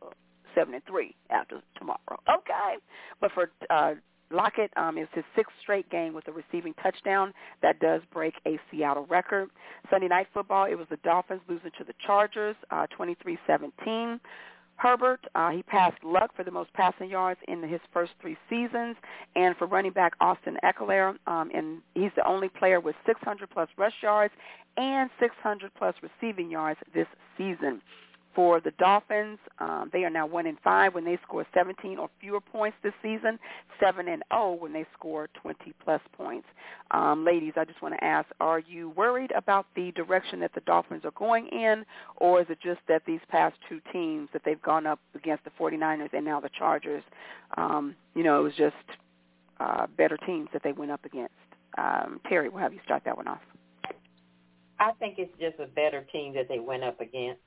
[0.55, 1.99] seven and three after tomorrow.
[2.29, 2.75] Okay,
[3.21, 3.93] but for uh,
[4.31, 7.33] Lockett, um, it's his sixth straight game with a receiving touchdown.
[7.61, 9.49] That does break a Seattle record.
[9.89, 14.19] Sunday night football, it was the Dolphins losing to the Chargers, uh, 23-17.
[14.75, 18.95] Herbert, uh, he passed Luck for the most passing yards in his first three seasons,
[19.35, 23.67] and for running back Austin Ekeler, um, and he's the only player with 600 plus
[23.77, 24.33] rush yards
[24.77, 27.07] and 600 plus receiving yards this
[27.37, 27.81] season.
[28.35, 32.09] For the Dolphins, um, they are now one in five when they score 17 or
[32.21, 33.39] fewer points this season.
[33.79, 36.47] Seven and zero when they score 20 plus points.
[36.91, 40.61] Um, ladies, I just want to ask: Are you worried about the direction that the
[40.61, 41.85] Dolphins are going in,
[42.17, 45.51] or is it just that these past two teams that they've gone up against the
[45.59, 47.03] 49ers and now the Chargers,
[47.57, 48.75] um, you know, it was just
[49.59, 51.33] uh, better teams that they went up against?
[51.77, 53.41] Um, Terry, we'll have you start that one off.
[54.79, 57.41] I think it's just a better team that they went up against.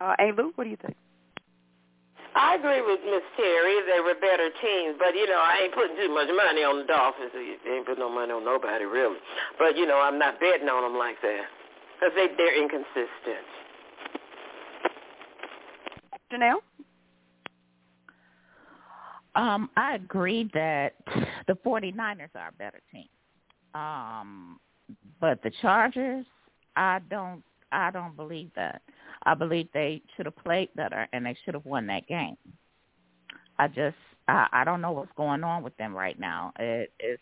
[0.00, 0.96] Uh, hey, Lou, what do you think?
[2.36, 3.80] I agree with Miss Terry.
[3.88, 6.84] They were better teams, but you know I ain't putting too much money on the
[6.84, 7.30] Dolphins.
[7.34, 9.16] I ain't putting no money on nobody really.
[9.58, 11.44] But you know I'm not betting on them like that
[11.94, 13.46] because they they're inconsistent.
[16.30, 16.60] Janelle.
[19.34, 20.94] Um, I agree that
[21.46, 23.08] the 49ers are a better team.
[23.74, 24.58] Um,
[25.20, 26.26] but the Chargers,
[26.74, 27.42] I don't
[27.72, 28.82] I don't believe that.
[29.26, 32.36] I believe they should have played better and they should have won that game.
[33.58, 33.96] I just
[34.28, 36.52] I, I don't know what's going on with them right now.
[36.58, 37.18] It is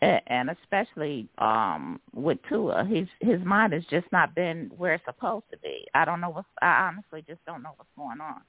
[0.00, 5.44] and especially um with Tua, his his mind has just not been where it's supposed
[5.50, 5.86] to be.
[5.94, 8.40] I don't know what's I honestly just don't know what's going on.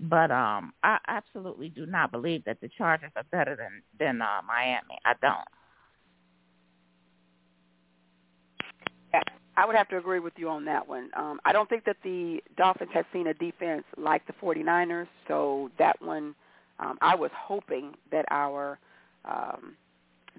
[0.00, 4.42] But um I absolutely do not believe that the Chargers are better than than uh
[4.46, 4.98] Miami.
[5.04, 5.63] I don't.
[9.56, 11.10] I would have to agree with you on that one.
[11.16, 15.70] Um, I don't think that the Dolphins have seen a defense like the 49ers, so
[15.78, 16.34] that one
[16.80, 18.78] um, I was hoping that our
[19.24, 19.76] um,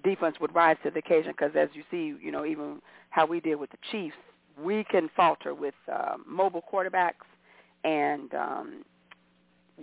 [0.03, 3.39] defense would rise to the occasion because as you see, you know, even how we
[3.39, 4.17] did with the Chiefs,
[4.61, 7.25] we can falter with uh, mobile quarterbacks
[7.83, 8.83] and um,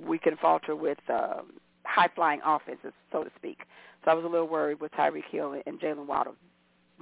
[0.07, 1.41] we can falter with uh,
[1.85, 3.61] high-flying offenses, so to speak.
[4.05, 6.35] So I was a little worried with Tyreek Hill and Jaylen Waddle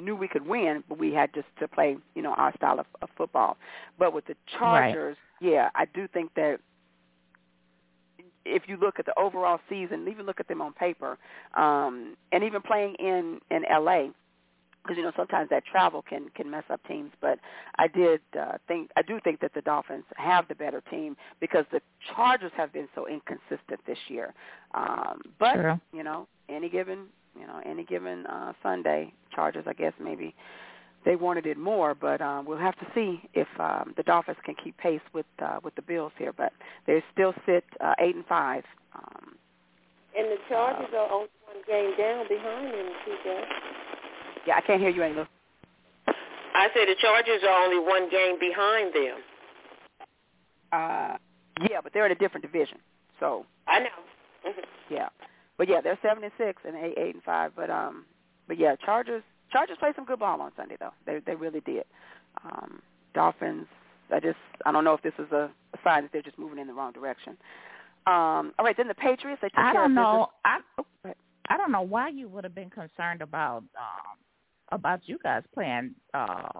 [0.01, 2.87] knew we could win, but we had just to play, you know, our style of,
[3.03, 3.57] of football.
[3.99, 5.53] But with the Chargers, right.
[5.53, 6.61] yeah, I do think that
[8.45, 11.19] if you look at the overall season, even look at them on paper,
[11.57, 14.09] um, and even playing in in LA,
[14.83, 17.11] because you know sometimes that travel can can mess up teams.
[17.21, 17.39] But
[17.79, 21.65] I did uh, think I do think that the Dolphins have the better team because
[21.71, 21.81] the
[22.15, 24.35] Chargers have been so inconsistent this year.
[24.75, 25.81] Um, but True.
[25.93, 27.07] you know, any given
[27.41, 30.35] you know any given uh, Sunday, Chargers I guess maybe
[31.05, 34.55] they wanted it more, but um, we'll have to see if um, the Dolphins can
[34.63, 36.33] keep pace with uh, with the Bills here.
[36.33, 36.53] But
[36.87, 38.65] they still sit uh, eight and five.
[38.95, 39.37] Um,
[40.17, 43.43] and the Chargers uh, are only one game down behind them, TJ.
[44.47, 45.27] Yeah, I can't hear you, Angel.
[46.55, 49.19] I said the Chargers are only one game behind them.
[50.73, 51.17] Uh,
[51.71, 52.79] yeah, but they're in a different division.
[53.19, 53.89] So I know.
[54.47, 54.95] Mm-hmm.
[54.95, 55.09] yeah,
[55.61, 57.53] but yeah, they're seven and six and eight, eight and five.
[57.55, 58.07] But um,
[58.49, 59.23] but yeah, Chargers
[59.53, 60.95] Chargers played some good ball on Sunday though.
[61.05, 61.85] They they really did.
[62.43, 62.81] Um,
[63.13, 63.67] Dolphins.
[64.11, 66.59] I just I don't know if this is a, a sign that they're just moving
[66.59, 67.37] in the wrong direction.
[68.07, 69.43] Um, all right, then the Patriots.
[69.43, 70.29] They took I don't know.
[70.47, 70.87] I oh,
[71.51, 74.17] I don't know why you would have been concerned about um,
[74.73, 76.59] about you guys playing uh,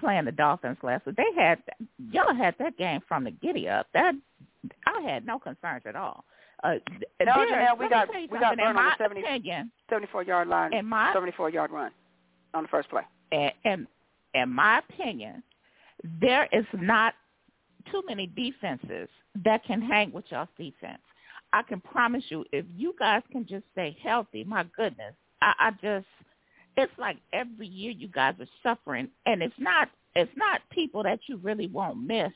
[0.00, 1.16] playing the Dolphins last week.
[1.16, 1.58] They had
[2.10, 3.88] y'all had that game from the giddy up.
[3.92, 4.14] That
[4.86, 6.24] I had no concerns at all.
[6.64, 6.74] Uh,
[7.24, 10.72] no, Janelle, we got we got burned on the 70, 70, 74 yard line.
[10.72, 11.92] In my 74 yard run
[12.54, 13.02] on the first play.
[13.30, 13.86] And, and
[14.34, 15.42] in my opinion,
[16.20, 17.14] there is not
[17.90, 19.08] too many defenses
[19.44, 21.00] that can hang with y'all's defense.
[21.52, 25.70] I can promise you, if you guys can just stay healthy, my goodness, I, I
[25.82, 26.06] just
[26.76, 31.20] it's like every year you guys are suffering, and it's not it's not people that
[31.26, 32.32] you really won't miss.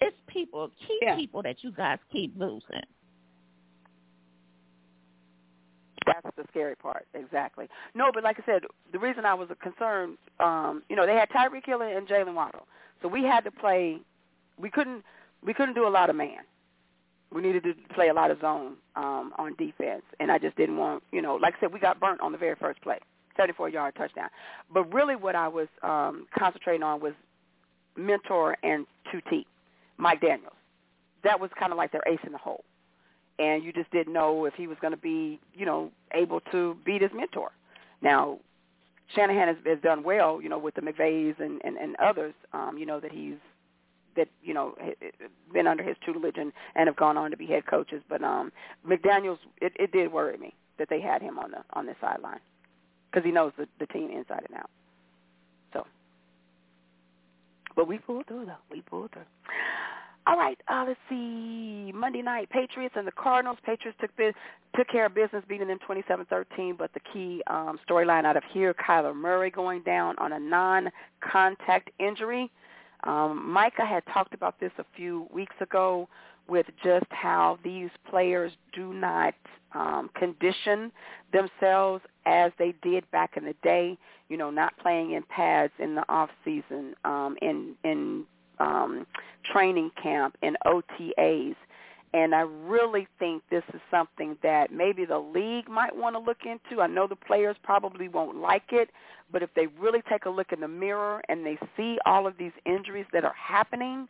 [0.00, 1.16] It's people, key yeah.
[1.16, 2.82] people that you guys keep losing.
[6.06, 7.68] That's the scary part, exactly.
[7.94, 8.62] No, but like I said,
[8.92, 12.66] the reason I was concerned, um, you know, they had Tyreek Hill and Jaylen Waddle,
[13.02, 13.98] so we had to play.
[14.58, 15.04] We couldn't
[15.44, 16.38] we couldn't do a lot of man.
[17.32, 20.76] We needed to play a lot of zone um, on defense, and I just didn't
[20.76, 22.98] want, you know, like I said, we got burnt on the very first play,
[23.38, 24.28] 74-yard touchdown.
[24.72, 27.12] But really, what I was um, concentrating on was
[27.96, 29.46] mentor and 2T,
[29.96, 30.52] Mike Daniels.
[31.24, 32.64] That was kind of like their ace in the hole
[33.38, 36.76] and you just didn't know if he was going to be, you know, able to
[36.84, 37.50] beat his mentor.
[38.00, 38.38] Now,
[39.14, 42.76] Shanahan has, has done well, you know, with the McVays and, and, and others, um,
[42.78, 43.36] you know, that he's
[44.16, 44.76] that you know
[45.52, 48.02] been under his tutelage and, and have gone on to be head coaches.
[48.08, 48.52] But um,
[48.86, 52.40] McDaniel's, it, it did worry me that they had him on the on the sideline
[53.10, 54.70] because he knows the, the team inside and out.
[55.72, 55.86] So,
[57.76, 58.52] but we pulled through though.
[58.70, 59.22] We pulled through.
[60.26, 61.92] All right, uh, let's see.
[61.92, 63.58] Monday night, Patriots and the Cardinals.
[63.64, 64.34] Patriots took this,
[64.74, 66.78] took care of business, beating them 27-13.
[66.78, 71.90] But the key um, storyline out of here, Kyler Murray going down on a non-contact
[71.98, 72.50] injury.
[73.04, 76.08] Um, Micah had talked about this a few weeks ago
[76.48, 79.34] with just how these players do not
[79.74, 80.90] um, condition
[81.32, 83.98] themselves as they did back in the day.
[84.30, 88.24] You know, not playing in pads in the off season, um, in in
[88.58, 89.06] um,
[89.52, 91.56] training camp and OTAs.
[92.12, 96.38] And I really think this is something that maybe the league might want to look
[96.44, 96.80] into.
[96.80, 98.90] I know the players probably won't like it,
[99.32, 102.34] but if they really take a look in the mirror and they see all of
[102.38, 104.06] these injuries that are happening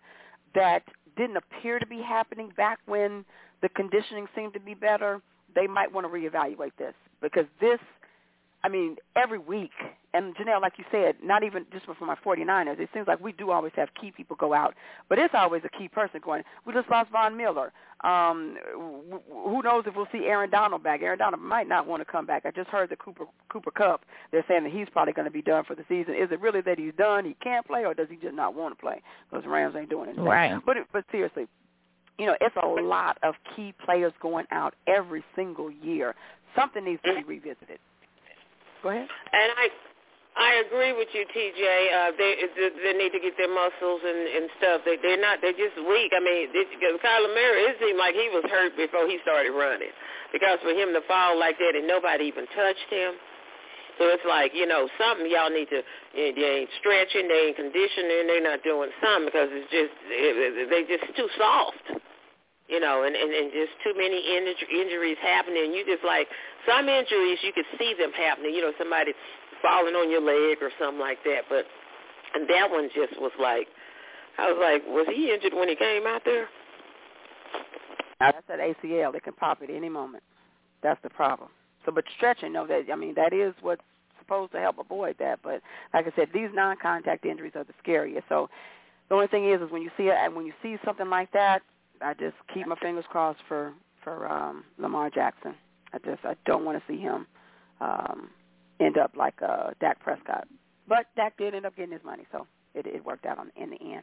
[0.54, 0.82] that
[1.16, 3.24] didn't appear to be happening back when
[3.62, 5.22] the conditioning seemed to be better,
[5.54, 7.78] they might want to reevaluate this because this–
[8.64, 9.72] I mean, every week,
[10.14, 13.32] and Janelle, like you said, not even just for my 49ers, it seems like we
[13.32, 14.74] do always have key people go out,
[15.10, 16.44] but it's always a key person going.
[16.64, 17.72] We just lost Von Miller.
[18.04, 18.56] Um,
[19.28, 21.02] who knows if we'll see Aaron Donald back?
[21.02, 22.46] Aaron Donald might not want to come back.
[22.46, 24.04] I just heard the Cooper Cooper Kupp.
[24.32, 26.14] They're saying that he's probably going to be done for the season.
[26.14, 27.26] Is it really that he's done?
[27.26, 29.02] He can't play, or does he just not want to play?
[29.30, 30.24] Because Rams ain't doing anything.
[30.24, 30.58] Right.
[30.64, 31.48] But but seriously,
[32.18, 36.14] you know, it's a lot of key players going out every single year.
[36.56, 37.78] Something needs to be revisited.
[38.84, 39.08] Go ahead.
[39.08, 39.66] And I
[40.36, 41.64] I agree with you, TJ.
[41.64, 42.36] Uh, they
[42.84, 44.84] they need to get their muscles and and stuff.
[44.84, 45.40] They they're not.
[45.40, 46.12] They're just weak.
[46.12, 46.68] I mean, this,
[47.00, 47.72] Kyler Murray.
[47.72, 49.94] It seemed like he was hurt before he started running,
[50.36, 53.16] because for him to fall like that and nobody even touched him.
[53.96, 55.80] So it's like you know something y'all need to.
[56.12, 57.30] They ain't stretching.
[57.30, 58.28] They ain't conditioning.
[58.28, 62.04] They're not doing something because it's just it, they just too soft
[62.68, 65.72] you know, and, and, and just too many injuries happening.
[65.72, 66.28] You just like
[66.66, 68.54] some injuries you could see them happening.
[68.54, 69.12] You know, somebody
[69.60, 71.44] falling on your leg or something like that.
[71.48, 71.66] But
[72.34, 73.68] and that one just was like,
[74.38, 76.48] I was like, was he injured when he came out there?
[78.18, 79.14] That's that ACL.
[79.14, 80.22] It can pop at any moment.
[80.82, 81.50] That's the problem.
[81.84, 83.82] So, but stretching, no, that I mean, that is what's
[84.18, 85.40] supposed to help avoid that.
[85.42, 85.60] But
[85.92, 88.26] like I said, these non-contact injuries are the scariest.
[88.28, 88.48] So
[89.08, 91.30] the only thing is, is when you see it, and when you see something like
[91.32, 91.62] that,
[92.00, 93.72] I just keep my fingers crossed for
[94.02, 95.54] for um, Lamar Jackson.
[95.92, 97.26] I just I don't want to see him
[97.80, 98.28] um,
[98.80, 100.46] end up like uh, Dak Prescott.
[100.88, 103.70] But Dak did end up getting his money, so it, it worked out on, in
[103.70, 104.02] the end.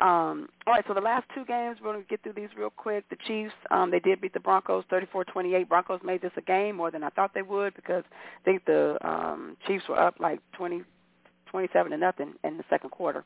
[0.00, 2.70] Um, all right, so the last two games, we're going to get through these real
[2.70, 3.04] quick.
[3.10, 5.68] The Chiefs, um, they did beat the Broncos 34-28.
[5.68, 8.96] Broncos made this a game more than I thought they would because I think the
[9.06, 10.82] um, Chiefs were up like 20,
[11.50, 13.24] 27 to nothing in the second quarter.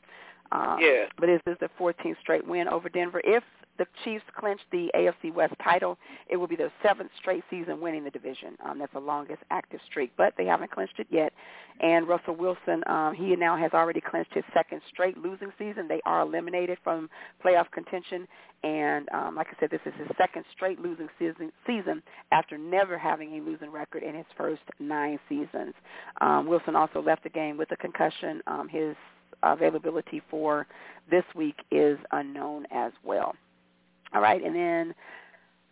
[0.51, 1.05] Um, yeah.
[1.17, 3.21] But this is the 14th straight win over Denver.
[3.23, 3.43] If
[3.79, 5.97] the Chiefs clinch the AFC West title,
[6.29, 8.55] it will be their seventh straight season winning the division.
[8.63, 11.33] Um, that's the longest active streak, but they haven't clinched it yet.
[11.79, 15.87] And Russell Wilson, um, he now has already clinched his second straight losing season.
[15.87, 17.09] They are eliminated from
[17.43, 18.27] playoff contention,
[18.63, 22.03] and um, like I said, this is his second straight losing season, season
[22.33, 25.73] after never having a losing record in his first nine seasons.
[26.19, 28.41] Um, Wilson also left the game with a concussion.
[28.45, 28.95] Um, his
[29.43, 30.67] availability for
[31.09, 33.35] this week is unknown as well.
[34.13, 34.95] All right, and then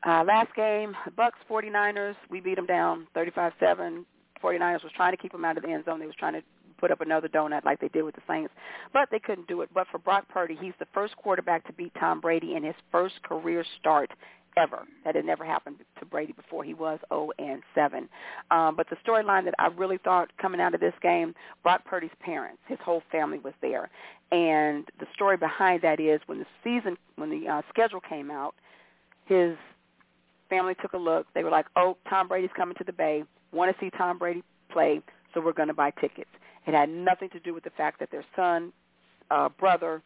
[0.06, 4.06] uh, last game, Bucs 49ers, we beat them down 35-7.
[4.44, 6.00] 49ers was trying to keep them out of the end zone.
[6.00, 6.42] They was trying to
[6.78, 8.54] put up another donut like they did with the Saints,
[8.94, 9.70] but they couldn't do it.
[9.74, 13.22] But for Brock Purdy, he's the first quarterback to beat Tom Brady in his first
[13.24, 14.12] career start
[14.58, 14.86] ever.
[15.06, 16.64] That had never happened to Brady before.
[16.64, 18.10] He was 0 and 7.
[18.52, 22.12] Um, but the storyline that I really thought coming out of this game, Brock Purdy's
[22.20, 23.90] parents, his whole family was there,
[24.32, 28.56] and the story behind that is when the season, when the uh, schedule came out,
[29.26, 29.56] his
[30.50, 31.28] family took a look.
[31.34, 33.24] They were like, "Oh, Tom Brady's coming to the Bay.
[33.54, 35.02] Want to see Tom Brady play,
[35.34, 36.30] so we're going to buy tickets."
[36.66, 38.74] It had nothing to do with the fact that their son,
[39.32, 40.02] uh, brother,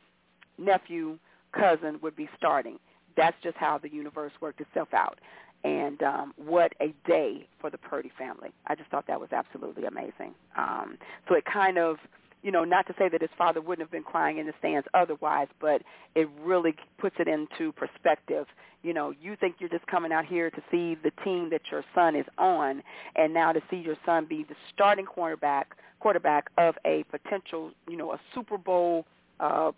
[0.60, 1.18] nephew,
[1.52, 2.78] cousin would be starting
[3.16, 5.20] that's just how the universe worked itself out.
[5.64, 8.50] And um, what a day for the Purdy family.
[8.68, 10.34] I just thought that was absolutely amazing.
[10.58, 10.98] Um,
[11.30, 11.98] so it kind of,
[12.42, 14.88] you know, not to say that his father wouldn't have been crying in the stands
[14.96, 15.84] otherwise, but
[16.16, 18.48] it really puts it into perspective.
[18.82, 21.84] You know, you think you're just coming out here to see the team that your
[21.94, 22.82] son is on,
[23.16, 27.96] and now to see your son be the starting quarterback quarterback of a potential, you
[27.96, 29.06] know, a Super Bowl
[29.40, 29.72] uh,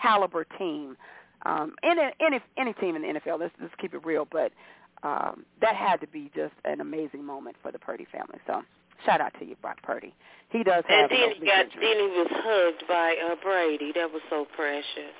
[0.00, 0.96] caliber team
[1.46, 3.38] um, any any any team in the NFL.
[3.40, 4.52] Let's let's keep it real, but
[5.02, 8.38] um, that had to be just an amazing moment for the Purdy family.
[8.46, 8.62] So
[9.04, 10.14] shout out to you, Brock Purdy.
[10.50, 11.10] He does have.
[11.10, 13.92] And then he got then he was hugged by uh, Brady.
[13.94, 15.14] That was so precious.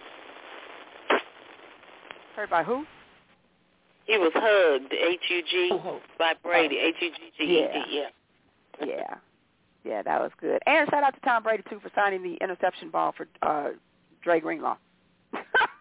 [2.35, 2.85] Heard by who?
[4.07, 7.83] He was hugged, H U G, oh, by Brady, H U G G E D.
[7.91, 8.87] Yeah.
[8.87, 9.15] Yeah.
[9.85, 10.61] Yeah, that was good.
[10.67, 13.71] And shout out to Tom Brady too for signing the interception ball for uh
[14.23, 14.77] Dre Greenlaw.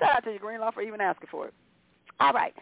[0.00, 1.54] Shout out to you, Greenlaw, for even asking for it.
[2.18, 2.54] All right.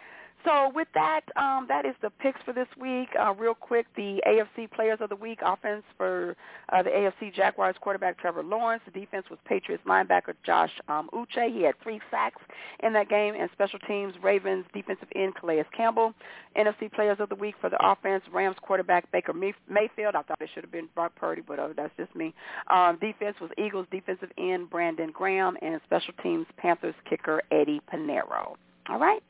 [0.44, 3.08] So with that, um, that is the picks for this week.
[3.18, 6.36] Uh, real quick, the AFC Players of the Week offense for
[6.72, 8.82] uh, the AFC Jaguars quarterback Trevor Lawrence.
[8.84, 11.52] The defense was Patriots linebacker Josh um, Uche.
[11.52, 12.40] He had three sacks
[12.82, 13.34] in that game.
[13.38, 16.14] And special teams, Ravens defensive end Calais Campbell.
[16.56, 20.14] NFC Players of the Week for the offense, Rams quarterback Baker Mayfield.
[20.14, 22.32] I thought it should have been Brock Purdy, but uh, that's just me.
[22.68, 25.56] Um, defense was Eagles defensive end Brandon Graham.
[25.62, 28.54] And special teams, Panthers kicker Eddie Piñeiro.
[28.88, 29.22] All right.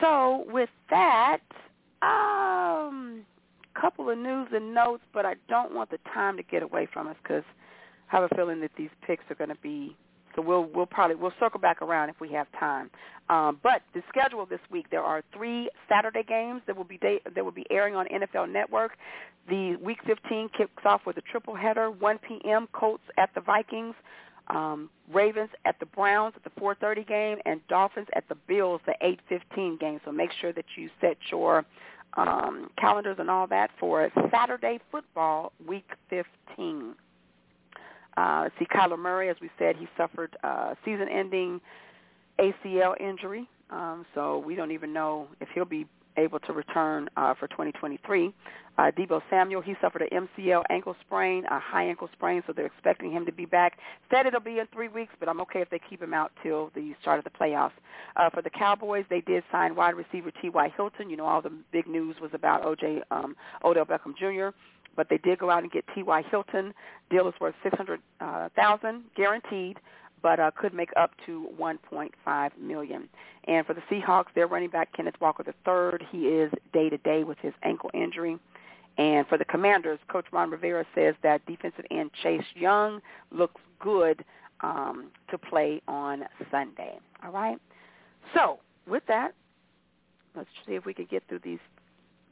[0.00, 1.38] So with that,
[2.02, 3.24] um,
[3.80, 7.06] couple of news and notes, but I don't want the time to get away from
[7.08, 7.44] us because
[8.10, 9.96] I have a feeling that these picks are going to be.
[10.34, 12.90] So we'll we'll probably we'll circle back around if we have time.
[13.28, 17.20] Um, but the schedule this week there are three Saturday games that will be day,
[17.34, 18.92] that will be airing on NFL Network.
[19.48, 22.68] The Week 15 kicks off with a triple header, 1 p.m.
[22.72, 23.94] Colts at the Vikings
[24.48, 28.94] um, Ravens at the Browns at the 4:30 game, and Dolphins at the Bills the
[29.00, 30.00] 8:15 game.
[30.04, 31.64] So make sure that you set your
[32.14, 36.94] um, calendars and all that for Saturday football, Week 15.
[38.16, 41.60] Uh, see, Kyler Murray, as we said, he suffered uh, season-ending
[42.38, 45.86] ACL injury, um, so we don't even know if he'll be
[46.16, 48.32] able to return uh, for 2023.
[48.78, 52.66] Uh, Deebo Samuel, he suffered an MCL ankle sprain, a high ankle sprain, so they're
[52.66, 53.78] expecting him to be back.
[54.10, 56.70] Said it'll be in three weeks, but I'm okay if they keep him out till
[56.74, 57.72] the start of the playoffs.
[58.16, 60.72] Uh, for the Cowboys, they did sign wide receiver T.Y.
[60.76, 61.08] Hilton.
[61.08, 63.02] You know, all the big news was about O.J.
[63.10, 63.34] Um,
[63.64, 64.54] Odell Beckham Jr.,
[64.94, 66.22] but they did go out and get T.Y.
[66.30, 66.74] Hilton.
[67.10, 68.48] Deal is worth 600000 uh,
[69.14, 69.78] guaranteed
[70.26, 73.08] but uh, could make up to 1.5 million.
[73.44, 77.22] And for the Seahawks, their running back Kenneth Walker III, he is day to day
[77.22, 78.36] with his ankle injury.
[78.98, 83.00] And for the Commanders, Coach Ron Rivera says that defensive end Chase Young
[83.30, 84.24] looks good
[84.62, 86.98] um, to play on Sunday.
[87.24, 87.60] All right.
[88.34, 88.58] So
[88.88, 89.32] with that,
[90.34, 91.60] let's see if we can get through these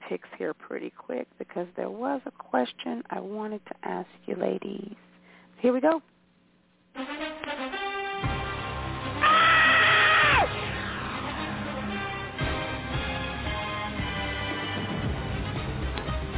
[0.08, 4.96] picks here pretty quick because there was a question I wanted to ask you ladies.
[5.60, 6.02] Here we go.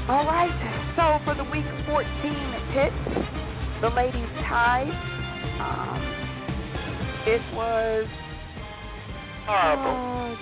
[0.08, 0.92] All right.
[0.96, 2.06] So for the week 14
[2.72, 4.88] picks, the ladies tied.
[5.60, 6.02] Um,
[7.26, 8.06] it was
[9.46, 10.36] Horrible.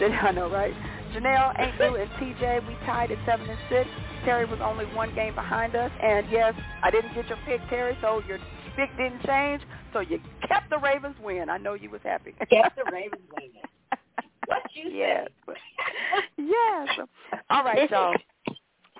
[0.00, 0.72] uh, I know, right?
[1.12, 3.88] Janelle, Ain't Lou, and TJ, we tied at seven and six.
[4.24, 7.96] Terry was only one game behind us, and yes, I didn't get your pick, Terry,
[8.00, 8.38] so your
[8.76, 9.62] pick didn't change.
[9.92, 11.50] So you kept the Ravens win.
[11.50, 12.34] I know you was happy.
[12.50, 13.62] Kept the Ravens winning.
[14.46, 15.28] What you yes.
[15.46, 15.54] say?
[16.38, 16.88] yes.
[17.50, 18.14] All right, y'all.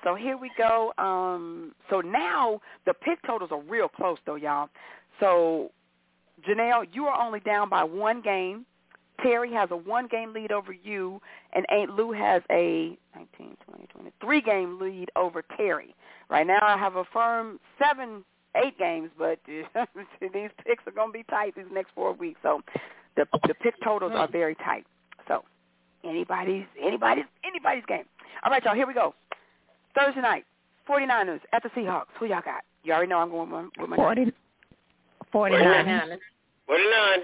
[0.04, 0.92] So here we go.
[0.98, 4.68] Um, so now the pick totals are real close, though, y'all.
[5.18, 5.70] So
[6.48, 8.64] Janelle, you are only down by one game.
[9.22, 11.20] Terry has a one-game lead over you,
[11.52, 15.94] and Aunt Lou has a 19, 20, 20, three-game lead over Terry.
[16.30, 18.24] Right now I have a firm seven,
[18.56, 19.64] eight games, but these
[20.66, 22.40] picks are going to be tight these next four weeks.
[22.42, 22.62] So
[23.16, 24.86] the the pick totals are very tight.
[25.28, 25.44] So
[26.04, 28.04] anybody's anybody's anybody's game.
[28.44, 28.74] All right, y'all.
[28.74, 29.14] Here we go.
[29.94, 30.44] Thursday night,
[30.88, 32.06] 49ers at the Seahawks.
[32.18, 32.62] Who y'all got?
[32.84, 34.32] You already know I'm going with my, with my 40,
[35.32, 36.18] 49.
[36.66, 37.18] 49.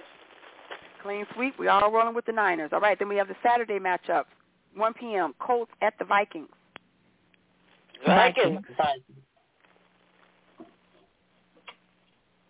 [1.07, 1.59] clean sweep.
[1.59, 2.71] We all rolling with the Niners.
[2.73, 4.25] All right, then we have the Saturday matchup,
[4.75, 5.35] 1 p.m.
[5.39, 6.49] Colts at the Vikings.
[8.05, 8.61] Vikings.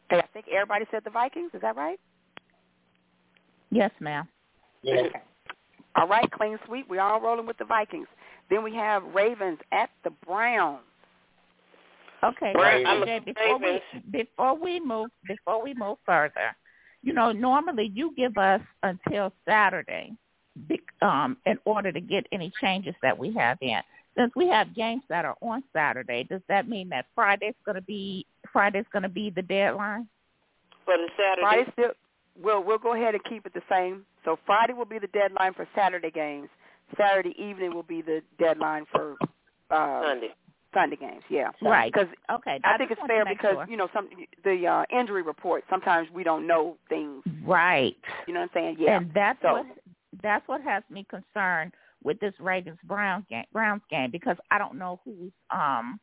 [0.09, 1.51] Hey, I think everybody said the Vikings.
[1.55, 1.99] Is that right?
[3.71, 4.29] Yes, ma'am.
[4.83, 5.11] Yes.
[5.97, 6.89] All right, clean sweep.
[6.89, 8.07] We all rolling with the Vikings.
[8.51, 10.81] Then we have Ravens at the Browns.
[12.25, 16.57] Okay, Right, so I'm a TJ, before we before we move before we move further,
[17.03, 20.13] you know, normally you give us until Saturday,
[21.03, 23.81] um, in order to get any changes that we have in.
[24.17, 27.83] Since we have games that are on Saturday, does that mean that Friday's going to
[27.83, 30.09] be Friday's going to be the deadline?
[30.85, 31.43] For the Saturday.
[31.43, 31.91] Friday still.
[32.43, 34.05] We'll we'll go ahead and keep it the same.
[34.25, 36.49] So Friday will be the deadline for Saturday games.
[36.99, 39.17] Saturday evening will be the deadline for
[39.71, 40.35] uh, Sunday.
[40.75, 41.23] Sunday games.
[41.31, 41.91] Yeah, Right.
[41.93, 43.67] Because Okay, I think it's fair because sure.
[43.69, 44.09] you know some
[44.45, 45.65] the uh, injury report.
[45.71, 47.23] Sometimes we don't know things.
[47.45, 47.97] right.
[48.27, 48.77] You know what I'm saying?
[48.79, 48.99] Yeah.
[48.99, 49.67] And that's So- what
[50.23, 51.73] that's what has me concerned
[52.05, 55.99] with this Ravens Browns game Browns game because I don't know who's um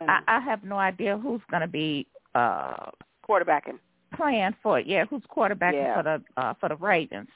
[0.00, 2.90] I, I have no idea who's gonna be uh
[3.28, 3.78] quarterbacking.
[4.14, 4.86] playing for it.
[4.86, 5.94] yeah, who's quarterbacking Yeah.
[5.94, 7.28] for the uh for the Ravens.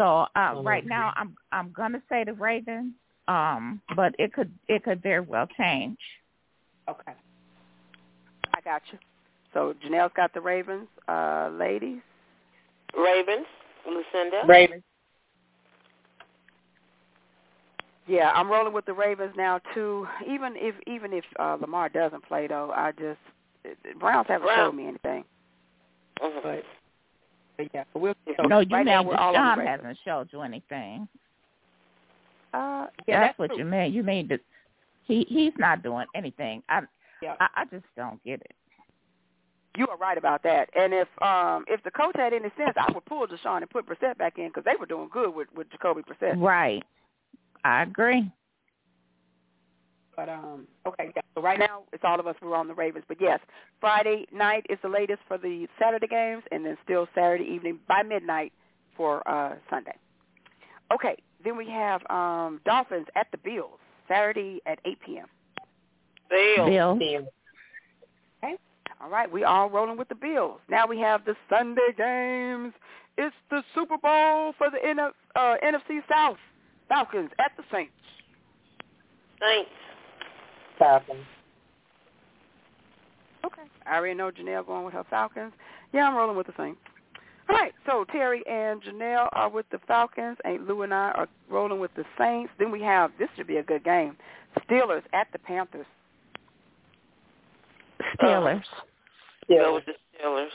[0.00, 0.64] So uh Mhm.
[0.64, 2.94] right now I'm I'm gonna say the Ravens,
[3.28, 5.98] um, but it could it could very well change.
[6.88, 7.12] Okay.
[8.54, 8.98] I got you.
[9.52, 10.88] So Janelle's got the Ravens.
[11.06, 12.00] Uh, ladies.
[12.96, 13.46] Ravens.
[13.86, 14.42] Lucinda.
[14.46, 14.82] Ravens.
[18.06, 20.08] Yeah, I'm rolling with the Ravens now too.
[20.26, 23.20] Even if even if uh, Lamar doesn't play though, I just
[23.98, 24.70] Browns haven't Brown.
[24.70, 25.24] showed me anything.
[26.22, 26.42] Mhm.
[26.42, 26.64] But, but
[27.74, 28.14] yeah, but we'll.
[28.46, 29.80] no, you right now mean we're all on Deshaun the Ravens.
[29.82, 31.08] hasn't showed you anything.
[32.52, 33.58] Uh, yeah, that's, that's what true.
[33.58, 33.92] you mean.
[33.92, 34.40] You mean that
[35.06, 36.62] he he's not doing anything.
[36.68, 36.82] I
[37.22, 37.34] Yeah.
[37.40, 38.52] I, I just don't get it.
[39.76, 40.68] You are right about that.
[40.74, 43.86] And if um if the coach had any sense, I would pull Deshaun and put
[43.86, 46.40] Brissett back in because they were doing good with with Jacoby Brissett.
[46.40, 46.82] Right.
[47.64, 48.30] I agree.
[50.20, 51.12] But um, okay.
[51.16, 51.22] Yeah.
[51.34, 52.34] So right now it's all of us.
[52.42, 53.06] We're on the Ravens.
[53.08, 53.40] But yes,
[53.80, 58.02] Friday night is the latest for the Saturday games, and then still Saturday evening by
[58.02, 58.52] midnight
[58.98, 59.96] for uh Sunday.
[60.92, 61.16] Okay.
[61.42, 63.78] Then we have um Dolphins at the Bills
[64.08, 65.26] Saturday at 8 p.m.
[66.28, 66.66] Bill.
[66.66, 66.94] Bill.
[66.96, 67.28] Bill.
[69.02, 70.60] All right, we all rolling with the Bills.
[70.68, 72.74] Now we have the Sunday games.
[73.16, 76.36] It's the Super Bowl for the NF, uh, NFC South.
[76.90, 77.92] Falcons at the Saints.
[79.40, 79.70] Saints.
[80.80, 81.24] Falcons.
[83.44, 83.62] Okay.
[83.86, 85.52] I already know Janelle going with her Falcons.
[85.92, 86.80] Yeah, I'm rolling with the Saints.
[87.48, 91.28] All right, so Terry and Janelle are with the Falcons, and Lou and I are
[91.48, 92.52] rolling with the Saints.
[92.58, 94.16] Then we have, this should be a good game,
[94.68, 95.86] Steelers at the Panthers.
[98.20, 98.58] Steelers.
[98.58, 100.48] Uh, go with the Steelers.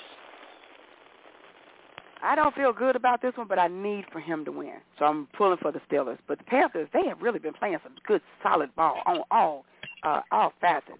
[2.23, 4.77] I don't feel good about this one, but I need for him to win.
[4.97, 6.17] So I'm pulling for the Steelers.
[6.27, 9.65] But the Panthers, they have really been playing some good, solid ball on all
[10.05, 10.97] uh, all facets.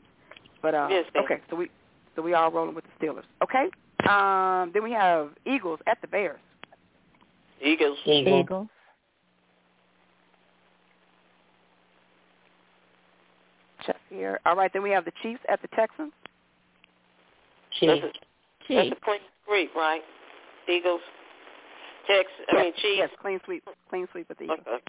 [0.62, 1.70] But uh, Yes, okay, so we
[2.16, 3.24] so we all rolling with the Steelers.
[3.44, 3.70] Okay.
[4.10, 6.40] Um, then we have Eagles at the Bears.
[7.62, 7.98] Eagles.
[8.06, 8.42] Eagles.
[8.44, 8.68] Eagles.
[13.86, 14.40] Check here.
[14.46, 14.72] All right.
[14.74, 16.12] Then we have the Chiefs at the Texans.
[17.82, 18.02] That's Chiefs.
[18.04, 18.18] that's
[18.68, 18.98] Chiefs.
[19.02, 20.02] a clean sweep, right?
[20.70, 21.02] Eagles.
[22.08, 22.30] Tex.
[22.52, 22.98] I mean Chiefs.
[22.98, 24.60] Yes, clean sweep, clean sweep with the Eagles.
[24.68, 24.84] Okay.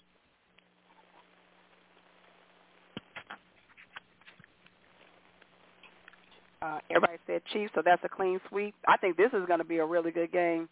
[6.61, 8.73] Uh, everybody said Chiefs, so that's a clean sweep.
[8.87, 10.67] I think this is going to be a really good game.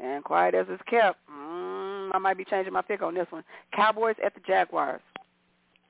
[0.00, 3.42] And quiet as it's kept, mm, I might be changing my pick on this one.
[3.74, 5.00] Cowboys at the Jaguars.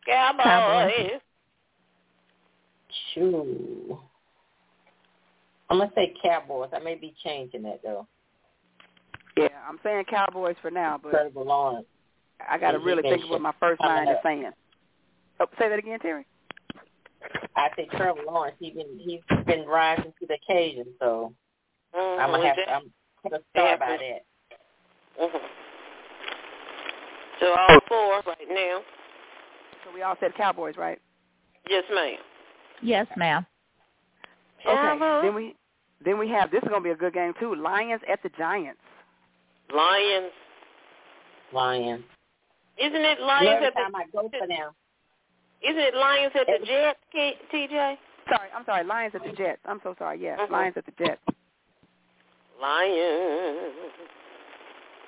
[0.07, 0.45] Cowboys.
[0.45, 1.21] Cowboys.
[3.15, 3.99] Shoo.
[5.69, 6.71] I'm gonna say Cowboys.
[6.73, 8.07] I may be changing that though.
[9.37, 11.87] Yeah, I'm saying Cowboys for now, but Trevor Lawrence.
[12.49, 14.51] I got to really think been of what my first coming line is saying.
[15.41, 16.27] Oh, say that again, Terry.
[17.59, 18.57] I say Trevor Lawrence.
[18.61, 21.35] He's been he's been rising to the occasion, so
[21.95, 22.21] Mhm.
[22.21, 22.73] I'm gonna have to.
[22.73, 22.93] I'm
[23.25, 23.97] gonna start by Yeah.
[23.97, 24.25] that.
[25.19, 25.51] Mhm.
[27.41, 28.85] So all four right now.
[29.85, 31.01] So we all said Cowboys, right?
[31.69, 32.19] Yes, ma'am.
[32.81, 33.47] Yes, ma'am.
[34.61, 34.75] Okay.
[34.75, 35.23] Cowboys.
[35.23, 35.57] Then we
[36.01, 37.55] then we have this is going to be a good game too.
[37.57, 38.81] Lions at the Giants.
[39.71, 40.33] Lions.
[41.53, 42.05] Lions.
[42.77, 44.73] Isn't it Lions Every at the time I go for them,
[45.63, 47.99] Isn't it Lions at the Jets, K- TJ?
[48.29, 48.85] Sorry, I'm sorry.
[48.85, 49.61] Lions at the Jets.
[49.65, 50.21] I'm so sorry.
[50.21, 50.51] Yes, Mhm.
[50.51, 51.21] Lions at the Jets.
[52.61, 53.75] Lions.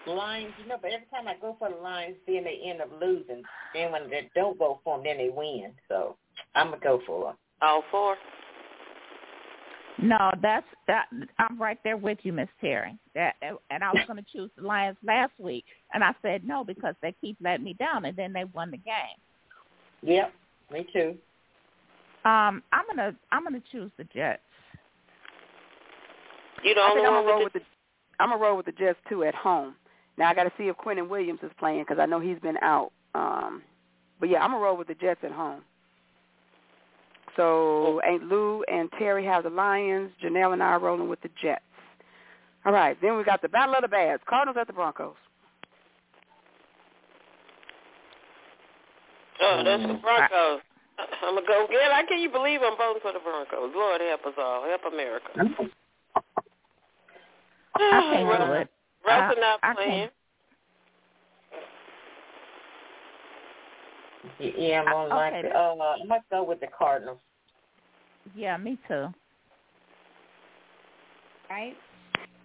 [0.06, 0.55] Lions.
[0.59, 3.44] You know, but every time I go for the Lions, then they end up losing.
[3.74, 5.74] Then when they don't go for them, then they win.
[5.89, 6.16] So
[6.55, 7.36] I'm gonna go for them.
[7.62, 8.16] All four.
[9.98, 11.06] No, that's that.
[11.39, 12.98] I'm right there with you, Miss Terry.
[13.14, 16.64] That, and I was going to choose the Lions last week, and I said no
[16.64, 19.18] because they keep letting me down, and then they won the game.
[20.02, 20.32] Yep,
[20.70, 21.16] me too.
[22.24, 24.42] Um, I'm gonna I'm gonna choose the Jets.
[26.62, 28.72] You the I only I'm gonna roll with with the I'm gonna roll with the
[28.72, 29.74] Jets too at home.
[30.18, 32.59] Now I got to see if Quinnen Williams is playing because I know he's been
[32.60, 32.92] out.
[33.14, 33.62] Um,
[34.18, 35.62] but yeah, I'm gonna roll with the Jets at home.
[37.36, 40.10] So Aunt Lou and Terry have the Lions.
[40.22, 41.62] Janelle and I are rolling with the Jets.
[42.66, 44.22] All right, then we got the Battle of the Bads.
[44.28, 45.14] Cardinals at the Broncos.
[45.14, 45.20] the.
[49.42, 49.92] Oh, that's Mm-hmm.
[49.92, 50.60] the Broncos.
[51.22, 51.90] I'm gonna go again.
[51.92, 53.72] I can't you believe I'm voting for the Broncos.
[53.74, 54.64] Lord help us all.
[54.68, 55.28] Help America.
[57.76, 58.68] I can't Russ- do it.
[59.06, 59.90] Russ I- not I playing.
[59.90, 60.12] can't.
[64.40, 67.18] Y- Yeah, I'm gonna like Uh, I must go with the Cardinals.
[68.34, 69.08] Yeah, me too.
[71.48, 71.74] Right.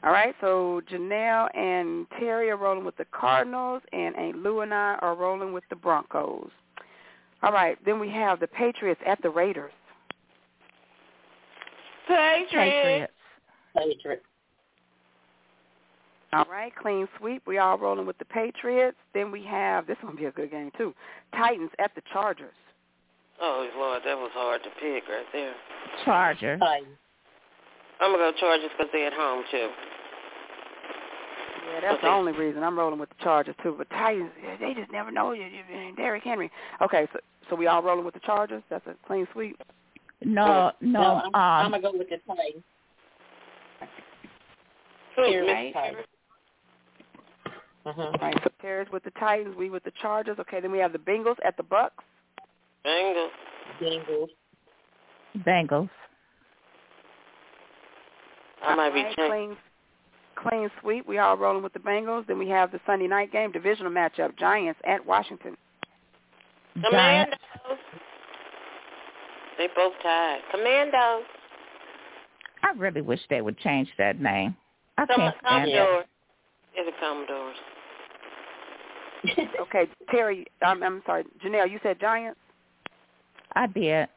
[0.03, 4.73] All right, so Janelle and Terry are rolling with the Cardinals, and Aunt Lou and
[4.73, 6.49] I are rolling with the Broncos.
[7.43, 9.71] All right, then we have the Patriots at the Raiders.
[12.07, 12.51] Patriots.
[12.51, 13.13] Patriots.
[13.75, 14.25] Patriots.
[16.33, 17.43] All right, clean sweep.
[17.47, 18.97] We all rolling with the Patriots.
[19.13, 20.93] Then we have this one be a good game too.
[21.33, 22.53] Titans at the Chargers.
[23.41, 25.53] Oh Lord, that was hard to pick right there.
[26.03, 26.59] Chargers.
[26.59, 26.97] Titans.
[28.01, 29.69] I'm gonna go Chargers because they're at home too.
[31.65, 33.75] Yeah, that's the only reason I'm rolling with the Chargers too.
[33.77, 35.31] But Titans, they just never know.
[35.31, 36.51] You, you, Derrick Henry.
[36.81, 37.19] Okay, so
[37.49, 38.63] so we all rolling with the Chargers.
[38.69, 39.59] That's a clean sweep.
[40.23, 40.99] No, no.
[41.01, 42.63] No, I'm, I'm Um, gonna go with the Titans.
[45.15, 45.23] Who?
[45.23, 46.07] Terry Miss with the Titans.
[47.85, 47.99] Mhm.
[47.99, 49.55] All right, so Terry's with the Titans.
[49.55, 50.37] We with the Chargers.
[50.39, 51.91] Okay, then we have the Bengals at the Bucs.
[52.85, 53.29] Bengals.
[53.81, 54.29] Bengals.
[55.39, 55.89] Bengals.
[58.63, 59.31] I might be All right, changing.
[59.31, 59.57] clean,
[60.35, 61.07] clean sweep.
[61.07, 62.27] We all rolling with the Bengals.
[62.27, 65.57] Then we have the Sunday night game, divisional matchup, Giants at Washington.
[66.83, 67.37] Commandos.
[69.57, 70.39] They both tied.
[70.51, 71.23] Commandos.
[72.63, 74.55] I really wish they would change that name.
[74.97, 75.73] I Some can't stand it.
[75.73, 76.05] Commodores.
[76.75, 77.55] They're the Commodores.
[79.61, 80.45] Okay, Terry.
[80.61, 81.69] I'm, I'm sorry, Janelle.
[81.69, 82.39] You said Giants.
[83.55, 84.07] I did.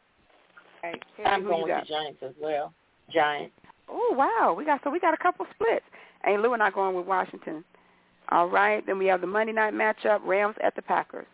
[0.78, 2.72] Okay, Terry, I'm going with the Giants as well.
[3.12, 3.54] Giants.
[3.88, 5.84] Oh wow, we got so we got a couple splits.
[6.28, 7.64] Ain't Lou and I going with Washington.
[8.30, 11.26] All right, then we have the Monday night matchup: Rams at the Packers.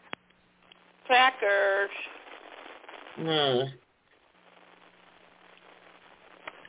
[1.09, 1.91] Packers.
[3.17, 3.61] Hmm.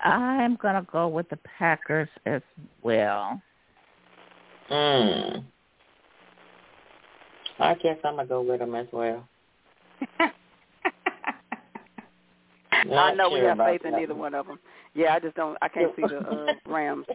[0.03, 2.41] I'm gonna go with the Packers as
[2.81, 3.41] well.
[4.67, 5.39] Hmm.
[7.59, 9.27] I guess I'm gonna go with them as well.
[12.91, 14.33] I Not know we have faith in neither one.
[14.33, 14.59] one of them.
[14.93, 15.57] Yeah, I just don't.
[15.61, 17.05] I can't see the uh, Rams.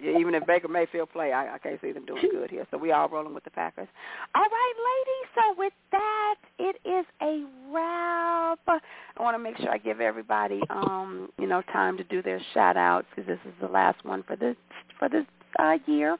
[0.00, 2.66] Yeah, even if Baker Mayfield play, I, I can't see them doing good here.
[2.70, 3.88] So we all rolling with the Packers.
[4.34, 5.30] All right, ladies.
[5.34, 8.60] So with that, it is a wrap.
[8.68, 12.40] I want to make sure I give everybody, um, you know, time to do their
[12.52, 14.56] shout outs because this is the last one for this
[14.98, 15.26] for this
[15.58, 16.16] uh, year.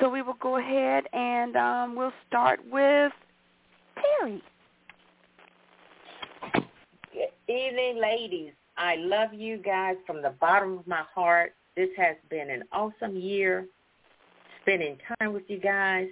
[0.00, 3.12] So we will go ahead and um, we'll start with
[3.94, 4.42] Terry.
[7.50, 8.52] Evening, ladies.
[8.76, 11.56] I love you guys from the bottom of my heart.
[11.76, 13.66] This has been an awesome year
[14.62, 16.06] spending time with you guys.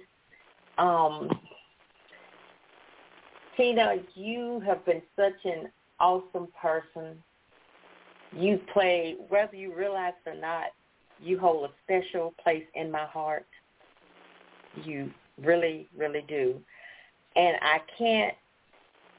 [0.77, 1.29] Um,
[3.55, 5.69] Tina, you have been such an
[6.01, 7.15] awesome person.
[8.35, 10.65] You play, whether you realize it or not,
[11.21, 13.47] you hold a special place in my heart.
[14.83, 15.09] You
[15.41, 16.59] really, really do.
[17.37, 18.35] And I can't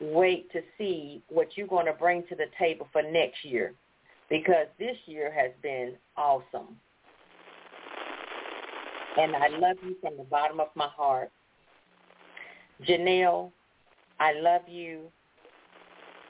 [0.01, 3.75] wait to see what you're going to bring to the table for next year
[4.29, 6.77] because this year has been awesome.
[9.19, 11.31] And I love you from the bottom of my heart.
[12.87, 13.51] Janelle,
[14.19, 15.03] I love you.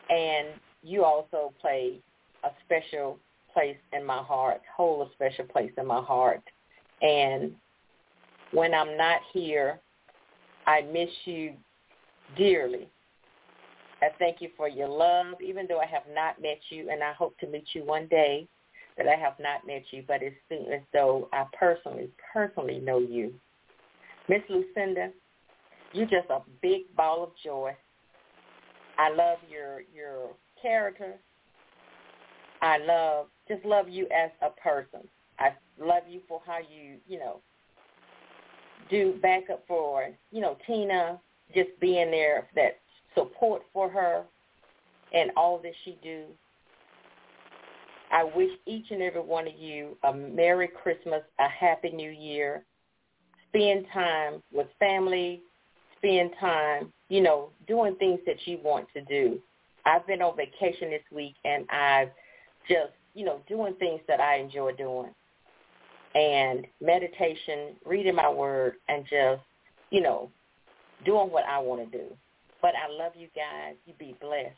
[0.08, 0.48] And
[0.82, 2.00] you also play
[2.42, 3.18] a special
[3.52, 6.42] place in my heart, hold a special place in my heart.
[7.02, 7.52] And
[8.52, 9.78] when I'm not here,
[10.66, 11.52] I miss you
[12.36, 12.88] dearly.
[14.02, 17.12] I thank you for your love, even though I have not met you, and I
[17.12, 18.48] hope to meet you one day
[18.96, 22.98] that I have not met you, but it seems as though I personally, personally know
[22.98, 23.32] you.
[24.28, 25.10] Miss Lucinda,
[25.92, 27.76] you're just a big ball of joy.
[28.98, 31.14] I love your your character.
[32.62, 35.08] I love just love you as a person.
[35.38, 37.40] I love you for how you, you know,
[38.90, 41.18] do backup for, you know, Tina,
[41.54, 42.79] just being there, that
[43.14, 44.24] support for her
[45.12, 46.24] and all that she do.
[48.12, 52.64] I wish each and every one of you a Merry Christmas, a Happy New Year.
[53.48, 55.42] Spend time with family,
[55.98, 59.38] spend time, you know, doing things that you want to do.
[59.86, 62.10] I've been on vacation this week and I've
[62.68, 65.10] just, you know, doing things that I enjoy doing.
[66.14, 69.42] And meditation, reading my word and just,
[69.90, 70.30] you know,
[71.04, 72.04] doing what I want to do.
[72.62, 73.76] But I love you guys.
[73.86, 74.56] You be blessed.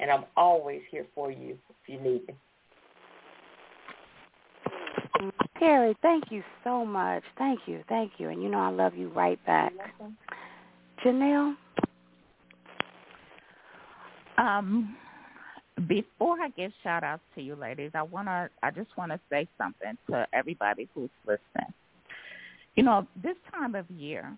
[0.00, 2.34] And I'm always here for you if you need me.
[5.58, 7.22] Terry, thank you so much.
[7.38, 8.28] Thank you, thank you.
[8.28, 9.72] And you know I love you right back.
[11.02, 11.56] Janelle?
[14.36, 14.96] Um,
[15.88, 19.96] before I give shout outs to you ladies, I wanna I just wanna say something
[20.10, 21.72] to everybody who's listening.
[22.74, 24.36] You know, this time of year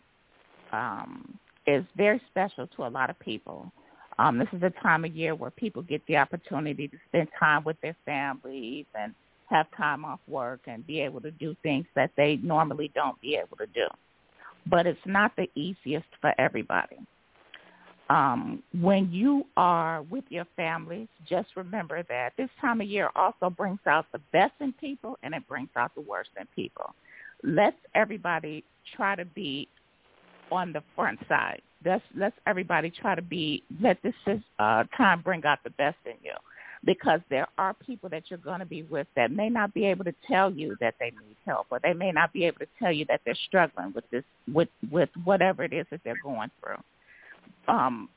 [0.72, 1.38] um
[1.68, 3.70] is very special to a lot of people.
[4.18, 7.62] Um, this is a time of year where people get the opportunity to spend time
[7.62, 9.14] with their families and
[9.50, 13.36] have time off work and be able to do things that they normally don't be
[13.36, 13.86] able to do.
[14.66, 16.96] But it's not the easiest for everybody.
[18.10, 23.50] Um, when you are with your families, just remember that this time of year also
[23.50, 26.94] brings out the best in people and it brings out the worst in people.
[27.42, 28.64] Let's everybody
[28.96, 29.68] try to be
[30.50, 31.62] on the front side.
[31.84, 34.14] Let's let's everybody try to be let this
[34.58, 36.34] uh, time bring out the best in you.
[36.84, 40.04] Because there are people that you're going to be with that may not be able
[40.04, 42.92] to tell you that they need help or they may not be able to tell
[42.92, 44.22] you that they're struggling with this
[44.52, 47.74] with with whatever it is that they're going through.
[47.74, 48.08] Um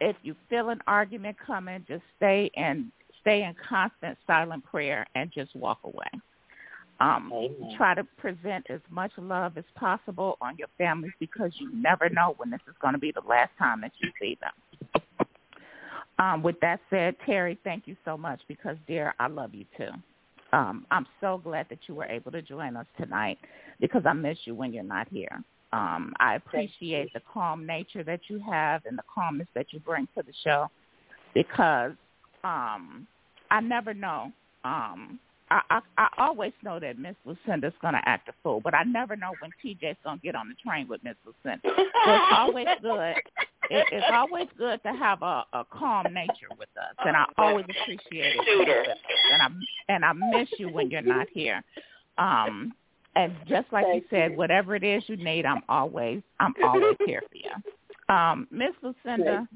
[0.00, 2.90] if you feel an argument coming just stay and
[3.20, 6.10] stay in constant silent prayer and just walk away
[7.02, 7.74] um Amen.
[7.76, 12.34] try to present as much love as possible on your families because you never know
[12.38, 14.52] when this is going to be the last time that you see them
[16.18, 19.90] um, with that said, Terry, thank you so much because, dear, I love you too.
[20.52, 23.38] Um, I'm so glad that you were able to join us tonight
[23.80, 25.42] because I miss you when you're not here.
[25.72, 30.06] Um, I appreciate the calm nature that you have and the calmness that you bring
[30.16, 30.70] to the show
[31.34, 31.92] because
[32.44, 33.06] um,
[33.50, 34.30] I never know.
[34.64, 35.18] Um,
[35.52, 38.84] I, I, I always know that Miss Lucinda's going to act a fool, but I
[38.84, 41.60] never know when TJ's going to get on the train with Miss Lucinda.
[41.64, 43.16] So it's always good.
[43.70, 47.64] It, it's always good to have a, a calm nature with us, and I always
[47.64, 48.98] appreciate it.
[49.32, 49.48] And I
[49.88, 51.62] and I miss you when you're not here.
[52.18, 52.72] Um,
[53.14, 57.22] and just like you said, whatever it is you need, I'm always I'm always here
[57.30, 58.14] for you.
[58.14, 59.46] Um, Miss Lucinda,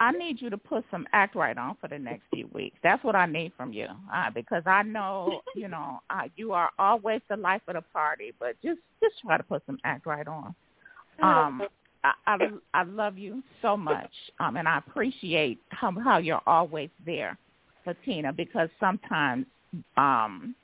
[0.00, 2.76] I need you to put some act right on for the next few weeks.
[2.82, 6.70] That's what I need from you, uh, because I know you know uh, you are
[6.78, 10.26] always the life of the party, but just just try to put some act right
[10.26, 10.54] on.
[11.22, 11.62] Um,
[12.04, 16.90] I, I I love you so much, um, and I appreciate how how you're always
[17.04, 17.38] there
[17.84, 19.46] for Tina because sometimes
[19.96, 20.54] um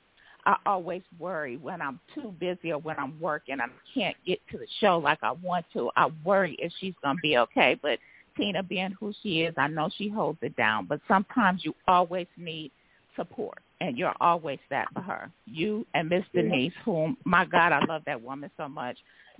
[0.45, 4.57] I always worry when I'm too busy or when I'm working I can't get to
[4.57, 5.89] the show like I want to.
[5.95, 7.97] I worry if she's gonna be okay, but
[8.35, 12.27] Tina being who she is, I know she holds it down, but sometimes you always
[12.37, 12.71] need
[13.15, 15.29] support and you're always that for her.
[15.45, 18.97] You and Miss Denise, whom my God, I love that woman so much.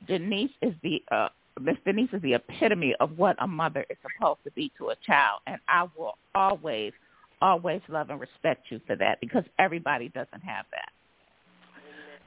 [0.07, 1.29] Denise is the uh
[1.59, 4.95] Miss Denise is the epitome of what a mother is supposed to be to a
[5.05, 6.93] child and I will always,
[7.41, 10.89] always love and respect you for that because everybody doesn't have that.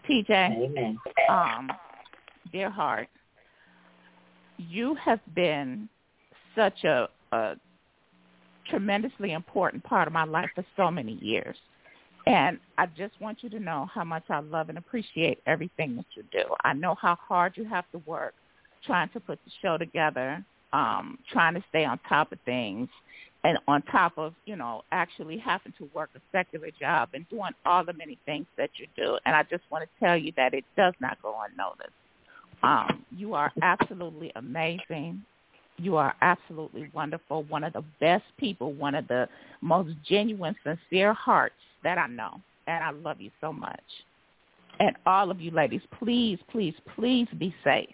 [0.09, 0.99] TJ, Amen.
[1.29, 1.69] um,
[2.53, 3.09] dear heart,
[4.59, 5.89] you have been
[6.57, 7.55] such a, a
[8.69, 11.57] tremendously important part of my life for so many years.
[12.27, 16.07] And I just want you to know how much I love and appreciate everything that
[16.17, 16.45] you do.
[16.65, 18.35] I know how hard you have to work
[18.85, 22.89] trying to put the show together, um, trying to stay on top of things,
[23.45, 27.53] and on top of, you know, actually having to work a secular job and doing
[27.65, 29.19] all the many things that you do.
[29.25, 31.93] And I just want to tell you that it does not go unnoticed.
[32.63, 35.23] Um, you are absolutely amazing.
[35.79, 37.43] You are absolutely wonderful.
[37.45, 39.29] One of the best people, one of the
[39.61, 42.41] most genuine, sincere hearts that I know.
[42.67, 43.81] And I love you so much.
[44.81, 47.89] And all of you ladies, please, please, please be safe.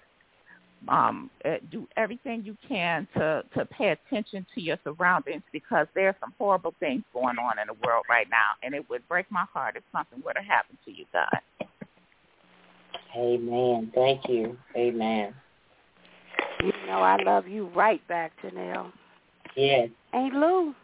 [0.89, 6.17] Um, uh, do everything you can to, to pay attention to your surroundings because there's
[6.19, 8.57] some horrible things going on in the world right now.
[8.65, 11.29] And it would break my heart if something were to happen to you God.
[13.17, 13.93] Amen.
[13.95, 14.59] Thank you.
[14.77, 15.35] Amen.
[16.63, 18.93] You know I love you right back, Janelle.
[19.57, 19.89] Yes.
[20.15, 20.75] Ain't Lou?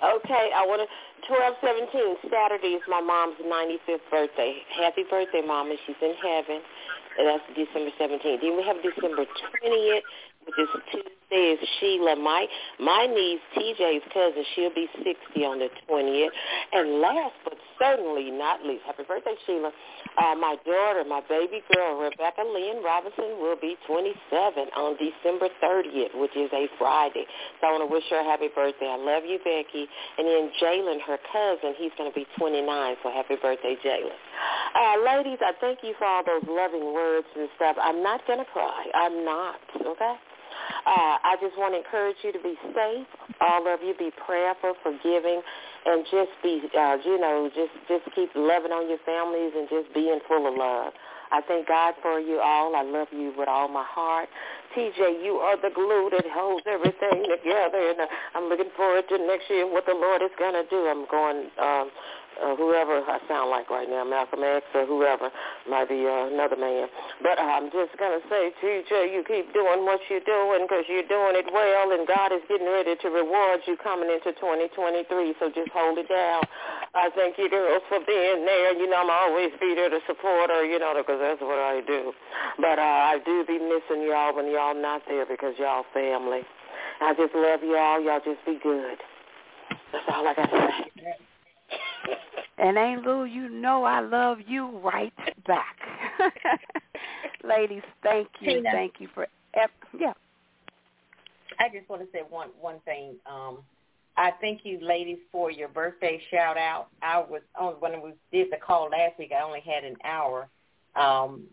[0.00, 0.88] Okay, I want to.
[1.28, 4.56] Twelve seventeen Saturday is my mom's ninety fifth birthday.
[4.80, 5.76] Happy birthday, Mama!
[5.86, 6.62] She's in heaven.
[7.18, 8.40] And that's December seventeenth.
[8.40, 10.04] Then we have December twentieth,
[10.46, 11.19] which is Tuesday.
[11.30, 12.46] Is Sheila, my
[12.80, 14.44] my niece TJ's cousin.
[14.54, 16.32] She'll be sixty on the twentieth.
[16.72, 19.72] And last but certainly not least, happy birthday, Sheila.
[20.20, 24.12] Uh, my daughter, my baby girl, Rebecca Lynn Robinson, will be 27
[24.76, 27.24] on December 30th, which is a Friday.
[27.60, 28.86] So I want to wish her a happy birthday.
[28.86, 29.88] I love you, Becky.
[30.18, 32.68] And then Jalen, her cousin, he's going to be 29,
[33.02, 34.18] so happy birthday, Jalen.
[34.76, 37.76] Uh, ladies, I thank you for all those loving words and stuff.
[37.80, 38.84] I'm not going to cry.
[38.94, 40.14] I'm not, okay?
[40.86, 43.06] Uh, I just want to encourage you to be safe.
[43.40, 45.42] All of you be prayerful, forgiving,
[45.86, 49.92] and just be, uh, you know, just just keep loving on your families and just
[49.94, 50.92] being full of love.
[51.32, 52.74] I thank God for you all.
[52.74, 54.28] I love you with all my heart.
[54.76, 59.18] TJ, you are the glue that holds everything together, and uh, I'm looking forward to
[59.18, 60.86] next year and what the Lord is going to do.
[60.86, 61.90] I'm going um,
[62.40, 65.28] uh, whoever I sound like right now, Malcolm X or whoever,
[65.68, 66.88] might be uh, another man.
[67.22, 71.06] But I'm just going to say, TJ, you keep doing what you're doing because you're
[71.06, 75.52] doing it well, and God is getting ready to reward you coming into 2023, so
[75.52, 76.42] just hold it down.
[76.96, 78.72] I thank you girls for being there.
[78.72, 81.84] You know, I'm always be there to support her, you know, because that's what I
[81.84, 82.12] do.
[82.56, 86.42] But uh, I do be missing y'all when y'all not there because y'all family.
[87.00, 88.00] I just love y'all.
[88.00, 88.98] Y'all just be good.
[89.92, 91.29] That's all I got to say.
[92.58, 95.12] And Ain't Lou, you know I love you right
[95.46, 95.78] back.
[97.44, 98.56] Ladies, thank you.
[98.56, 98.70] Tina.
[98.70, 100.12] Thank you for ep- yeah.
[101.58, 103.16] I just want to say one one thing.
[103.26, 103.58] Um,
[104.16, 106.88] I thank you, ladies, for your birthday shout out.
[107.00, 109.32] I was on when we did the call last week.
[109.32, 110.48] I only had an hour,
[110.96, 111.44] um,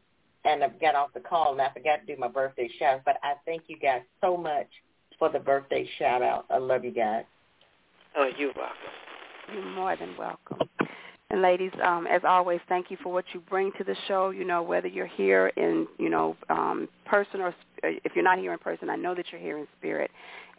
[0.44, 2.96] and I got off the call and I forgot to do my birthday shout.
[2.96, 3.02] out.
[3.06, 4.68] But I thank you guys so much
[5.18, 6.46] for the birthday shout out.
[6.50, 7.24] I love you guys.
[8.18, 9.07] Oh, you're welcome.
[9.54, 10.60] You're more than welcome.
[11.30, 14.30] And ladies, um, as always, thank you for what you bring to the show.
[14.30, 17.54] You know, whether you're here in, you know, um, person or
[17.84, 20.10] if you're not here in person, I know that you're here in spirit.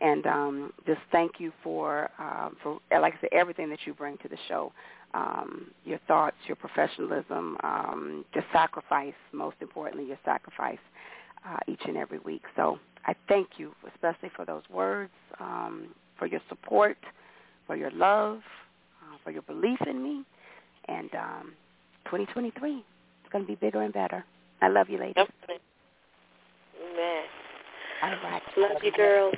[0.01, 4.19] And um, just thank you for, um, for, like I said, everything that you bring
[4.19, 4.73] to the show.
[5.15, 10.78] Um, your thoughts, your professionalism, um, your sacrifice, most importantly, your sacrifice
[11.48, 12.43] uh, each and every week.
[12.56, 15.89] So I thank you, especially for those words, um,
[16.19, 16.98] for your support,
[17.66, 18.68] for your love, uh,
[19.23, 20.24] for your belief in me.
[20.86, 21.53] And um,
[22.07, 22.85] 2023 is
[23.31, 24.24] going to be bigger and better.
[24.61, 25.15] I love you, ladies.
[26.81, 27.23] Amen.
[28.03, 28.43] All right.
[28.57, 29.35] Love you, girls.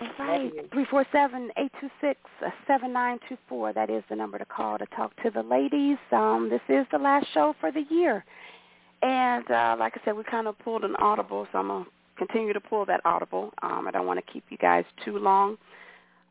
[0.00, 0.52] All right.
[0.72, 2.18] Three four seven eight two six
[2.66, 3.72] seven nine two four.
[3.72, 5.98] That is the number to call to talk to the ladies.
[6.10, 8.24] Um, this is the last show for the year,
[9.02, 11.84] and uh, like I said, we kind of pulled an audible, so I'm gonna
[12.16, 13.52] continue to pull that audible.
[13.62, 15.56] Um, I don't want to keep you guys too long,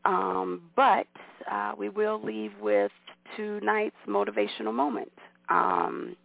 [0.04, 1.06] um, but
[1.50, 2.92] uh, we will leave with
[3.36, 5.12] tonight's motivational moment.
[5.48, 6.16] Um,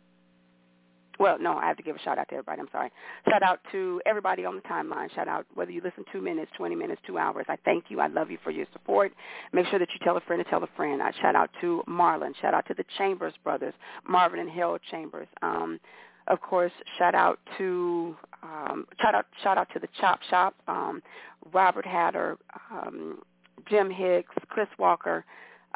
[1.19, 2.61] well, no, I have to give a shout out to everybody.
[2.61, 2.91] I'm sorry.
[3.27, 5.13] Shout out to everybody on the timeline.
[5.15, 7.45] Shout out whether you listen two minutes, 20 minutes, two hours.
[7.49, 7.99] I thank you.
[7.99, 9.11] I love you for your support.
[9.51, 11.01] Make sure that you tell a friend to tell a friend.
[11.01, 12.33] I shout out to Marlon.
[12.39, 13.73] Shout out to the Chambers brothers,
[14.07, 15.27] Marvin and Harold Chambers.
[15.41, 15.79] Um,
[16.27, 21.01] of course, shout out to um, shout out shout out to the Chop Shop, um,
[21.53, 22.37] Robert Hatter,
[22.69, 23.19] um,
[23.69, 25.25] Jim Hicks, Chris Walker,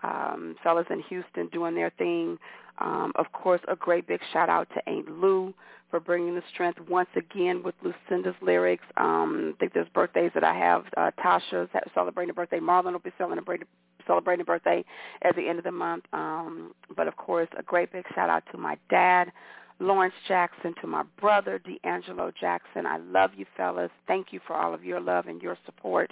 [0.04, 2.38] um, fellas in Houston doing their thing.
[2.80, 5.54] Um, of course, a great big shout out to Aunt Lou
[5.92, 8.86] for bringing the strength once again with Lucinda's lyrics.
[8.98, 10.86] Um, I think there's birthdays that I have.
[10.98, 12.60] Uh, Tasha's celebrating a birthday.
[12.60, 13.68] Marlon will be celebrating
[14.08, 14.84] celebrating a birthday
[15.22, 16.06] at the end of the month.
[16.12, 19.32] Um, but of course, a great big shout out to my dad,
[19.80, 22.86] Lawrence Jackson, to my brother, D'Angelo Jackson.
[22.86, 23.92] I love you fellas.
[24.08, 26.12] Thank you for all of your love and your support.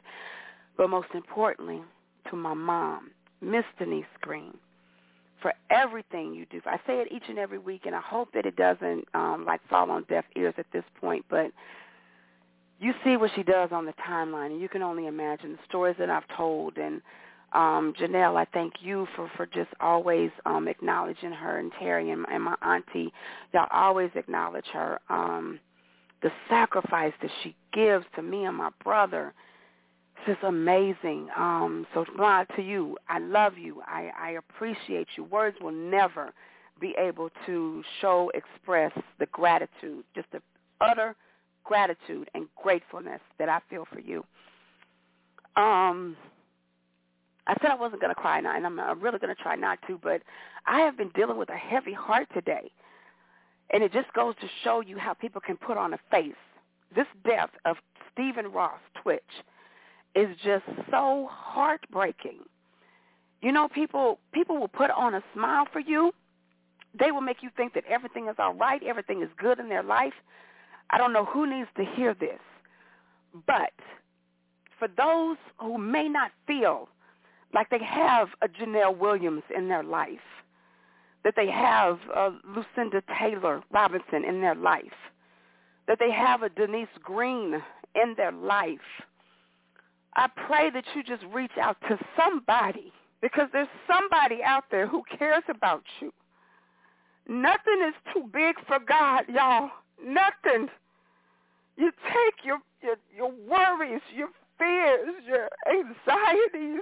[0.80, 1.81] But most importantly,
[2.30, 3.11] to my mom,
[3.41, 4.57] Miss Denise Green,
[5.41, 6.61] for everything you do.
[6.65, 9.60] I say it each and every week, and I hope that it doesn't um, like
[9.69, 11.26] fall on deaf ears at this point.
[11.30, 11.51] But
[12.80, 15.97] you see what she does on the timeline, and you can only imagine the stories
[15.99, 16.77] that I've told.
[16.77, 17.01] And
[17.51, 22.26] um, Janelle, I thank you for for just always um, acknowledging her, and Terry and,
[22.31, 23.11] and my auntie,
[23.53, 24.97] y'all always acknowledge her.
[25.10, 25.60] Um,
[26.22, 29.34] the sacrifice that she gives to me and my brother
[30.25, 31.27] this is amazing.
[31.35, 33.81] Um, so, Ron, to you, I love you.
[33.85, 35.23] I, I appreciate you.
[35.23, 36.33] Words will never
[36.79, 40.41] be able to show, express the gratitude, just the
[40.81, 41.15] utter
[41.63, 44.23] gratitude and gratefulness that I feel for you.
[45.55, 46.15] Um,
[47.47, 49.55] I said I wasn't going to cry now, and I'm, I'm really going to try
[49.55, 50.21] not to, but
[50.65, 52.71] I have been dealing with a heavy heart today.
[53.71, 56.33] And it just goes to show you how people can put on a face.
[56.95, 57.77] This death of
[58.11, 59.21] Stephen Boss Twitch
[60.15, 62.40] is just so heartbreaking.
[63.41, 66.11] You know, people people will put on a smile for you.
[66.99, 69.84] They will make you think that everything is all right, everything is good in their
[69.84, 70.14] life.
[70.90, 72.40] I don't know who needs to hear this.
[73.45, 73.73] But
[74.80, 76.90] for those who may not feel
[77.53, 80.19] like they have a Janelle Williams in their life,
[81.23, 84.84] that they have a Lucinda Taylor Robinson in their life,
[85.88, 87.61] that they have a Denise Green
[87.95, 88.80] in their life,
[90.15, 92.91] I pray that you just reach out to somebody
[93.22, 96.11] because there's somebody out there who cares about you.
[97.27, 99.69] Nothing is too big for God, y'all.
[100.03, 100.68] Nothing.
[101.77, 106.81] You take your your, your worries, your fears, your anxieties,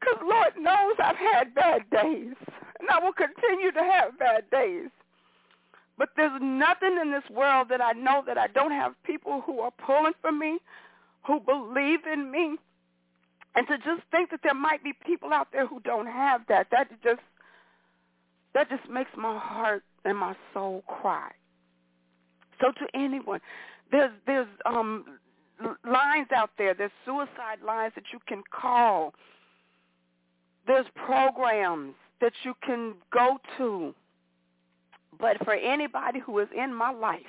[0.00, 2.34] because Lord knows I've had bad days,
[2.80, 4.88] and I will continue to have bad days.
[5.96, 9.60] But there's nothing in this world that I know that I don't have people who
[9.60, 10.58] are pulling for me,
[11.26, 12.56] who believe in me.
[13.56, 16.66] And to just think that there might be people out there who don't have that,
[16.72, 17.20] that just
[18.52, 21.30] that just makes my heart and my soul cry.
[22.60, 23.40] So to anyone,
[23.90, 25.04] there's there's um
[25.84, 29.14] lines out there, there's suicide lines that you can call.
[30.66, 33.94] There's programs that you can go to.
[35.20, 37.20] But for anybody who is in my life,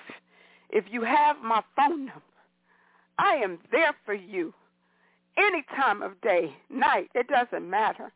[0.69, 2.21] if you have my phone number,
[3.17, 4.53] I am there for you
[5.37, 7.09] any time of day, night.
[7.13, 8.11] It doesn't matter.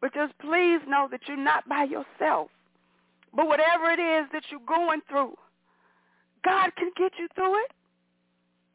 [0.00, 2.50] But just please know that you're not by yourself.
[3.34, 5.36] But whatever it is that you're going through,
[6.44, 7.72] God can get you through it.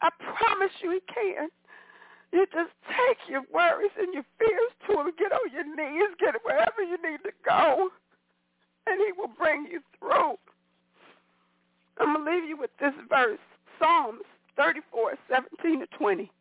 [0.01, 1.49] I promise you he can.
[2.31, 5.11] You just take your worries and your fears to him.
[5.17, 6.15] Get on your knees.
[6.19, 7.89] Get wherever you need to go.
[8.87, 10.37] And he will bring you through.
[11.99, 13.39] I'm going to leave you with this verse.
[13.77, 14.23] Psalms
[14.59, 16.31] 34, 17 to 20.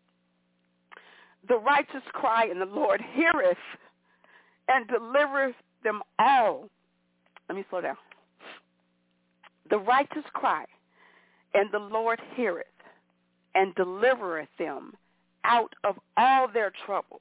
[1.49, 3.57] The righteous cry and the Lord heareth
[4.69, 5.55] and delivereth
[5.85, 6.69] them all.
[7.49, 7.97] Let me slow down.
[9.71, 10.65] The righteous cry
[11.55, 12.67] and the Lord heareth
[13.55, 14.95] and delivereth them
[15.45, 17.21] out of all their troubles.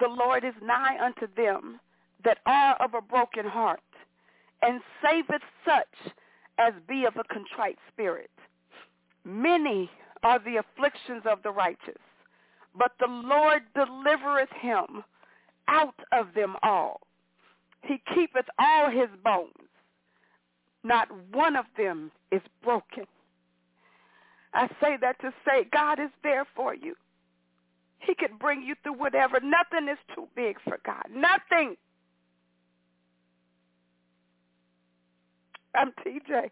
[0.00, 1.78] The Lord is nigh unto them
[2.24, 3.80] that are of a broken heart,
[4.62, 6.12] and saveth such
[6.58, 8.30] as be of a contrite spirit.
[9.26, 9.90] Many
[10.22, 12.00] are the afflictions of the righteous,
[12.78, 15.02] but the Lord delivereth him
[15.66, 17.00] out of them all.
[17.82, 19.50] He keepeth all his bones.
[20.84, 23.04] Not one of them is broken.
[24.54, 26.94] I say that to say God is there for you.
[27.98, 29.40] He can bring you through whatever.
[29.40, 31.04] Nothing is too big for God.
[31.12, 31.76] Nothing.
[35.74, 36.50] I'm TJ.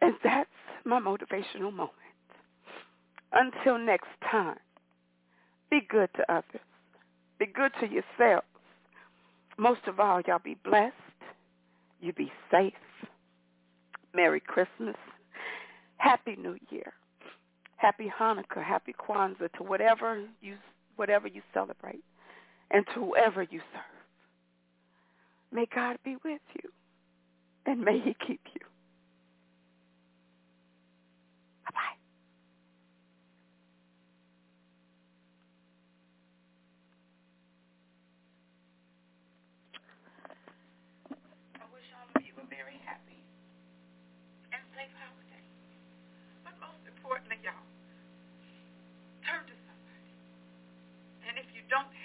[0.00, 0.48] And that's
[0.84, 1.92] my motivational moment.
[3.32, 4.58] Until next time,
[5.70, 6.60] be good to others.
[7.38, 8.46] Be good to yourselves.
[9.58, 10.94] Most of all, y'all be blessed.
[12.00, 12.72] You be safe.
[14.14, 14.96] Merry Christmas.
[15.96, 16.92] Happy New Year.
[17.76, 18.62] Happy Hanukkah.
[18.62, 20.56] Happy Kwanzaa to whatever you
[20.96, 22.04] whatever you celebrate
[22.70, 23.82] and to whoever you serve.
[25.52, 26.70] May God be with you
[27.66, 28.60] and may he keep you.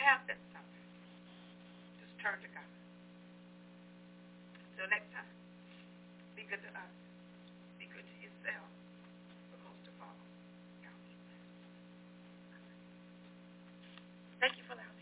[0.08, 0.64] have that stuff.
[2.00, 2.72] Just turn to God.
[4.56, 5.30] Until next time,
[6.36, 6.94] be good to us.
[7.80, 8.68] Be good to yourself.
[9.52, 10.18] But most of all,
[10.84, 11.00] God.
[14.42, 14.97] Thank you for that.